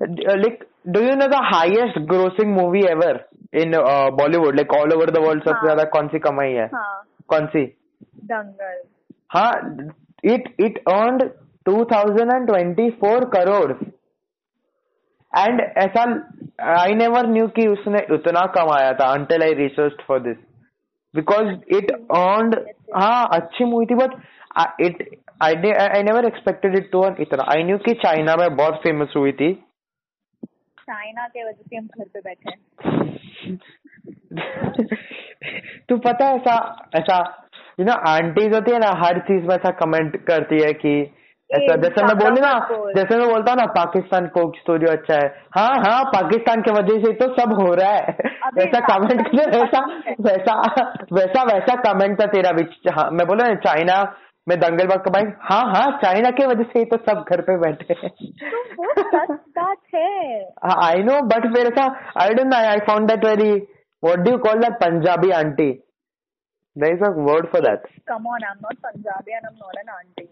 Like 0.02 0.64
do 0.88 1.02
you 1.02 1.16
know 1.16 1.28
the 1.28 1.42
highest 1.46 2.00
grossing 2.12 2.56
movie 2.56 2.82
ever 2.92 3.24
in 3.56 3.78
Bollywood 4.18 4.56
like 4.56 4.74
all 4.74 4.94
over 4.94 5.10
the 5.12 5.24
world 5.26 5.44
सबसे 5.44 5.58
हाँ। 5.58 5.64
ज़्यादा 5.64 5.84
कौन 5.92 6.08
सी 6.08 6.20
कमाई 6.20 6.52
है? 6.54 6.66
हाँ। 6.66 7.04
कौन 7.30 7.46
सी? 7.48 7.66
दंगल। 8.26 8.82
हाँ 9.30 9.52
it 10.24 10.54
it 10.60 10.78
earned 10.90 11.30
2024 11.66 13.26
crore 13.34 13.72
and 15.34 15.62
ऐसा 15.78 16.04
आई 16.76 16.94
नेवर 16.96 17.28
न्यू 17.30 17.48
कि 17.56 17.68
उसने 17.70 18.06
उतना 18.14 18.46
कमाया 18.54 18.94
था 18.94 19.12
until 19.14 19.44
I 19.44 19.54
research 19.56 20.02
for 20.08 20.20
this 20.20 20.38
because 21.16 21.48
it 21.78 21.92
earned 22.18 22.56
हाँ 22.96 23.30
अच्छी 23.34 23.66
मूवी 23.66 23.86
थी 23.86 23.96
but 23.96 24.12
I- 24.58 24.72
it 24.82 25.02
I 25.42 25.54
ne- 25.64 25.78
I 25.90 26.02
never 26.04 26.22
expected 26.30 26.78
it 26.80 26.88
to 26.94 27.04
earn 27.04 27.22
इतना। 27.22 27.44
I 27.44 27.58
knew 27.64 27.78
कि 27.86 27.94
चाइना 27.94 28.36
में 28.36 28.56
बहुत 28.56 28.76
फ़ेमस 28.76 29.14
हुई 29.18 29.32
थी। 29.32 29.54
चाइना 30.90 31.28
के 31.28 31.44
वजह 31.44 31.64
से 31.70 31.76
हम 31.76 31.86
घर 31.86 32.06
पे 32.14 32.20
बैठे 32.20 32.56
तू 35.90 35.98
पता 35.98 36.26
है 36.26 36.36
ऐसा 36.36 36.56
ऐसा 36.96 37.18
यू 37.80 37.86
नो 37.86 37.94
आंटीज 37.94 38.54
होती 38.54 38.72
है 38.72 38.80
ना 38.80 38.92
हर 39.06 39.20
चीज़ 39.20 39.44
में 39.44 39.56
ऐसा 39.56 39.72
कमेंट 39.72 40.26
करती 40.26 40.62
है 40.64 40.74
कि 40.74 41.12
ऐसा 41.50 41.76
जैसे 41.82 42.04
मैं 42.06 42.16
बोली 42.18 42.42
ना 42.42 42.50
जैसे 42.96 43.18
मैं 43.18 43.28
बोलता 43.30 43.52
हूँ 43.52 43.58
ना 43.58 43.66
पाकिस्तान 43.76 44.28
कोक 44.34 44.56
स्टूडियो 44.56 44.92
अच्छा 44.92 45.16
है। 45.16 45.28
हाँ 45.58 45.78
हाँ 45.86 46.04
पाकिस्तान 46.14 46.62
की 46.62 46.72
वजह 46.72 47.00
से 47.06 47.14
तो 47.22 47.28
सब 47.36 47.54
हो 47.60 47.74
रहा 47.80 47.94
है। 47.94 48.34
वैसा 48.58 48.80
कमेंट 48.88 49.22
पाकिस्तान 49.22 49.50
वैसा 49.56 49.82
वैसा 50.28 50.56
वैसा 51.14 51.44
वैसा 51.52 51.76
कमेंट 51.84 52.20
था 52.22 52.26
तेरा 52.34 52.52
भी। 52.52 52.64
हाँ, 52.90 53.10
मैं 53.12 53.28
बोला 53.28 53.48
ना 53.48 53.56
चाइना 53.66 53.98
में 54.48 54.58
दंगल 54.60 54.88
बाग 54.88 55.02
का 55.06 55.12
भाई। 55.12 55.32
हाँ 55.50 55.64
हाँ 55.74 55.90
चाइना 56.04 56.30
के 56.38 56.46
वजह 56.48 56.70
से 56.74 56.80
ही 56.80 56.86
तो 56.86 56.98
सब 57.10 57.26
घर 57.30 57.42
पे 57.50 57.58
बैठे 57.60 57.96
हैं। 58.04 58.12
आई 60.80 61.04
नो 61.04 61.20
बट 61.28 61.52
फिर 61.56 61.68
ऐसा 61.68 61.86
I 62.22 62.34
don't 62.34 62.48
know 62.48 62.58
I 62.70 62.80
found 62.88 63.12
that 63.12 63.26
very 63.26 63.52
what 64.04 64.20
do 64.20 64.32
you 64.32 64.38
call 64.48 64.60
that 64.62 64.74
Punjabi 64.84 65.32
aunty 65.38 65.72
there 66.76 66.94
is 66.94 67.04
a 67.04 67.10
word 67.30 67.48
for 67.54 67.62
that 67.62 67.88
come 68.10 68.28
on 68.28 68.44
I 68.44 68.52
am 68.52 68.60
not 68.64 68.78
Punjabi 68.86 69.32
and 69.32 69.46
I 69.46 69.50
am 69.50 69.58
not 69.64 69.78
an 69.80 69.90
aunty 69.96 70.28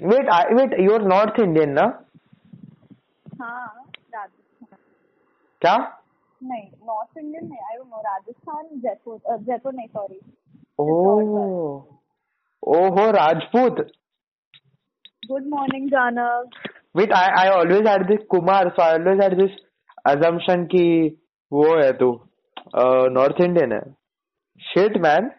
wait 0.00 0.28
I 0.34 0.54
wait 0.54 0.78
you 0.80 0.94
are 0.94 1.02
north 1.08 1.40
Indian 1.40 1.70
ना 1.72 1.82
हाँ 3.40 3.66
राजस्थान। 4.14 4.78
क्या? 5.62 5.76
नहीं 6.40 6.62
north 6.86 7.18
Indian 7.18 7.44
नहीं 7.46 7.60
I 7.70 7.76
know 7.78 8.00
Rajasthan 8.02 8.68
Jaipur 8.80 9.36
Jaipur 9.40 9.72
नहीं 9.74 9.86
sorry 9.88 10.20
oh. 10.78 11.18
ओहो 12.62 13.10
Rajput. 13.12 13.80
Good 15.28 15.46
morning 15.48 15.88
जानव 15.90 16.48
wait 16.96 17.12
I 17.16 17.28
I 17.40 17.48
always 17.58 17.86
had 17.88 18.06
this 18.06 18.26
Kumar 18.30 18.68
so 18.68 18.82
I 18.82 18.94
always 18.94 19.20
had 19.22 19.36
this 19.40 19.60
assumption 20.10 20.64
कि 20.70 20.84
वो 21.52 21.66
है 21.76 21.92
तू 21.98 22.06
नॉर्थ 23.16 23.40
इंडियन 23.40 23.72
है। 23.72 23.80
शिट 24.62 24.96
मैन 25.02 25.30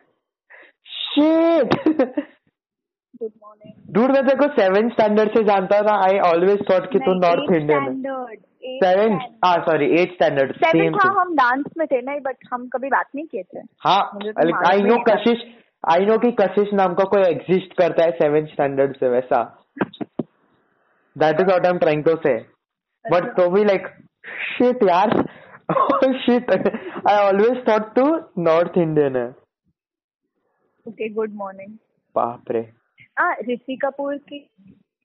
शिट 0.92 1.74
डूड 3.92 4.12
मैं 4.12 4.22
तेरे 4.26 4.36
को 4.38 4.48
सेवन 4.54 4.90
स्टैंडर्ड 4.90 5.38
से 5.38 5.44
जानता 5.46 5.82
था 5.88 5.96
आई 6.04 6.20
ऑलवेज 6.28 6.62
थॉट 6.70 6.92
कि 6.92 7.00
तू 7.00 7.14
नॉर्थ 7.16 7.52
इंडियन 7.56 7.84
है। 7.84 8.36
सेवन 8.76 9.18
हाँ 9.46 9.56
sorry 9.66 9.90
at 10.02 10.14
standard 10.14 10.52
seven 10.56 10.80
same 10.80 10.98
था 10.98 11.10
हम 11.20 11.34
डांस 11.36 11.66
में 11.78 11.86
थे 11.88 12.02
नहीं 12.02 12.20
बट 12.22 12.38
हम 12.54 12.68
कभी 12.74 12.90
बात 12.90 13.10
नहीं 13.16 13.26
किए 13.26 13.44
थे। 13.44 13.60
हाँ 13.86 14.02
I 14.70 14.82
no 14.84 14.98
Kashish 15.10 15.44
I 15.84 16.06
know 16.06 16.18
कि 16.18 16.32
कशिश 16.40 16.74
नाम 16.74 16.94
का 16.94 17.04
कोई 17.14 17.24
एग्जिस्ट 17.24 17.74
करता 17.78 18.04
है 18.04 18.12
सेवन 18.20 18.46
स्टैंडर्ड 18.48 18.96
से 18.98 19.10
वैसा। 19.10 19.44
That 21.16 21.40
is 21.40 21.48
what 21.48 21.66
I 21.66 21.72
am 21.72 21.78
trying 21.80 22.04
to 22.04 22.16
say 22.26 22.38
but 23.06 23.26
तो 23.38 23.50
भी 23.52 23.64
लाइक 23.66 23.88
शिट 24.50 24.84
यार 24.90 25.10
शिट 26.20 26.52
आई 26.52 27.18
ऑलवेज 27.18 27.58
थॉट 27.68 27.94
टू 27.96 28.06
नॉर्थ 28.44 28.78
इंडियन 28.78 29.16
है। 29.16 29.28
ओके 30.86 31.10
गुड 31.10 31.34
मॉर्निंग 31.36 31.76
बाप 32.16 32.52
रे। 32.52 32.62
आ 33.18 33.32
ऋषि 33.50 33.76
कपूर 33.76 34.18
की 34.30 34.48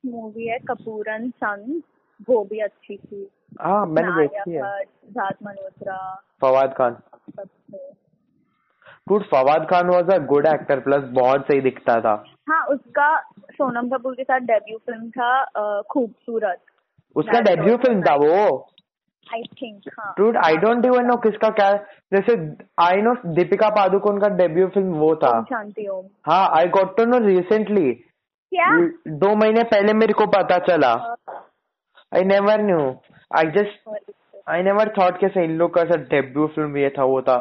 मूवी 0.05 0.47
है 0.47 0.59
कपूरन 0.69 1.29
संग 1.45 1.81
वो 2.29 2.43
भी 2.45 2.59
अच्छी 2.59 2.97
थी। 2.97 3.29
हाँ 3.61 3.85
मैंने 3.87 4.11
देखी 4.19 4.53
है। 4.53 4.83
Siddharth 4.85 5.37
Malhotra. 5.43 5.99
Fawad 6.41 6.75
Khan. 6.79 6.97
Good 9.09 9.25
Fawad 9.25 9.67
Khan 9.71 9.89
was 9.89 10.11
a 10.11 10.19
good 10.27 10.47
actor 10.47 10.81
plus 10.81 11.05
बहुत 11.13 11.47
सही 11.47 11.61
दिखता 11.61 12.01
था। 12.01 12.15
हाँ 12.49 12.65
उसका 12.67 13.09
सोनम 13.53 13.89
कपूर 13.89 14.15
के 14.15 14.25
साथ 14.25 14.41
डेब्यू 14.51 14.79
फ़िल्म 14.87 15.11
था 15.11 15.81
खूबसूरत। 15.91 16.61
उसका 17.17 17.41
डेब्यू 17.41 17.77
फ़िल्म 17.77 18.03
था 18.03 18.15
वो। 18.15 18.59
आई 19.35 19.43
थिंक 19.61 19.89
हाँ। 19.99 20.15
Dude, 20.15 20.37
I 20.43 20.53
don't 20.63 20.87
even 20.87 21.17
किसका 21.23 21.49
क्या 21.51 21.73
जैसे 22.13 22.35
आई 22.81 23.03
नो 23.03 23.15
दीपिका 23.35 23.69
पादुकोण 23.71 24.21
का 24.21 24.29
डेब्यू 24.37 24.67
फ़िल्म 24.75 24.95
वो 24.99 25.15
था। 25.17 25.31
शांति 25.51 25.87
ओम 25.89 26.05
हाँ। 26.27 26.49
I 26.59 26.69
got 26.77 26.97
to 26.97 27.05
know 27.05 27.19
recently 27.27 27.91
दो 28.53 29.35
महीने 29.37 29.63
पहले 29.73 29.93
मेरे 29.95 30.13
को 30.13 30.27
पता 30.37 30.59
चला। 30.67 30.93
I 32.13 32.25
never 32.25 32.63
knew 32.63 32.81
I 33.31 33.51
just 33.57 33.89
I 34.51 34.63
never 34.63 34.89
thought 34.99 35.19
कैसे 35.21 35.45
इन 35.45 35.57
लोग 35.59 35.75
का 35.75 35.81
ऐसा 35.83 35.97
डेब्यू 36.11 36.47
फ़िल्म 36.55 36.77
ये 36.77 36.91
था 36.99 37.05
वो 37.05 37.21
था। 37.23 37.37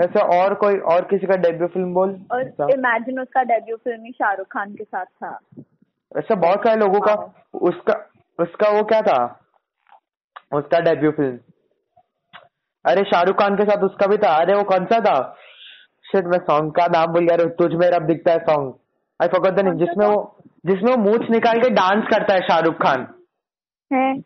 वैसे 0.00 0.20
और 0.36 0.54
कोई 0.54 0.78
और 0.92 1.04
किसी 1.10 1.26
का 1.26 1.36
डेब्यू 1.42 1.66
फ़िल्म 1.68 1.94
बोल? 1.94 2.10
और 2.32 2.42
इमेजिन 2.70 3.20
उसका 3.20 3.42
डेब्यू 3.44 3.76
फ़िल्म 3.76 4.04
ही 4.04 4.12
शाहरुख 4.12 4.46
खान 4.52 4.74
के 4.74 4.84
साथ 4.84 5.04
था। 5.04 5.38
वैसे 6.12 6.34
बहुत 6.36 6.66
सारे 6.66 6.80
लोगों 6.80 7.00
का 7.00 7.14
उसका 7.68 7.94
उसका 8.38 8.68
वो 8.70 8.82
क्या 8.84 9.00
था? 9.02 9.18
उसका 10.54 10.80
डेब्यू 10.80 11.10
फ़िल्म 11.10 11.38
अरे 12.86 13.02
शाहरुख 13.02 13.36
खान 13.36 13.56
के 13.56 13.64
साथ 13.64 13.82
उसका 13.82 14.06
भी 14.06 14.16
था। 14.16 14.36
अरे 14.36 14.54
वो 14.54 14.62
कौन 14.62 14.84
सा 14.84 15.00
था? 15.00 15.36
शिट 16.06 16.24
मैं 16.24 16.38
सॉन्ग 16.38 16.72
का 16.72 16.86
नाम 16.86 17.06
भूल 17.06 17.26
गया। 17.26 17.36
तुझ 17.36 17.72
में 17.72 17.90
रब 17.90 18.06
दिखता 18.06 18.32
है 18.32 18.38
song 18.38 18.74
I 19.22 19.28
forgot 19.28 19.52
the 19.52 19.60
name 19.60 19.74
जिसमें 19.74 20.06
वो 20.06 20.36
जिसमें 20.66 20.96
वो 20.96 20.96
मूछ 20.96 21.30
निकाल 21.30 21.60
के 21.60 21.70
डांस 21.70 22.04
करता 22.14 22.34
है 22.34 22.40
शाहरुख 22.40 22.74
खान। 22.74 23.14
है? 23.92 24.18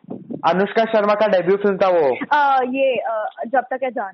अनुष्का 0.53 0.83
शर्मा 0.83 1.13
का 1.13 1.27
डेब्यू 1.27 1.57
फ़िल्म 1.57 1.77
था 1.77 1.87
वो। 1.87 2.15
अ, 2.37 2.63
ये 2.63 2.95
अ, 2.95 3.43
जब 3.47 3.61
तक 3.61 3.79
है 3.83 3.91
जान। 3.91 4.13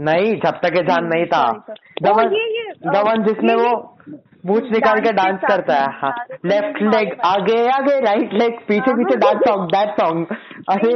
नहीं 0.00 0.34
जब 0.34 0.50
तक 0.50 0.72
ये 0.76 0.82
जान 0.82 1.04
नहीं 1.04 1.26
था। 1.26 1.44
sorry, 1.44 1.66
sorry. 1.66 2.02
The 2.02 2.08
oh, 2.08 2.14
one 2.14 2.24
ये- 2.24 2.34
ये, 2.34 2.70
अ, 2.70 2.92
द 2.92 3.08
वन 3.08 3.22
जिसमें 3.24 3.54
वो 3.54 3.98
मूछ 4.44 4.70
निकाल 4.72 5.00
के 5.00 5.12
डांस 5.12 5.40
करता 5.48 5.74
है 5.74 5.88
हाँ। 5.98 6.12
लेफ़्ट 6.46 6.80
लेग 6.84 7.12
आगे 7.26 7.56
आगे 7.70 7.98
राइट 8.00 8.32
लेग 8.34 8.58
पीछे 8.68 8.90
हाँ, 8.90 8.96
पीछे। 8.96 9.16
डांस 9.16 9.42
सॉन्ग 9.48 9.68
दैट 9.74 9.90
सॉन्ग 10.00 10.32
अरे. 10.68 10.94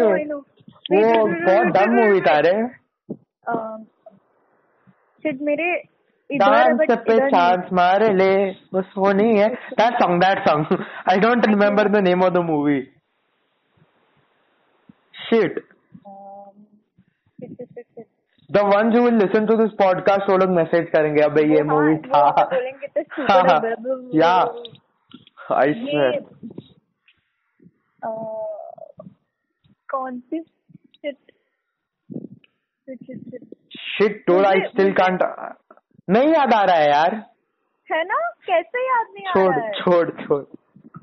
वो 0.93 1.27
बहुत 1.27 1.67
डम 1.77 1.95
मूवी 1.95 2.21
था 2.21 2.37
अरे 2.39 2.55
शिट 5.25 5.41
मेरे 5.43 5.75
डांस 6.31 6.79
पे 7.09 7.19
चांस 7.31 7.69
मार 7.73 8.03
ले 8.15 8.31
बस 8.75 8.93
वो 8.97 9.13
नहीं 9.13 9.39
है। 9.39 9.49
That 9.81 9.95
song 10.03 10.21
that 10.23 10.39
song 10.49 10.85
I 11.11 11.19
don't 11.21 11.47
remember 11.47 11.89
the 11.89 12.03
name 12.05 12.23
of 12.25 12.33
the 12.35 12.45
movie 12.45 12.81
shit 15.23 15.65
the 18.57 18.61
one 18.65 18.91
who 18.95 19.03
will 19.05 19.19
listen 19.23 19.47
to 19.49 19.57
this 19.63 19.73
podcast 19.81 20.31
वो 20.31 20.37
लोग 20.37 20.51
मैसेज 20.51 20.89
करेंगे 20.91 21.23
अबे 21.23 21.43
ये 21.43 21.61
हाँ, 21.61 21.65
मूवी 21.65 21.97
था। 21.97 22.31
बोलेंगे 22.31 22.87
तो 22.87 23.23
हाँ, 23.23 23.43
है, 23.43 23.49
हाँ, 23.49 24.11
या 24.15 24.35
आई 25.57 25.73
स्वेयर 25.73 26.21
कौन 29.91 30.19
सी. 30.21 30.45
Shit 33.81 34.25
dude 34.31 34.47
I 34.47 34.61
still 34.61 34.93
can't 34.93 35.23
नहीं 36.11 36.29
याद 36.29 36.53
आ 36.55 36.63
रहा 36.65 36.77
है 36.77 36.89
यार। 36.91 37.15
है 37.93 38.03
ना? 38.05 38.19
कैसे 38.47 38.87
याद 38.89 39.07
नहीं 39.15 39.27
आ 39.27 39.33
छोड़ 39.33 39.55
रहा 39.55 39.65
है? 39.67 39.73
छोड़ 39.73 40.11
छोड़। 40.11 40.43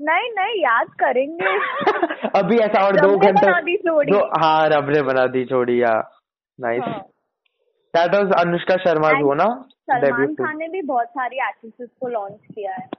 नहीं 0.01 0.29
नहीं 0.31 0.61
याद 0.63 0.87
करेंगे। 1.03 1.45
अभी 2.39 2.57
ऐसा 2.57 2.85
और 2.85 2.99
दो 3.01 3.17
घंटे 3.17 3.47
हाँ 4.41 4.69
रब 4.69 4.89
ने 4.89 5.01
बना 5.01 5.25
दी 5.27 5.45
छोड़ी 5.45 5.81
या। 5.83 5.93
नाइस 6.59 6.81
हाँ। 6.81 6.99
दैट 7.95 8.15
वाज 8.15 8.47
अनुष्का 8.47 8.75
शर्मा 8.75 9.07
वो 9.07 9.33
ना 9.33 9.65
सलमान 9.69 10.33
खान 10.33 10.57
ने 10.57 10.67
भी 10.67 10.81
बहुत 10.81 11.07
सारी 11.07 11.35
एक्ट्रेसेस 11.35 11.89
को 12.01 12.07
लॉन्च 12.07 12.39
किया 12.55 12.73
है। 12.73 12.89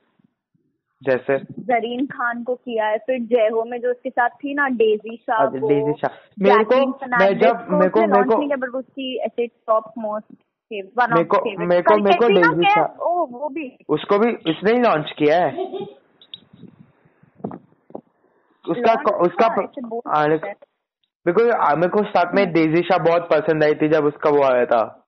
जैसे? 1.02 1.38
जरीन 1.38 2.06
खान 2.06 2.44
को 2.44 2.54
किया 2.54 2.86
है 2.86 2.98
फिर 2.98 3.20
जय 3.20 3.48
हो 3.52 3.64
में 3.64 3.80
जो 3.80 3.90
उसके 3.90 4.10
साथ 4.10 4.28
थी 4.28 4.54
ना 4.54 4.68
डेजी 4.68 5.16
शाह 5.16 5.46
को 5.46 5.68
डेजी 5.68 5.92
शाह। 5.92 6.14
मेरे 6.40 6.64
को- 6.64 6.78
मैं 6.78 6.86
जब- 6.86 7.00
फर्नांडिस 7.00 7.48
को 7.50 7.76
मेरे 7.76 7.88
को- 7.88 8.08
मेरे 8.08 8.22
को- 8.22 8.80
उसकी 8.80 9.18
ऐसे 9.18 9.46
टॉप 9.46 9.92
मोस्ट 9.98 10.24
मेरे 10.72 11.24
को- 11.24 11.68
मेरे 11.68 11.82
को- 11.82 12.02
मेरे 12.02 12.18
को 12.18 12.28
डेजी 12.28 12.70
शाह- 12.70 12.98
ओ 12.98 13.26
वो 13.26 13.48
भी। 13.48 13.76
उसको 13.88 14.18
भी 14.18 14.32
उसने 14.32 14.72
ही 14.72 14.78
लॉन्च 14.78 15.14
किया 15.18 15.38
है। 15.38 15.64
उसका 18.68 19.16
उसका 19.16 19.62
बिकॉज़ 21.26 21.76
मेरे 21.76 21.88
को 21.88 22.02
स्टार्ट 22.04 22.34
में 22.34 22.52
डेजी 22.52 22.82
शाह 22.82 22.98
बहुत 22.98 23.28
पसंद 23.32 23.64
आई 23.64 23.74
थी 23.74 23.88
जब 23.88 24.04
उसका 24.04 24.30
वो 24.30 24.42
आया 24.42 24.64
था। 24.64 25.00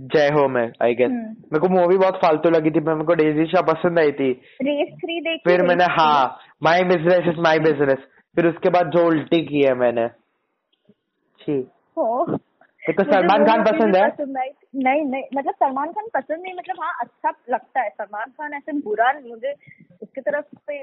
जय 0.00 0.28
हो 0.28 0.48
में 0.48 0.72
आई 0.82 0.94
गेस 0.94 1.10
हम्म। 1.10 1.30
मेरे 1.52 1.58
को 1.58 1.68
मूवी 1.68 1.96
बहुत 1.96 2.16
फालतू 2.16 2.50
लगी 2.50 2.70
थी 2.70 2.80
मेरे 2.80 3.04
को 3.04 3.14
डेजी 3.14 3.46
शाह 3.46 3.62
पसंद 3.62 3.98
आई 3.98 4.12
थी। 4.12 4.30
रेस 4.62 4.88
थ्री 4.98 5.20
देखी 5.20 5.50
फिर 5.50 5.62
मैंने 5.66 5.84
हाँ 5.84 6.38
my 6.62 6.82
business 6.82 7.28
is 7.28 7.40
my 7.40 7.58
business 7.58 8.06
फिर 8.36 8.46
उसके 8.46 8.68
बाद 8.68 8.90
जो 8.90 9.06
उल्टी 9.06 9.44
की 9.46 9.62
है 9.62 9.74
मैंने। 9.74 10.04
हो। 11.98 12.36
देखो 12.82 13.02
सलमान 13.02 13.44
खान 13.44 13.62
पसंद 13.62 13.96
है। 13.96 14.06
नहीं 14.20 15.04
नहीं 15.04 15.22
मतलब 15.36 15.52
सलमान 15.52 15.92
खान 15.92 16.06
पसंद 16.14 16.42
नहीं 16.42 16.54
मतलब 16.54 16.76
हाँ 16.82 16.92
अच्छा 17.00 17.32
लगता 17.50 17.80
है। 17.80 17.88
सलमान 17.88 18.30
खान 18.30 18.54
ऐसे 18.54 18.72
बुरा 18.72 19.12
नहीं 19.12 19.30
मुझे 19.30 19.52
उसकी 20.02 20.20
तरफ़ 20.20 20.44
से 20.44 20.74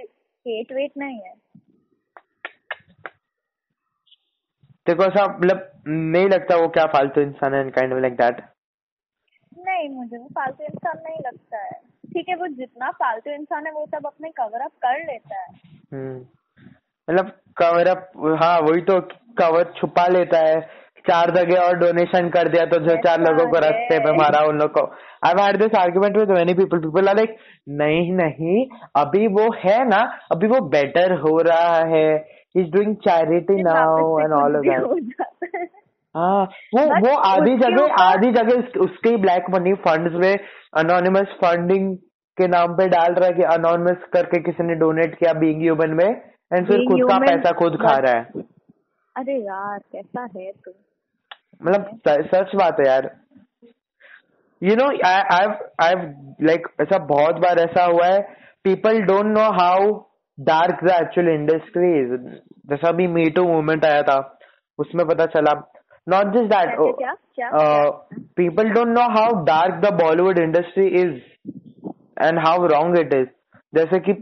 हेट 0.45 0.71
वेट 0.73 0.91
नहीं 0.97 1.19
है। 1.19 1.44
देखो 4.87 5.03
ऐसा 5.03 5.23
मतलब 5.25 5.71
नहीं 5.87 6.27
लगता 6.29 6.55
वो 6.55 6.67
क्या 6.69 6.85
फालतू 6.87 7.21
इंसान 7.21 7.53
है 7.53 7.63
काइंड 7.71 7.93
ऑफ़ 7.93 8.01
लाइक 8.01 8.15
दैट 8.15 8.41
नहीं 9.59 9.89
मुझे 9.89 10.17
वो 10.17 10.27
फालतू 10.35 10.63
इंसान 10.63 10.97
नहीं 11.03 11.17
लगता 11.25 11.57
है। 11.57 11.71
ठीक 12.13 12.29
है 12.29 12.35
वो 12.35 12.47
जितना 12.47 12.89
फालतू 12.93 13.31
इंसान 13.31 13.65
है 13.65 13.71
वो 13.71 13.85
सब 13.85 14.05
अपने 14.05 14.29
कवर 14.29 14.61
अप 14.61 14.71
कर 14.85 14.99
लेता 15.05 15.39
है। 15.39 15.47
हम्म। 15.93 16.19
मतलब 17.07 17.31
कवर 17.57 17.87
अप 17.87 18.11
हाँ 18.41 18.57
वही 18.59 18.81
तो 18.81 18.99
कवर 19.39 19.71
छुपा 19.77 20.07
लेता 20.07 20.39
है। 20.39 20.59
चार 21.05 21.31
जगह 21.31 21.61
और 21.61 21.77
डोनेशन 21.77 22.29
कर 22.29 22.47
दिया 22.49 22.65
तो 22.65 22.79
जो 22.79 22.95
चार 23.01 23.19
लोगों 23.19 23.45
को 23.51 23.55
है। 23.55 23.61
रास्ते 23.61 23.99
पे 23.99 24.11
मारा 24.11 24.45
उन 24.47 24.59
लोग 24.59 24.71
को। 24.71 24.85
I 25.25 25.33
had 25.39 25.57
this 25.57 25.75
argument 25.79 26.17
with 26.17 26.31
many 26.31 26.53
people 26.53 26.79
people 26.79 27.09
are 27.09 27.15
like 27.15 27.35
नहीं 27.81 28.11
नहीं 28.13 28.65
अभी 28.95 29.27
वो 29.35 29.45
है 29.59 29.77
ना 29.89 30.01
अभी 30.31 30.47
वो 30.47 30.59
बेटर 30.69 31.13
हो 31.19 31.37
रहा 31.47 31.75
है। 31.87 32.07
Is 32.55 32.67
doing 32.71 32.95
charity 33.07 33.61
now 33.63 34.19
and 34.19 34.33
all 34.33 34.55
of 34.55 34.63
that 34.63 34.81
हो 34.81 34.95
वो 36.75 36.83
वो 37.05 37.15
आधी 37.27 37.55
जगह 37.59 37.95
आधी 38.01 38.31
जगह 38.31 38.59
उस, 38.59 38.75
उसके 38.81 39.15
ब्लैक 39.17 39.49
मनी 39.49 39.73
फंड्स 39.87 40.13
में 40.23 40.33
अनोनिमस 40.81 41.33
फंडिंग 41.41 41.95
के 42.37 42.47
नाम 42.47 42.73
पे 42.77 42.87
डाल 42.89 43.13
रहा 43.13 43.27
है 43.27 43.33
कि 43.33 43.43
अनोनिमस 43.53 44.07
करके 44.13 44.39
किसी 44.43 44.63
ने 44.63 44.75
डोनेट 44.75 45.17
किया 45.19 45.33
बीइंग 45.39 45.61
ह्यूमन 45.61 45.93
में 45.99 46.05
एंड 46.05 46.67
फिर 46.67 46.85
खुद 46.87 47.01
का 47.11 47.17
पैसा 47.19 47.51
खुद 47.59 47.75
खा 47.81 47.97
रहा 47.97 48.13
है। 48.13 48.43
अरे 49.15 49.35
यार 49.35 49.77
कैसा 49.91 50.21
है 50.35 50.51
तुम 50.51 50.73
मतलब 51.61 51.83
सच 52.33 52.55
बात 52.55 52.79
है 52.79 52.87
यार। 52.87 53.09
You 54.61 54.75
know 54.75 54.87
I 55.07 55.45
I 55.83 55.95
like 56.47 56.67
ऐसा 56.81 56.97
बहुत 57.05 57.35
बार 57.45 57.59
ऐसा 57.59 57.83
हुआ 57.85 58.07
है 58.07 58.19
people 58.65 59.01
don't 59.05 59.25
know 59.37 59.45
how 59.59 59.93
dark 60.37 60.83
the 60.83 60.89
actual 60.91 61.27
industry 61.29 61.91
जैसा 62.69 62.89
अभी 62.89 63.07
मीटू 63.07 63.43
मूवमेंट 63.47 63.85
आया 63.85 64.01
था 64.03 64.17
उसमें 64.79 65.05
पता 65.07 65.25
चला। 65.35 65.53
Not 66.07 66.33
just 66.33 66.49
that 66.53 66.75
people 68.37 68.69
don't 68.73 68.87
know 68.87 69.07
how 69.11 69.43
dark 69.45 69.79
the 69.85 69.93
Bollywood 70.01 70.39
industry 70.39 70.87
is 71.01 71.13
and 72.21 72.39
how 72.39 72.65
wrong 72.67 72.99
it 72.99 73.13
is 73.13 73.27
जैसे 73.73 73.99
कि 73.99 74.13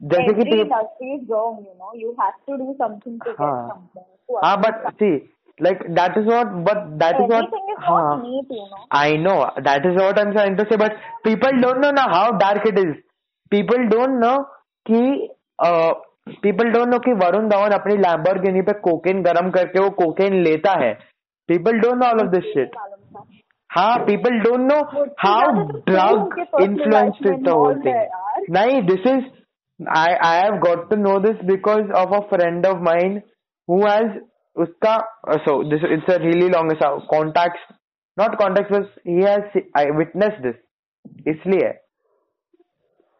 जैसे 0.00 0.32
कि 0.34 0.48
हाँ। 3.38 4.56
But 4.56 4.88
see 4.92 5.14
like 5.60 5.82
that 5.90 6.18
is 6.18 6.26
not 6.28 6.46
but 6.68 6.78
that 7.02 7.20
is 7.20 7.32
not 7.32 7.44
I 8.96 9.16
know 9.18 9.34
that 9.60 9.86
is 9.86 9.94
not 9.94 10.18
I 10.18 10.24
am 10.24 10.32
trying 10.32 10.64
say 10.70 10.76
but 10.76 10.96
people 11.24 11.60
don't 11.62 11.84
know 11.84 11.90
ना 11.90 12.02
how 12.14 12.32
dark 12.38 12.66
it 12.68 12.78
is 12.78 12.92
people 13.52 13.86
don't 13.88 14.18
know 14.24 14.34
कि 14.86 15.00
people 16.42 16.70
don't 16.72 16.88
know 16.88 16.98
कि 16.98 17.12
वरुण 17.12 17.48
धवन 17.48 17.70
अपनी 17.70 17.96
lumbar 17.96 18.38
पे 18.62 18.72
cocaine 18.80 19.22
गरम 19.22 19.50
करके 19.50 19.80
वो 19.80 19.90
cocaine 19.90 20.42
लेता 20.42 20.72
है। 20.84 20.92
People 21.48 21.78
don't 21.80 21.94
know 21.94 22.06
all 22.06 22.20
of 22.20 22.30
this 22.30 22.44
shit 22.52 22.76
हाँ 23.70 23.98
people 23.98 24.38
don't 24.40 24.60
know 24.72 24.80
how 25.20 25.52
drug 25.88 26.38
influenced 26.62 27.26
is 27.26 27.42
the 27.44 27.48
whole 27.48 27.80
thing 27.80 28.54
नहीं 28.56 28.82
this 28.82 29.06
is 29.06 29.24
I 29.98 30.14
I 30.26 30.40
have 30.40 30.56
got 30.58 30.88
to 30.90 30.96
know 30.96 31.18
this 31.18 31.44
because 31.44 31.90
of 32.02 32.14
a 32.14 32.20
friend 32.28 32.66
of 32.66 32.78
mind 32.82 33.20
who 33.68 33.80
has 33.86 34.18
उसका 34.56 34.96
so 35.44 35.62
this 35.70 35.84
it's 35.92 36.14
a 36.14 36.16
really 36.16 36.48
long 36.48 36.72
contact 37.10 37.72
not 38.16 38.34
contact 38.34 38.72
बस 38.72 38.94
he 39.08 39.14
has 39.14 39.58
I 39.78 39.90
witness 39.96 40.40
this 40.42 40.54
इसलिए 41.28 41.72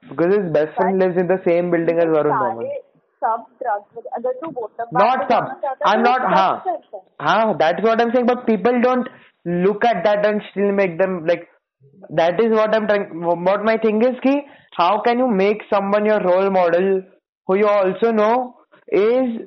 because 0.04 0.36
his 0.36 0.52
best 0.52 0.76
friend 0.78 1.00
lives 1.00 1.18
in 1.18 1.28
the 1.28 1.40
same 1.48 1.72
building 1.72 2.00
as 2.00 2.06
Varun 2.06 2.38
Dhawan. 2.42 2.62
सारे 2.62 2.78
सब 3.24 3.46
drugs 3.62 4.10
अगर 4.18 4.34
तू 4.42 4.50
voter 4.60 4.92
Not 4.92 5.32
some. 5.32 5.48
I'm 5.86 6.04
not. 6.04 6.22
हाँ. 6.36 6.64
हाँ, 7.22 7.58
that's 7.60 7.84
what 7.84 8.02
I'm 8.02 8.14
saying. 8.14 8.28
But 8.28 8.46
people 8.48 8.82
don't 8.82 9.08
look 9.46 9.86
at 9.86 10.04
that 10.06 10.26
and 10.26 10.42
still 10.52 10.72
make 10.72 10.98
them 10.98 11.26
like. 11.26 11.48
That 12.18 12.40
is 12.42 12.52
what 12.52 12.74
I'm 12.76 12.88
trying. 12.88 13.22
What 13.50 13.64
my 13.64 13.78
thing 13.78 14.02
is 14.02 14.20
कि 14.26 14.36
how 14.78 15.02
can 15.06 15.20
you 15.20 15.28
make 15.28 15.64
someone 15.70 16.06
your 16.06 16.20
role 16.26 16.50
model 16.50 17.02
who 17.48 17.58
you 17.58 17.68
also 17.68 18.12
know 18.12 18.56
is 18.88 19.40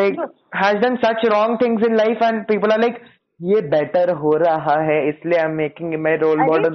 like 0.00 0.14
has 0.52 0.80
done 0.82 0.98
such 1.02 1.24
wrong 1.32 1.58
things 1.58 1.82
in 1.86 1.96
life 1.96 2.20
and 2.20 2.46
people 2.46 2.72
are 2.72 2.78
like 2.78 3.00
ये 3.50 3.60
better 3.70 4.06
हो 4.22 4.32
रहा 4.42 4.80
है 4.88 4.98
इसलिए 5.08 5.38
I'm 5.44 5.56
making 5.60 5.92
him 5.94 6.02
my 6.08 6.16
role 6.24 6.42
अरे 6.46 6.70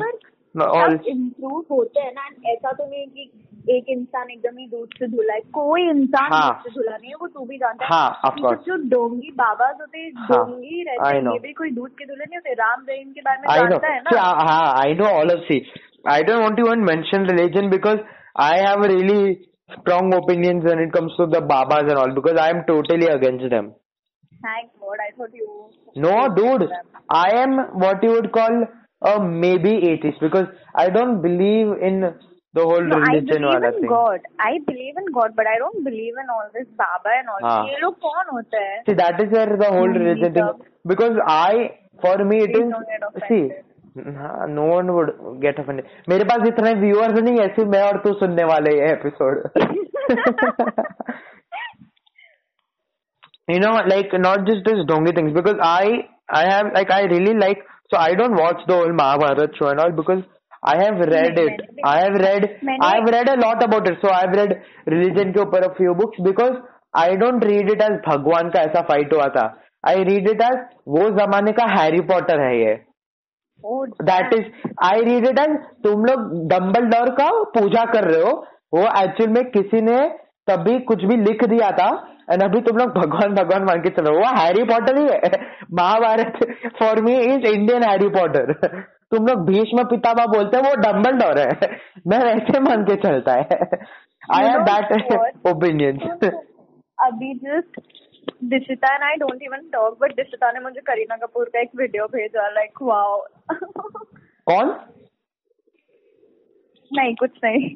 Improve 0.55 1.65
होते 1.71 2.01
हैं 2.01 2.13
ना 2.15 2.23
ऐसा 2.53 2.71
तो 2.73 2.85
नहीं 2.85 3.07
कि 3.07 3.75
एक 3.77 3.89
इंसान 3.89 4.31
एकदम 4.31 4.57
ही 4.59 4.67
दूध 4.69 4.95
से 4.99 5.07
धुला 5.09 5.35
है। 5.35 5.41
कोई 5.57 5.83
इंसान 5.91 6.31
दूध 6.31 6.63
से 6.63 6.71
धुला 6.75 6.97
नहीं 6.97 7.11
है 7.11 7.17
वो 7.21 7.27
तू 7.27 7.45
भी 7.47 7.57
जानता 7.59 7.85
है। 7.85 7.91
हाँ, 7.91 8.57
जो 8.67 8.77
डोंगी 8.89 9.31
बाबा 9.37 9.71
जो 9.73 9.87
थे 9.87 10.09
डोंगी 10.11 10.83
रहते 10.89 11.17
ये 11.17 11.39
भी 11.43 11.53
कोई 11.61 11.71
दूध 11.71 11.91
के 11.99 12.07
धुले 12.07 12.25
नहीं 12.25 12.39
होते 12.39 12.55
राम 12.63 12.85
रहीम 12.89 13.11
के 13.11 13.21
बारे 13.21 13.39
में 13.41 13.47
I 13.51 14.95
know. 14.95 15.07
All 15.11 15.31
of 15.33 15.45
see 15.45 15.61
I 16.13 16.23
don't 16.23 16.41
want 16.43 16.57
to 16.57 16.67
even 16.67 16.85
mention 16.91 17.27
religion 17.31 17.71
because 17.71 18.01
I 18.49 18.65
have 18.67 18.85
really 18.95 19.33
strong 19.71 20.15
opinion 20.15 20.61
when 20.61 20.83
it 20.83 20.93
comes 20.95 21.15
to 21.19 21.27
the 21.37 21.43
babas 21.53 21.91
and 21.91 21.99
all 21.99 22.13
because 22.15 22.39
I 22.43 22.51
am 22.51 22.61
totally 22.69 23.07
against 23.15 23.45
them 23.55 23.71
thank 24.43 24.67
you 25.35 25.47
know 26.03 26.19
dude 26.35 26.69
I 27.17 27.41
am 27.41 27.61
what 27.77 28.05
you 28.05 28.11
would 28.13 28.31
call 28.39 28.65
a 29.02 29.20
maybe 29.20 29.74
atheist 29.92 30.20
because 30.20 30.48
I 30.76 30.90
don't 30.90 31.22
believe 31.22 31.74
in 31.90 32.02
the 32.54 32.64
whole 32.64 32.82
No, 32.82 32.98
I 32.98 33.12
religion 33.12 33.44
believe 33.44 33.48
wala 33.52 33.68
in 33.72 33.82
thing. 33.82 33.90
God. 33.90 34.20
I 34.40 34.60
believe 34.68 34.98
in 34.98 35.12
God, 35.18 35.36
but 35.36 35.48
I 35.54 35.58
don't 35.64 35.84
believe 35.84 36.14
in 36.24 36.30
all 36.36 36.50
this 36.54 36.68
Baba 36.82 37.12
and 37.20 37.30
all. 37.34 37.42
हाँ. 37.50 37.58
ये 37.70 37.80
लोग 37.82 37.96
कौन 38.08 38.26
होते 38.34 38.58
हैं? 38.58 38.84
See, 38.88 38.96
that 39.02 39.22
is 39.26 39.32
where 39.38 39.58
the 39.64 39.70
whole 39.78 39.88
Hmm, 39.88 40.00
religion 40.04 40.34
these 40.34 40.44
thing 40.44 40.50
because 40.94 41.18
I 41.28 41.72
for 42.02 42.18
me 42.32 42.38
it 42.48 42.56
Please 42.56 42.64
is 42.64 42.72
don't 42.72 42.88
get 42.94 43.04
see 43.30 43.42
offended. 43.44 43.64
हाँ, 44.22 44.48
no 44.56 44.64
one 44.72 44.94
would 44.96 45.12
get 45.42 45.60
offended. 45.64 45.86
मेरे 46.10 46.24
पास 46.32 46.48
इतने 46.48 46.74
viewers 46.86 47.22
नहीं 47.22 47.40
है 47.40 47.48
सिर्फ 47.56 47.70
मैं 47.76 47.82
और 47.90 47.98
तू 48.06 48.14
सुनने 48.24 48.44
वाले 48.54 48.76
ये 48.80 48.92
episode 48.94 49.44
you 53.54 53.60
know 53.60 53.74
like 53.94 54.14
not 54.26 54.46
just 54.50 54.64
this 54.66 54.82
dongi 54.92 55.16
things 55.16 55.34
because 55.34 55.60
I 55.62 56.08
I 56.30 56.44
have 56.52 56.72
like 56.78 56.92
I 56.92 57.02
really 57.14 57.34
like 57.46 57.64
so 57.91 57.99
I 57.99 58.15
don't 58.15 58.37
watch 58.37 58.61
the 58.67 58.75
whole 58.75 58.93
Mahabharat 59.01 59.57
show 59.59 59.69
and 59.69 59.81
all 59.81 59.93
because 59.93 60.23
I 60.63 60.77
have 60.83 60.99
read 61.13 61.39
it 61.39 61.63
I 61.85 61.97
have 62.01 62.19
read 62.25 62.49
I 62.83 62.91
have 62.97 63.09
read 63.15 63.29
a 63.29 63.39
lot 63.41 63.63
about 63.63 63.89
it 63.89 63.99
so 64.03 64.11
I 64.11 64.21
have 64.21 64.37
read 64.41 64.55
religion 64.89 65.33
के 65.35 65.41
ऊपर 65.41 65.71
a 65.71 65.75
few 65.81 65.95
books 66.03 66.23
because 66.29 66.61
I 66.95 67.09
don't 67.17 67.49
read 67.51 67.73
it 67.75 67.83
as 67.89 67.99
भगवान 68.07 68.51
का 68.57 68.61
ऐसा 68.69 68.83
fight 68.93 69.13
हुआ 69.15 69.27
था 69.39 69.49
I 69.85 69.97
read 70.11 70.31
it 70.35 70.47
as 70.51 70.63
वो 70.97 71.09
जमाने 71.19 71.53
का 71.61 71.67
हैरी 71.79 72.01
पॉटर 72.13 72.47
है 72.47 72.55
ये 72.61 72.79
Oh, 73.65 73.81
that 74.09 74.33
is 74.35 74.45
I 74.85 75.01
read 75.05 75.27
it 75.29 75.39
as 75.39 75.57
तुम 75.85 76.05
लोग 76.05 76.21
डम्बल 76.49 76.85
डोर 76.91 77.11
का 77.17 77.29
पूजा 77.57 77.85
कर 77.93 78.05
रहे 78.11 78.23
हो 78.23 78.31
वो 78.75 78.83
एक्चुअल 79.01 79.31
में 79.31 79.43
किसी 79.51 79.81
ने 79.89 79.99
तभी 80.51 80.79
कुछ 80.91 81.05
भी 81.11 81.17
लिख 81.25 81.45
दिया 81.49 81.71
था 81.81 81.89
एंड 82.31 82.43
अभी 82.43 82.61
तुम 82.61 82.77
लोग 82.79 82.91
भगवान 82.97 83.35
भगवान 83.35 83.65
मान 83.65 83.81
के 83.83 83.91
चलो। 83.91 84.11
वो 84.17 84.29
हैरी 84.37 84.65
पॉटर 84.65 84.99
ही 84.99 85.05
है। 85.07 85.31
Mahabharat 85.73 86.39
for 86.79 87.01
me 87.05 87.15
is 87.21 87.47
Indian 87.49 87.83
Harry 87.83 88.09
Potter 88.17 88.53
तुम 89.13 89.27
लोग 89.27 89.47
भीष्म 89.47 89.85
पितामह 89.91 90.27
बोलते 90.33 90.57
हो 90.57 90.63
वो 90.65 90.75
डम्बल 90.83 91.19
डोर 91.19 91.39
है। 91.39 91.71
मैं 92.07 92.19
वैसे 92.25 92.61
मान 92.61 92.85
के 92.85 92.97
चलता 93.05 93.33
है। 93.35 93.59
I 94.35 94.49
have 94.49 94.63
that? 94.65 94.87
ओपिनियंस 95.49 96.31
अभी 96.99 97.35
just 97.37 97.81
Dishita 98.45 98.95
and 98.95 99.03
I 99.05 99.17
don't 99.17 99.43
even 99.43 99.69
talk 99.73 99.97
but 100.01 100.13
Dishita 100.17 100.51
ने 100.53 100.61
मुझे 100.61 100.81
करीना 100.87 101.17
कपूर 101.17 101.49
का 101.55 101.61
एक 101.61 101.71
वीडियो 101.77 102.05
भेजा 102.09 102.49
लाइक 102.51 102.83
वाओ 102.83 103.17
कौन? 103.53 104.71
नहीं 106.99 107.15
कुछ 107.15 107.31
नहीं 107.45 107.69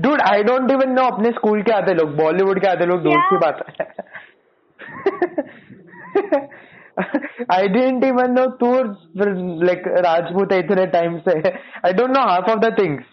dude 0.00 0.20
I 0.30 0.42
don't 0.42 0.70
even 0.70 0.90
know 0.98 1.04
अपने 1.10 1.30
स्कूल 1.38 1.62
के 1.62 1.72
आते 1.72 1.94
लोग 1.94 2.16
बॉलीवुड 2.16 2.60
के 2.60 2.68
आते 2.68 2.86
लोग 2.86 3.02
दूर? 3.02 3.20
की 3.30 3.36
बात 3.44 3.64
है 3.80 3.86
आई 7.52 7.68
डेंट 7.68 8.04
इवन 8.04 8.32
नो 8.38 8.46
तू 8.62 8.72
लाइक 9.66 9.88
राजपूत 10.06 10.52
है 10.52 10.58
इतने 10.58 10.86
टाइम 10.98 11.18
से 11.28 11.38
I 11.86 11.92
don't 11.92 12.16
know 12.16 12.22
half 12.30 12.50
of 12.50 12.60
the 12.66 12.76
things 12.78 13.04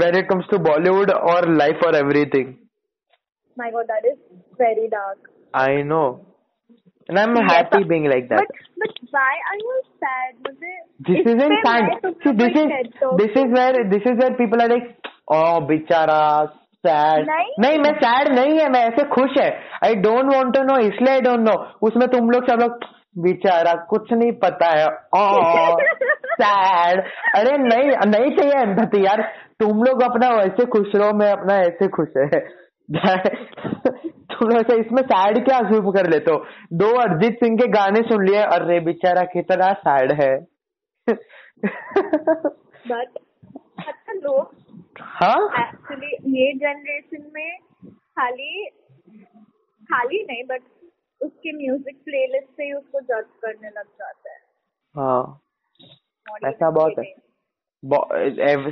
when 0.00 0.16
it 0.16 0.26
comes 0.28 0.44
to 0.50 0.58
Bollywood 0.58 1.10
or 1.12 1.38
life 1.52 1.80
or 1.82 1.88
everything. 1.96 2.50
My 3.56 3.70
God, 3.70 3.88
that 3.88 4.04
is 4.10 4.18
very 4.58 4.88
dark. 4.88 5.18
I 5.54 5.82
know. 5.82 6.26
And 7.08 7.18
I'm 7.18 7.34
Yes, 7.36 7.50
happy 7.52 7.78
but- 7.80 7.88
being 7.88 8.04
like 8.10 8.28
that. 8.28 8.46
But 8.50 8.60
but 8.82 9.00
why 9.16 9.32
are 9.50 9.58
you 9.62 9.74
sad? 10.04 10.32
this 11.08 11.26
isn't 11.32 11.56
sad. 11.66 11.90
See, 12.24 12.32
this 12.42 12.54
is 12.60 12.68
हूँ 13.02 13.16
this 13.18 13.34
is 13.42 13.52
where 13.56 13.82
this 13.94 14.06
is 14.12 14.20
where 14.22 14.34
people 14.38 14.62
are 14.66 14.68
like, 14.72 14.88
oh 15.38 15.60
बेचारा 15.70 16.20
sad. 16.86 17.26
नहीं। 17.28 17.52
नहीं 17.64 17.78
मैं 17.84 17.92
sad 18.00 18.30
नहीं 18.38 18.58
है 18.58 18.68
मैं 18.76 18.82
ऐसे 18.88 19.04
खुश 19.14 19.36
है. 19.42 19.50
I 19.90 19.94
don't 20.06 20.32
want 20.36 20.56
to 20.58 20.64
know 20.70 20.78
इसलिए 20.88 21.14
I 21.20 21.22
don't 21.28 21.48
know. 21.50 21.56
उसमें 21.90 22.06
तुम 22.16 22.30
लोग 22.30 22.50
सब 22.50 22.64
लोग 22.64 22.84
बेचारा 23.26 23.74
कुछ 23.90 24.12
नहीं 24.12 24.32
पता 24.44 24.70
है. 24.78 24.86
Oh 25.20 25.76
sad. 26.42 27.02
अरे 27.40 27.56
नहीं 27.68 27.96
नहीं 28.16 28.36
चाहिए 28.36 28.64
empathy 28.64 29.04
यार. 29.06 29.22
तुम 29.60 29.82
लोग 29.88 30.02
अपना 30.02 30.28
वैसे 30.36 30.66
खुश 30.76 30.94
रहो 30.94 31.12
मैं 31.18 31.30
अपना 31.32 31.58
ऐसे 31.70 31.88
खुश 31.96 32.16
है. 32.16 32.40
लोग 34.44 34.60
ऐसे 34.60 34.80
इसमें 34.80 35.02
सैड 35.02 35.44
क्या 35.44 35.58
अज्यूम 35.58 35.90
कर 35.92 36.08
लेते 36.10 36.30
हो? 36.30 36.38
दो 36.72 36.88
अरिजीत 37.00 37.34
सिंह 37.34 37.56
के 37.58 37.66
गाने 37.70 38.02
सुन 38.02 38.24
लिए 38.26 38.42
अरे 38.42 38.78
बेचारा 38.80 39.22
कितना 39.32 39.72
सैड 39.80 40.12
है। 40.20 40.34
बट 42.86 43.18
अच्छा 43.78 44.12
लोग 44.12 44.62
हाँ? 45.00 45.40
एक्चुअली 45.58 46.16
ये 46.38 46.52
जनरेशन 46.54 47.30
में 47.34 47.58
खाली 47.86 48.68
खाली 49.90 50.22
नहीं 50.24 50.44
बट 50.44 50.62
उसके 51.20 51.52
म्यूज़िक 51.56 51.96
प्लेलिस्ट 52.04 52.48
से 52.56 52.64
ही 52.64 52.72
उसको 52.72 53.00
जज 53.00 53.26
करने 53.42 53.68
लग 53.68 53.86
जाता 54.00 54.32
है। 54.32 54.38
हाँ। 54.94 55.40
ऐसा 56.46 56.70
बहुत 56.70 56.98
है। 56.98 57.04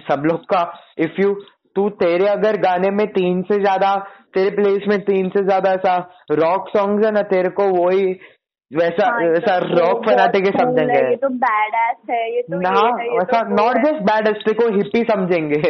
सब 0.01 0.23
लोग 0.27 0.45
का 0.45 0.63
इफ़ 0.99 1.21
यू 1.21 1.33
तू 1.77 1.89
तेरे 2.01 2.27
अगर 2.29 2.57
गाने 2.61 2.91
में 2.91 3.07
तीन 3.13 3.43
से 3.43 3.59
ज़्यादा 3.61 3.95
तेरे 4.35 4.51
प्लेस 4.57 4.85
में 4.89 4.99
तीन 5.03 5.29
से 5.29 5.43
ज़्यादा 5.45 5.71
ऐसा 5.73 5.97
रॉक 6.33 6.69
सॉन्ग 6.69 7.05
है 7.05 7.11
ना 7.11 7.23
तेरे 7.31 7.49
को 7.61 7.69
वैसा 8.71 9.07
हाँ, 9.07 9.21
वैसा 9.23 9.59
तो 9.61 9.67
रॉक 9.71 9.97
वो 9.97 10.03
फनाटिक 10.03 10.43
बहुत 10.43 10.55
cool 10.55 10.63
समझेंगे। 10.63 10.95
है, 10.95 11.11
ये 11.11 11.17
तो 11.17 11.29
बैड 11.41 11.75
एस 11.77 12.11
है 12.11 12.37
ये 12.37 12.43
तो 12.43 12.61
ना 12.61 12.71
है, 13.01 13.09
वैसा 13.11 13.41
वो 13.41 13.55
नॉट 13.57 13.77
जस्ट 13.85 14.03
बैड 14.03 14.29
एस्टे 14.29 14.53
को 14.53 14.69
हिप्पी 14.77 15.03
समझेंगे। 15.11 15.61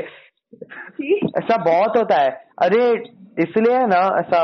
ऐसा 1.38 1.56
बहुत 1.64 1.96
होता 1.96 2.16
है। 2.16 2.30
अरे 2.62 2.84
इसलिए 3.42 3.74
है 3.74 3.86
ना 3.86 4.00
ऐसा 4.18 4.42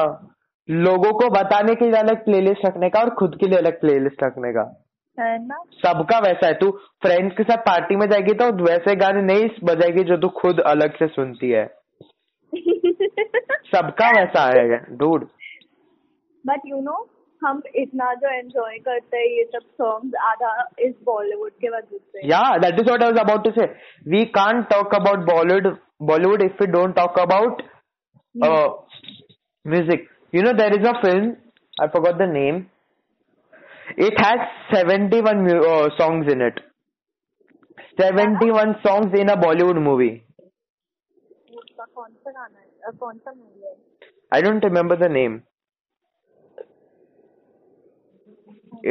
लोगों 0.69 1.13
को 1.13 1.29
बताने 1.31 1.75
के 1.75 1.85
लिए 1.85 2.01
अलग 2.01 2.25
प्लेलिस्ट 2.25 2.67
रखने 2.67 2.89
का 2.89 3.01
और 3.01 3.11
खुद 3.15 3.37
के 3.41 3.47
लिए 3.47 3.59
अलग 3.59 3.81
प्लेलिस्ट 3.81 4.25
रखने 4.25 4.53
का। 4.53 4.65
है 5.21 5.39
ना 5.47 5.63
सबका 5.79 6.19
वैसा 6.19 6.47
है 6.47 6.55
तू 6.55 6.71
फ्रेंड्स 7.03 7.37
के 7.37 7.43
साथ 7.43 7.63
पार्टी 7.67 7.97
में 7.97 8.07
जाएगी 8.07 8.35
तो 8.35 8.51
वैसे 8.65 8.95
गाने 8.97 9.23
नहीं 9.23 9.49
बजाएगी 9.65 10.05
जो 10.05 10.17
तू 10.17 10.29
खुद 10.37 10.61
अलग 10.67 10.97
से 10.97 11.07
सुनती 11.09 11.51
है। 11.51 11.67
सबका 13.75 14.11
वैसा 14.11 14.45
है 14.47 14.79
डूड 14.97 15.27
बट 16.45 16.61
यू 16.67 16.81
नो 16.81 17.07
हम 17.43 17.61
इतना 17.77 18.13
जो 18.15 18.29
एंजॉय 18.29 18.79
करते 18.79 19.17
हैं 19.17 19.27
ये 19.27 19.45
सब 19.45 19.67
सॉन्ग 19.83 20.15
आधा 20.23 20.53
इस 20.79 20.95
बॉलीवुड 21.05 21.51
के 21.61 21.69
वजह 21.69 22.27
या 22.29 22.41
that 22.57 22.81
is 22.81 22.91
what 22.91 23.03
I 23.03 23.11
was 23.11 23.21
about 23.21 23.45
to 23.45 23.51
say 23.51 23.67
we 24.11 24.25
can 24.35 24.63
talk 24.73 24.95
about 24.95 25.19
Bollywood 25.27 25.77
Bollywood 26.03 26.43
if 26.43 26.63
you 26.63 26.67
don't 26.73 26.95
talk 26.97 27.19
about 27.19 27.63
music 28.35 30.09
you 30.35 30.43
know 30.43 30.53
there 30.53 30.75
is 30.75 30.89
a 30.89 30.93
film 31.01 31.31
I 31.77 31.87
forgot 31.87 32.17
the 32.17 32.31
name 32.33 32.65
It 33.89 34.15
has 34.23 34.41
71 34.75 35.39
mu- 35.43 35.63
uh, 35.63 35.89
songs 36.01 36.33
in 36.33 36.41
it. 36.41 36.57
71 38.01 38.75
songs 38.87 39.15
in 39.21 39.29
a 39.31 39.37
Bollywood 39.37 39.81
movie. 39.87 40.17
कौन 41.95 42.11
सा 42.11 42.31
गाना 42.31 42.59
है? 42.59 42.93
कौन 43.01 43.19
सा 43.19 43.33
movie 43.33 43.67
है? 43.67 43.77
I 44.35 44.43
don't 44.45 44.65
remember 44.69 44.97
the 45.03 45.09
name. 45.09 45.41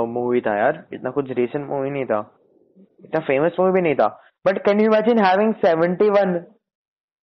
movie 0.05 0.41
था 0.41 0.57
यार। 0.57 0.87
इतना 0.93 1.09
कुछ 1.09 1.31
रिसेंट 1.31 1.67
मूवी 1.69 1.89
नहीं 1.89 2.05
था। 2.05 2.39
इतना 2.79 3.19
फ़ेमस 3.19 3.51
मूवी 3.59 3.71
भी 3.71 3.81
नहीं 3.81 3.95
था। 3.95 4.21
But 4.45 4.57
can 4.65 4.79
you 4.79 4.85
imagine 4.85 5.25
having 5.25 5.53
71 5.53 6.27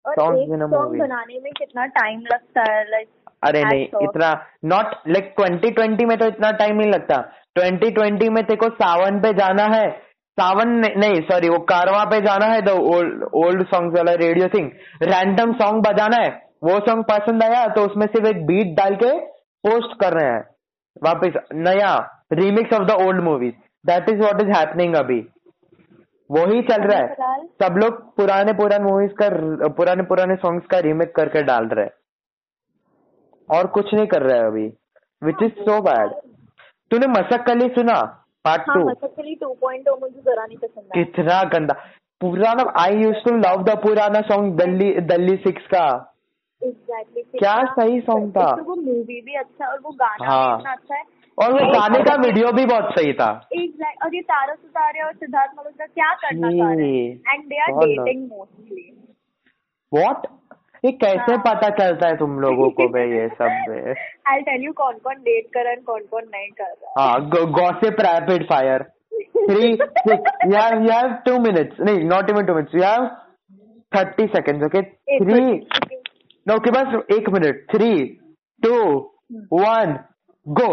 और 0.07 0.13
एक 0.13 0.21
सॉन्ग 0.21 1.01
बनाने 1.01 1.41
में 1.41 1.53
कितना 1.53 1.87
टाइम 1.87 2.21
लगता 2.21 2.73
है? 2.73 2.91
लाइक 2.91 3.09
अरे 3.43 3.65
नहीं 3.65 3.85
इतना 4.03 4.45
नॉट 4.65 4.87
लाइक 5.09 5.35
2020 5.41 6.05
में 6.05 6.19
तो 6.19 6.27
इतना 6.27 6.51
टाइम 6.51 6.77
नहीं 6.77 6.91
लगता। 6.91 7.17
2020 7.59 8.29
में 8.29 8.45
तेरे 8.45 8.57
को 8.57 8.69
सावन 8.69 9.21
पे 9.21 9.33
जाना 9.33 9.63
है। 9.63 9.91
सावन 10.41 10.69
नहीं- 10.69 10.97
नहीं 10.97 11.15
सॉरी 11.15 11.49
वो 11.49 11.59
कारवा 11.59 12.05
पे 12.05 12.21
जाना 12.21 12.47
है 12.47 12.63
तो 12.63 12.97
ओल्ड 12.97 13.25
ओल्ड 13.35 13.67
सॉन्ग 13.67 13.97
वाला 13.97 14.13
रेडियो 14.13 14.49
थिंग 14.49 14.71
रैंडम 15.03 15.53
सॉन्ग 15.53 15.87
बजाना 15.87 16.17
है। 16.17 16.43
वो 16.63 16.71
सॉन्ग 16.71 17.05
पसंद 17.05 17.43
आया 17.43 17.67
तो 17.67 17.81
उसमें 17.83 18.07
सिर्फ़ 18.07 18.29
एक 18.29 18.47
बीट 18.47 18.77
डाल 18.77 18.95
के 18.95 19.19
पोस्ट 19.67 20.01
कर 20.01 20.13
रहे 20.13 20.33
हैं। 20.33 20.45
वापस 21.05 21.31
नया 21.55 22.23
remix 22.33 22.81
of 22.81 22.85
the 22.85 22.91
old 22.91 23.23
movies 23.23 23.55
that 23.87 24.11
is 24.11 24.19
what 24.19 24.41
is 24.41 24.51
happening 24.51 24.95
अभी। 24.95 25.29
वही 26.31 26.63
चल 26.63 26.83
रहा 26.83 26.99
है। 26.99 27.15
सब 27.63 27.75
लोग 27.77 28.17
पुराने 28.17 28.53
पुराने 28.53 28.85
मूवीज़ 28.85 29.13
का 29.23 29.29
पुराने 29.69 30.03
पुराने 30.03 30.35
सॉन्ग्स 30.35 30.67
का 30.67 30.79
रीमेक 30.79 31.15
करके 31.15 31.43
डाल 31.43 31.65
रहे 31.65 31.85
हैं। 31.85 31.93
और 33.51 33.67
कुछ 33.77 33.95
नहीं 33.95 34.07
कर 34.07 34.23
रहा 34.23 34.37
है 34.37 34.47
अभी 34.47 34.67
विच 35.23 35.43
इज़ 35.43 35.63
सो 35.63 35.81
बैड 35.83 36.11
तूने 36.91 37.07
मसक 37.11 37.45
कली 37.47 37.69
सुना? 37.71 38.01
पार्ट 38.45 38.69
हाँ 38.69 38.77
टू 38.77 38.89
मसकली 38.89 39.35
2.0 39.37 40.01
मुझे 40.01 40.21
जरा 40.21 40.45
नहीं 40.45 40.57
पसंद 40.59 40.93
कितना 40.95 41.43
गंदा। 41.51 41.75
पुराना 42.21 42.65
I 42.81 42.97
use 42.97 43.19
to 43.25 43.35
love 43.37 43.63
the 43.65 43.77
पुराना 43.83 44.21
सॉन्ग 44.29 44.55
दिल्ली 44.57 44.91
दिल्ली 45.11 45.37
सिक्स 45.45 45.67
का। 45.67 45.85
एग्जैक्टली 46.63 47.23
क्या 47.39 47.55
सही 47.71 48.01
सॉन्ग 48.01 48.31
था। 48.37 48.51
वो 48.63 48.75
मूवी 48.77 49.21
भी 49.21 49.35
अच्छा 49.35 49.67
और 49.67 49.79
वो 49.81 49.91
गाना 50.01 50.27
हाँ। 50.27 50.49
भी 50.49 50.61
इतना 50.61 50.73
अच्छा 50.73 50.97
है। 50.97 51.03
और 51.39 51.53
वो 51.53 51.71
गाने 51.73 52.03
का 52.05 52.15
वीडियो 52.23 52.53
भी 52.53 52.65
बहुत 52.67 52.91
सही 52.99 53.13
था। 53.21 53.31
एग्जैक्ट 53.55 54.05
और 54.05 54.15
ये 54.15 54.21
तारा 54.23 54.55
सुतारिया 54.55 55.07
और 55.07 55.13
सिद्धार्थ 55.15 55.53
मल्होत्रा 55.59 55.87
क्या 55.87 56.13
करना 56.25 56.51
चाह 56.51 56.73
रहे 56.73 56.91
हैं 56.97 57.35
and 57.35 57.45
they 57.45 57.63
are 57.63 57.73
dating 57.79 58.29
mostly 58.29 58.85
what 59.93 60.27
ये 60.85 60.91
कैसे 60.95 61.33
हाँ। 61.33 61.43
पता 61.47 61.69
चलता 61.79 62.09
है 62.09 62.17
तुम 62.17 62.39
लोगों 62.41 62.69
को 62.71 62.89
भाई 62.93 63.11
ये 63.11 63.27
सब 63.33 63.75
आई 64.29 64.41
टेल 64.43 64.63
यू 64.65 64.73
कौन 64.73 64.99
कौन 65.05 65.17
डेट 65.23 65.47
कर 65.55 65.65
रहा 65.65 65.71
है 65.71 65.81
कौन 65.87 66.07
कौन 66.11 66.25
नहीं 66.27 66.49
कर 66.51 66.65
रहा 66.65 67.05
हाँ। 67.05 67.49
गॉसिप 67.59 68.01
रैपिड 68.01 68.45
फायर 68.49 68.83
थ्री 69.41 69.73
यार 70.55 70.81
यार 70.83 71.13
टू 71.27 71.39
मिनट्स 71.39 71.81
नहीं 71.81 72.05
नॉट 72.05 72.31
इवन 72.31 72.47
टू 72.47 72.55
मिनट्स 72.55 72.75
यार 72.75 73.07
thirty 73.93 74.27
second 74.27 74.65
okay 74.65 74.83
three 74.83 75.45
no 76.47 76.59
के 76.59 76.71
बस 76.71 76.95
एक 77.13 77.29
minute 77.31 77.67
three 77.71 77.93
two 78.63 78.75
one 79.55 79.99
go 80.47 80.73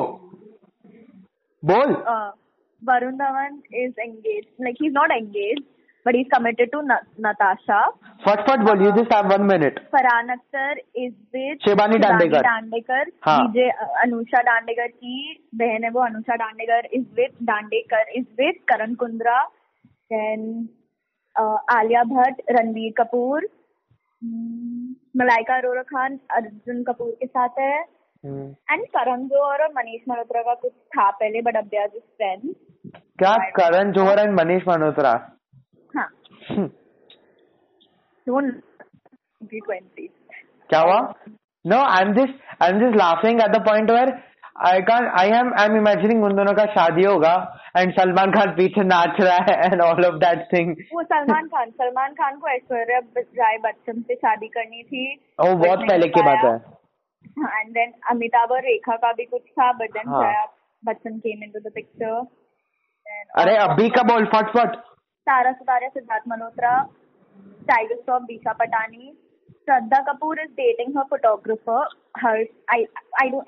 बोल। 1.63 1.93
हाँ, 2.07 2.33
Varun 2.81 3.15
Dhawan 3.17 3.61
is 3.75 3.99
engage 3.99 4.43
like 4.61 4.75
he 4.81 4.87
is 4.87 4.93
not 4.93 5.11
engage 5.11 5.63
but 6.07 6.15
he's 6.15 6.29
committed 6.33 6.71
to 6.71 6.81
Na- 6.91 7.03
Natasha. 7.25 7.79
फट 8.25 8.39
फट 8.49 8.59
बोल. 8.59 8.83
You 8.85 8.91
just 8.97 9.11
have 9.15 9.31
one 9.31 9.45
minute. 9.47 9.79
Farhan 9.95 10.31
Akhtar 10.35 10.71
is 11.05 11.13
with 11.35 11.67
Shivani 11.67 11.99
Dandekar. 11.99 12.41
Dandekar. 12.41 13.11
हाँ. 13.21 13.47
DJ 13.47 13.69
Anusha 14.03 14.41
Dandekar 14.41 14.87
की 14.87 15.47
बहन 15.55 15.83
है 15.83 15.89
वो 15.89 16.05
Anusha 16.05 16.37
is 16.95 17.05
with 17.19 17.43
Dandekar 17.43 18.05
is 18.19 18.25
with 18.39 18.63
Karan 18.71 18.95
Kundra. 18.95 19.37
Then 20.11 20.69
uh, 21.35 21.57
Alia 21.77 22.03
Bhatt, 22.03 22.41
Ranbir 22.51 22.93
Kapoor, 22.97 23.49
Malaika 25.17 25.55
Arora 25.55 25.81
Khan 25.81 26.19
Arjun 26.31 26.83
Kapoor 26.83 27.11
के 27.11 27.25
साथ 27.25 27.59
है. 27.59 27.85
एंड 28.25 28.85
करण 28.85 29.27
जोहर 29.27 29.61
और 29.61 29.69
मनीष 29.71 30.01
मल्होत्रा 30.09 30.41
का 30.41 30.53
कुछ 30.53 30.71
था 30.71 31.09
पहले 31.11 31.41
बट 31.41 31.57
अब 31.57 31.63
दे 31.63 31.77
आर 31.77 31.87
जस्ट 31.87 32.05
फ्रेंड्स 32.05 32.55
क्या 33.19 33.35
करण 33.59 33.91
जोहर 33.91 34.19
एंड 34.19 34.39
मनीष 34.39 34.63
मल्होत्रा 34.67 35.13
क्या 40.69 40.79
हुआ 40.79 40.99
no 41.65 41.79
I 41.85 42.01
am 42.01 42.13
just 42.13 42.63
I 42.63 42.69
am 42.69 42.79
just 42.79 42.95
laughing 42.95 43.41
at 43.41 43.51
the 43.51 43.61
point 43.61 43.91
where 43.91 44.11
I 44.67 44.81
can 44.81 45.07
I 45.19 45.27
am 45.39 45.53
I 45.59 45.65
am 45.65 45.75
imagining 45.77 46.23
उन 46.23 46.35
दोनों 46.35 46.53
का 46.53 46.65
शादी 46.65 47.03
होगा 47.03 47.33
एंड 47.77 47.91
सलमान 47.93 48.31
खान 48.31 48.51
पीछे 48.51 48.83
नाच 48.83 49.21
रहा 49.21 49.37
है 49.49 49.55
and 49.65 49.81
all 49.81 50.05
of 50.05 50.15
that 50.15 50.47
thing 50.53 50.75
वो 50.93 51.03
सलमान 51.03 51.47
खान 51.47 51.71
सलमान 51.71 52.13
खान 52.13 52.39
को 52.39 52.47
ऐश्वर्या 52.47 52.99
राय 53.17 53.57
बच्चन 53.57 54.01
से 54.01 54.15
शादी 54.15 54.47
करनी 54.47 54.83
थी। 54.83 55.05
वो 55.39 55.53
बहुत 55.55 55.79
पहले 55.79 56.07
की 56.07 56.21
बात 56.21 56.45
है। 56.45 56.55
एंड 57.59 57.73
देन 57.73 57.93
अमिताभ 58.09 58.51
और 58.51 58.61
रेखा 58.61 58.95
का 58.95 59.11
भी 59.11 59.25
कुछ 59.25 59.41
था 59.41 59.71
बट 59.71 59.89
देन 59.91 60.09
हाँ। 60.09 60.45
Bachchan 60.83 61.15
came 61.21 61.41
into 61.43 61.59
the 61.59 61.71
picture. 61.71 62.17
अरे 63.37 63.55
अभी 63.57 63.89
का 63.89 64.01
बोल 64.03 64.25
फटफट 64.25 64.75
Tara 65.29 65.51
Sutaria 65.53 65.89
Siddharth 65.89 66.27
Malhotra 66.29 66.73
Tiger 67.69 67.95
Shroff 67.95 68.21
Disha 68.27 68.53
Patani 68.59 69.11
Shraddha 69.67 69.99
Kapoor 70.03 70.39
is 70.41 70.51
dating 70.57 70.97
her 70.97 71.03
photographer 71.09 71.87
her 72.17 72.45
I 72.73 72.85
I 73.21 73.29
don't 73.29 73.45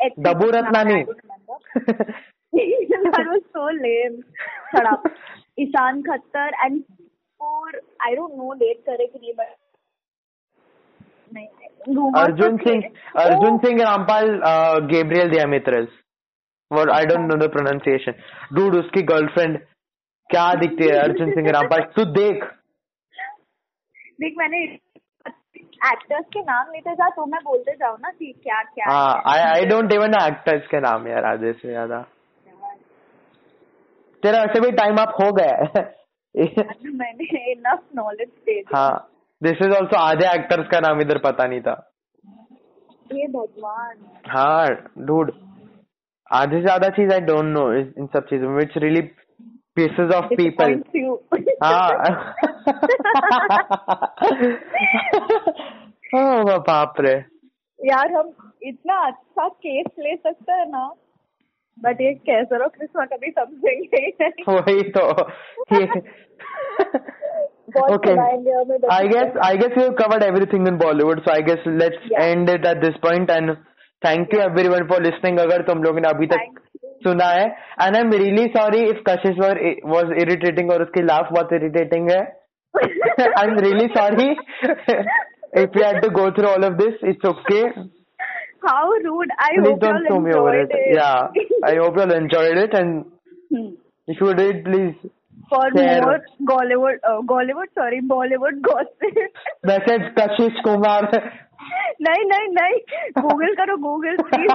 Ishaan 5.60 6.02
Khatter 6.02 6.54
and 6.66 6.82
for 6.82 7.82
I 8.06 8.16
don't 8.16 8.34
know 8.38 8.54
late 8.62 8.84
करे 8.86 9.06
कि 9.08 9.20
नहीं 9.20 9.34
but 9.34 9.56
Arjun 12.18 12.58
Singh 12.58 12.84
Arjun 13.24 13.58
Singh 13.58 13.82
Rampal 13.82 14.30
Gabriella 14.92 15.30
Demetriades 15.30 15.88
और 16.72 16.90
I 16.92 17.06
don't 17.06 17.32
know 17.32 17.36
the 17.38 17.50
pronunciation 17.52 18.14
dude 18.56 18.76
उसकी 18.76 19.02
girlfriend 19.12 19.60
क्या 20.30 20.54
दिखते 20.56 20.84
है? 20.86 21.00
अर्जुन 21.00 21.32
सिंह 21.32 21.50
रामपाल 21.52 21.82
तू 21.96 22.06
देख। 22.14 22.44
देख 24.22 24.34
मैंने 24.38 24.64
एक्टर्स 25.88 26.26
के 26.34 26.42
नाम 26.42 26.72
लेते 26.74 26.94
जा 26.96 27.08
तो 27.10 27.26
मैं 27.26 27.40
बोलते 27.44 27.74
जाऊँ 27.74 27.98
ना 28.02 28.10
कि 28.10 28.32
क्या 28.44 28.62
क्या 28.66 28.92
हाँ 28.92 29.22
I 29.28 29.40
I 29.42 29.66
don't 29.66 29.94
even 29.94 30.14
actors 30.22 30.68
के 30.68 30.80
नाम 30.82 31.08
यार 31.08 31.26
आधे 31.26 31.54
से 31.54 31.68
ज़्यादा। 31.68 32.02
तेरा 34.24 34.40
वैसे 34.40 34.60
भी 34.62 34.72
टाइम 34.78 34.98
अप 34.98 35.14
हो 35.22 35.32
गया 35.34 35.54
है। 35.76 35.84
मैंने 36.36 37.52
इनफ 37.52 37.84
नॉलेज 37.96 38.30
दे 38.46 38.60
हाँ 38.74 39.10
दिस 39.42 39.62
इज़ 39.62 39.76
ऑल्सो 39.76 39.98
आधे 39.98 40.28
एक्टर्स 40.30 40.68
का 40.72 40.80
नाम 40.80 41.02
इधर 41.02 41.18
पता 41.20 41.46
नहीं 41.46 41.62
था। 41.62 41.76
हे 43.14 43.28
भगवान। 43.30 43.96
हाँ 44.28 44.68
डूड 45.06 45.32
आधे 46.32 46.56
से 46.56 46.62
ज़्यादा 46.62 46.90
चीज़ 46.98 47.14
आई 47.14 47.20
डोंट 47.28 47.46
नो 47.48 47.72
इन 47.74 48.08
सब 48.14 48.26
चीज़ों 48.26 48.50
में 48.50 48.62
it's 48.64 48.78
really 48.78 49.02
Pieces 49.79 50.11
of 50.17 50.29
people 50.37 50.75
Disappoints 50.75 50.95
you. 50.95 51.11
हाँ 51.63 51.89
ओह 56.15 56.57
बाप 56.69 57.01
रे 57.01 57.15
यार 57.79 58.13
हम 58.13 58.33
इतना 58.63 58.99
अच्छा 59.07 59.47
केस 59.49 59.87
ले 59.99 60.15
सकते 60.17 60.53
हैं 60.53 60.67
ना 60.71 60.85
बट 61.79 62.01
ये 62.01 62.13
कैसर 62.29 62.63
और 62.63 62.69
कृष्णा 62.79 63.05
कभी 63.15 63.31
समझेंगे 63.39 64.05
ही 64.05 64.11
नहीं 64.21 64.55
वही 64.55 64.83
तो 64.97 65.07
बहुत 67.77 67.91
okay 67.93 68.11
सुनाएंगे 68.11 68.51
हमें 68.51 68.79
बस 68.81 68.89
I 68.97 69.03
guess 69.13 69.39
I 69.49 69.53
guess 69.63 69.77
we've 69.81 69.97
covered 70.01 70.25
everything 70.25 70.67
in 70.73 70.79
Bollywood, 70.83 71.23
so 71.27 71.33
I 71.35 71.41
guess 71.49 71.63
let's 71.83 72.05
Yeah. 72.13 72.25
end 72.27 72.51
it 72.55 72.67
at 72.73 72.83
this 72.85 72.97
point. 73.07 73.31
And 73.37 73.57
thank 74.03 74.35
you 74.37 74.41
everyone 74.47 74.87
for 74.93 74.99
listening. 75.07 75.41
अगर 75.47 75.63
तुम 75.71 75.83
लोगों 75.83 76.01
ने 76.01 76.09
अभी 76.09 76.27
तक 76.27 76.45
Thank 76.45 76.61
you. 76.61 76.68
सुना 77.04 77.26
है। 77.30 77.46
And 77.46 77.96
I 77.96 78.02
am 78.02 78.12
really 78.14 78.46
sorry 78.56 78.84
if 78.90 79.02
Kashish 79.10 79.38
was 79.94 80.14
irritating 80.24 80.72
और 80.72 80.84
उसकी 80.84 81.02
लाफ 81.04 81.32
बहुत 81.32 81.54
इरिटेटिंग 81.54 82.10
है। 82.12 82.22
I 82.74 83.48
am 83.48 83.60
really 83.60 83.88
sorry 83.98 84.30
if 85.62 85.78
you 85.78 85.84
had 85.84 86.02
to 86.02 86.10
go 86.18 86.30
through 86.32 86.50
all 86.50 86.66
of 86.66 86.74
this 86.82 87.04
it's 87.10 87.30
okay 87.30 87.62
how 88.66 88.96
rude 89.04 89.32
I 89.44 89.58
hope 89.60 89.84
you 89.84 89.90
all 89.90 90.06
enjoyed 90.08 90.72
it 90.72 90.98
या 90.98 91.10
I 91.70 91.78
hope 91.78 91.98
you 91.98 92.04
all 92.04 92.64
it 92.64 92.76
and 92.76 93.04
if 94.08 94.24
you 94.24 94.34
did 94.34 94.64
please 94.64 95.08
for 95.54 95.74
more 95.74 96.18
gollywood 96.50 97.00
gollywood 97.26 97.68
sorry 97.80 98.00
Bollywood 98.08 98.60
gossip 98.62 99.30
वैसे 99.68 99.98
कशिश 100.20 100.60
कुमार 100.64 101.06
नहीं 102.02 102.26
नहीं 102.26 102.48
नहीं। 102.54 102.76
Google 103.20 103.54
करो 103.56 103.76
Google 103.78 104.16
please 104.30 104.54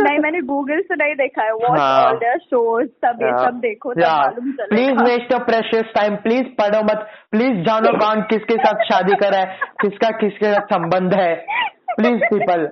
नहीं 0.00 0.18
मैंने 0.18 0.40
Google 0.42 0.80
से 0.80 0.94
नहीं 0.94 1.14
देखा 1.14 1.42
है। 1.44 1.52
वॉच 1.52 1.78
हाँ। 1.78 2.06
ऑल 2.06 2.16
देयर 2.18 2.38
शोज़ 2.38 2.86
सब 3.04 3.18
ये 3.22 3.32
सब 3.44 3.58
देखो 3.60 3.92
तब 3.94 4.00
मालूम 4.00 4.50
please 4.70 5.02
waste 5.02 5.32
your 5.32 5.42
precious 5.44 5.92
time 5.94 6.16
please 6.24 6.46
पढ़ो 6.60 6.82
मत। 6.84 7.06
प्लीज़ 7.30 7.60
जानो 7.66 7.92
कौन 7.98 8.22
किसके 8.30 8.56
साथ 8.56 8.84
शादी 8.84 9.16
करा 9.16 9.38
है 9.38 9.58
किसका 9.80 10.10
किसके 10.18 10.52
साथ 10.54 10.74
संबंध 10.74 11.14
है। 11.14 11.34
प्लीज़ 11.96 12.24
पीपल 12.24 12.66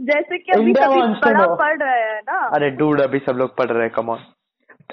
जैसे 0.00 0.38
कि 0.38 0.52
अभी 0.52 0.72
सभी. 0.74 1.00
पढ़ 1.56 1.78
रहे 1.82 2.00
हैं 2.00 2.20
ना। 2.28 2.38
अरे 2.54 2.70
डूड 2.76 3.00
अभी 3.00 3.18
सब 3.18 3.36
लोग 3.36 3.56
पढ़ 3.58 3.70
रहे 3.70 3.82
हैं 3.82 3.90
कम 3.96 4.14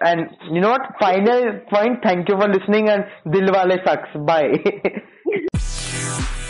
And 0.02 0.30
you 0.52 0.62
know 0.62 0.72
what? 0.72 0.82
Final 1.00 1.60
point. 1.70 2.00
Thank 2.04 2.30
you 2.30 2.36
for 2.38 2.48
listening 2.48 2.90
and 2.90 3.06
Dilwale 3.26 3.84
sucks. 3.86 4.10
Bye. 4.26 4.64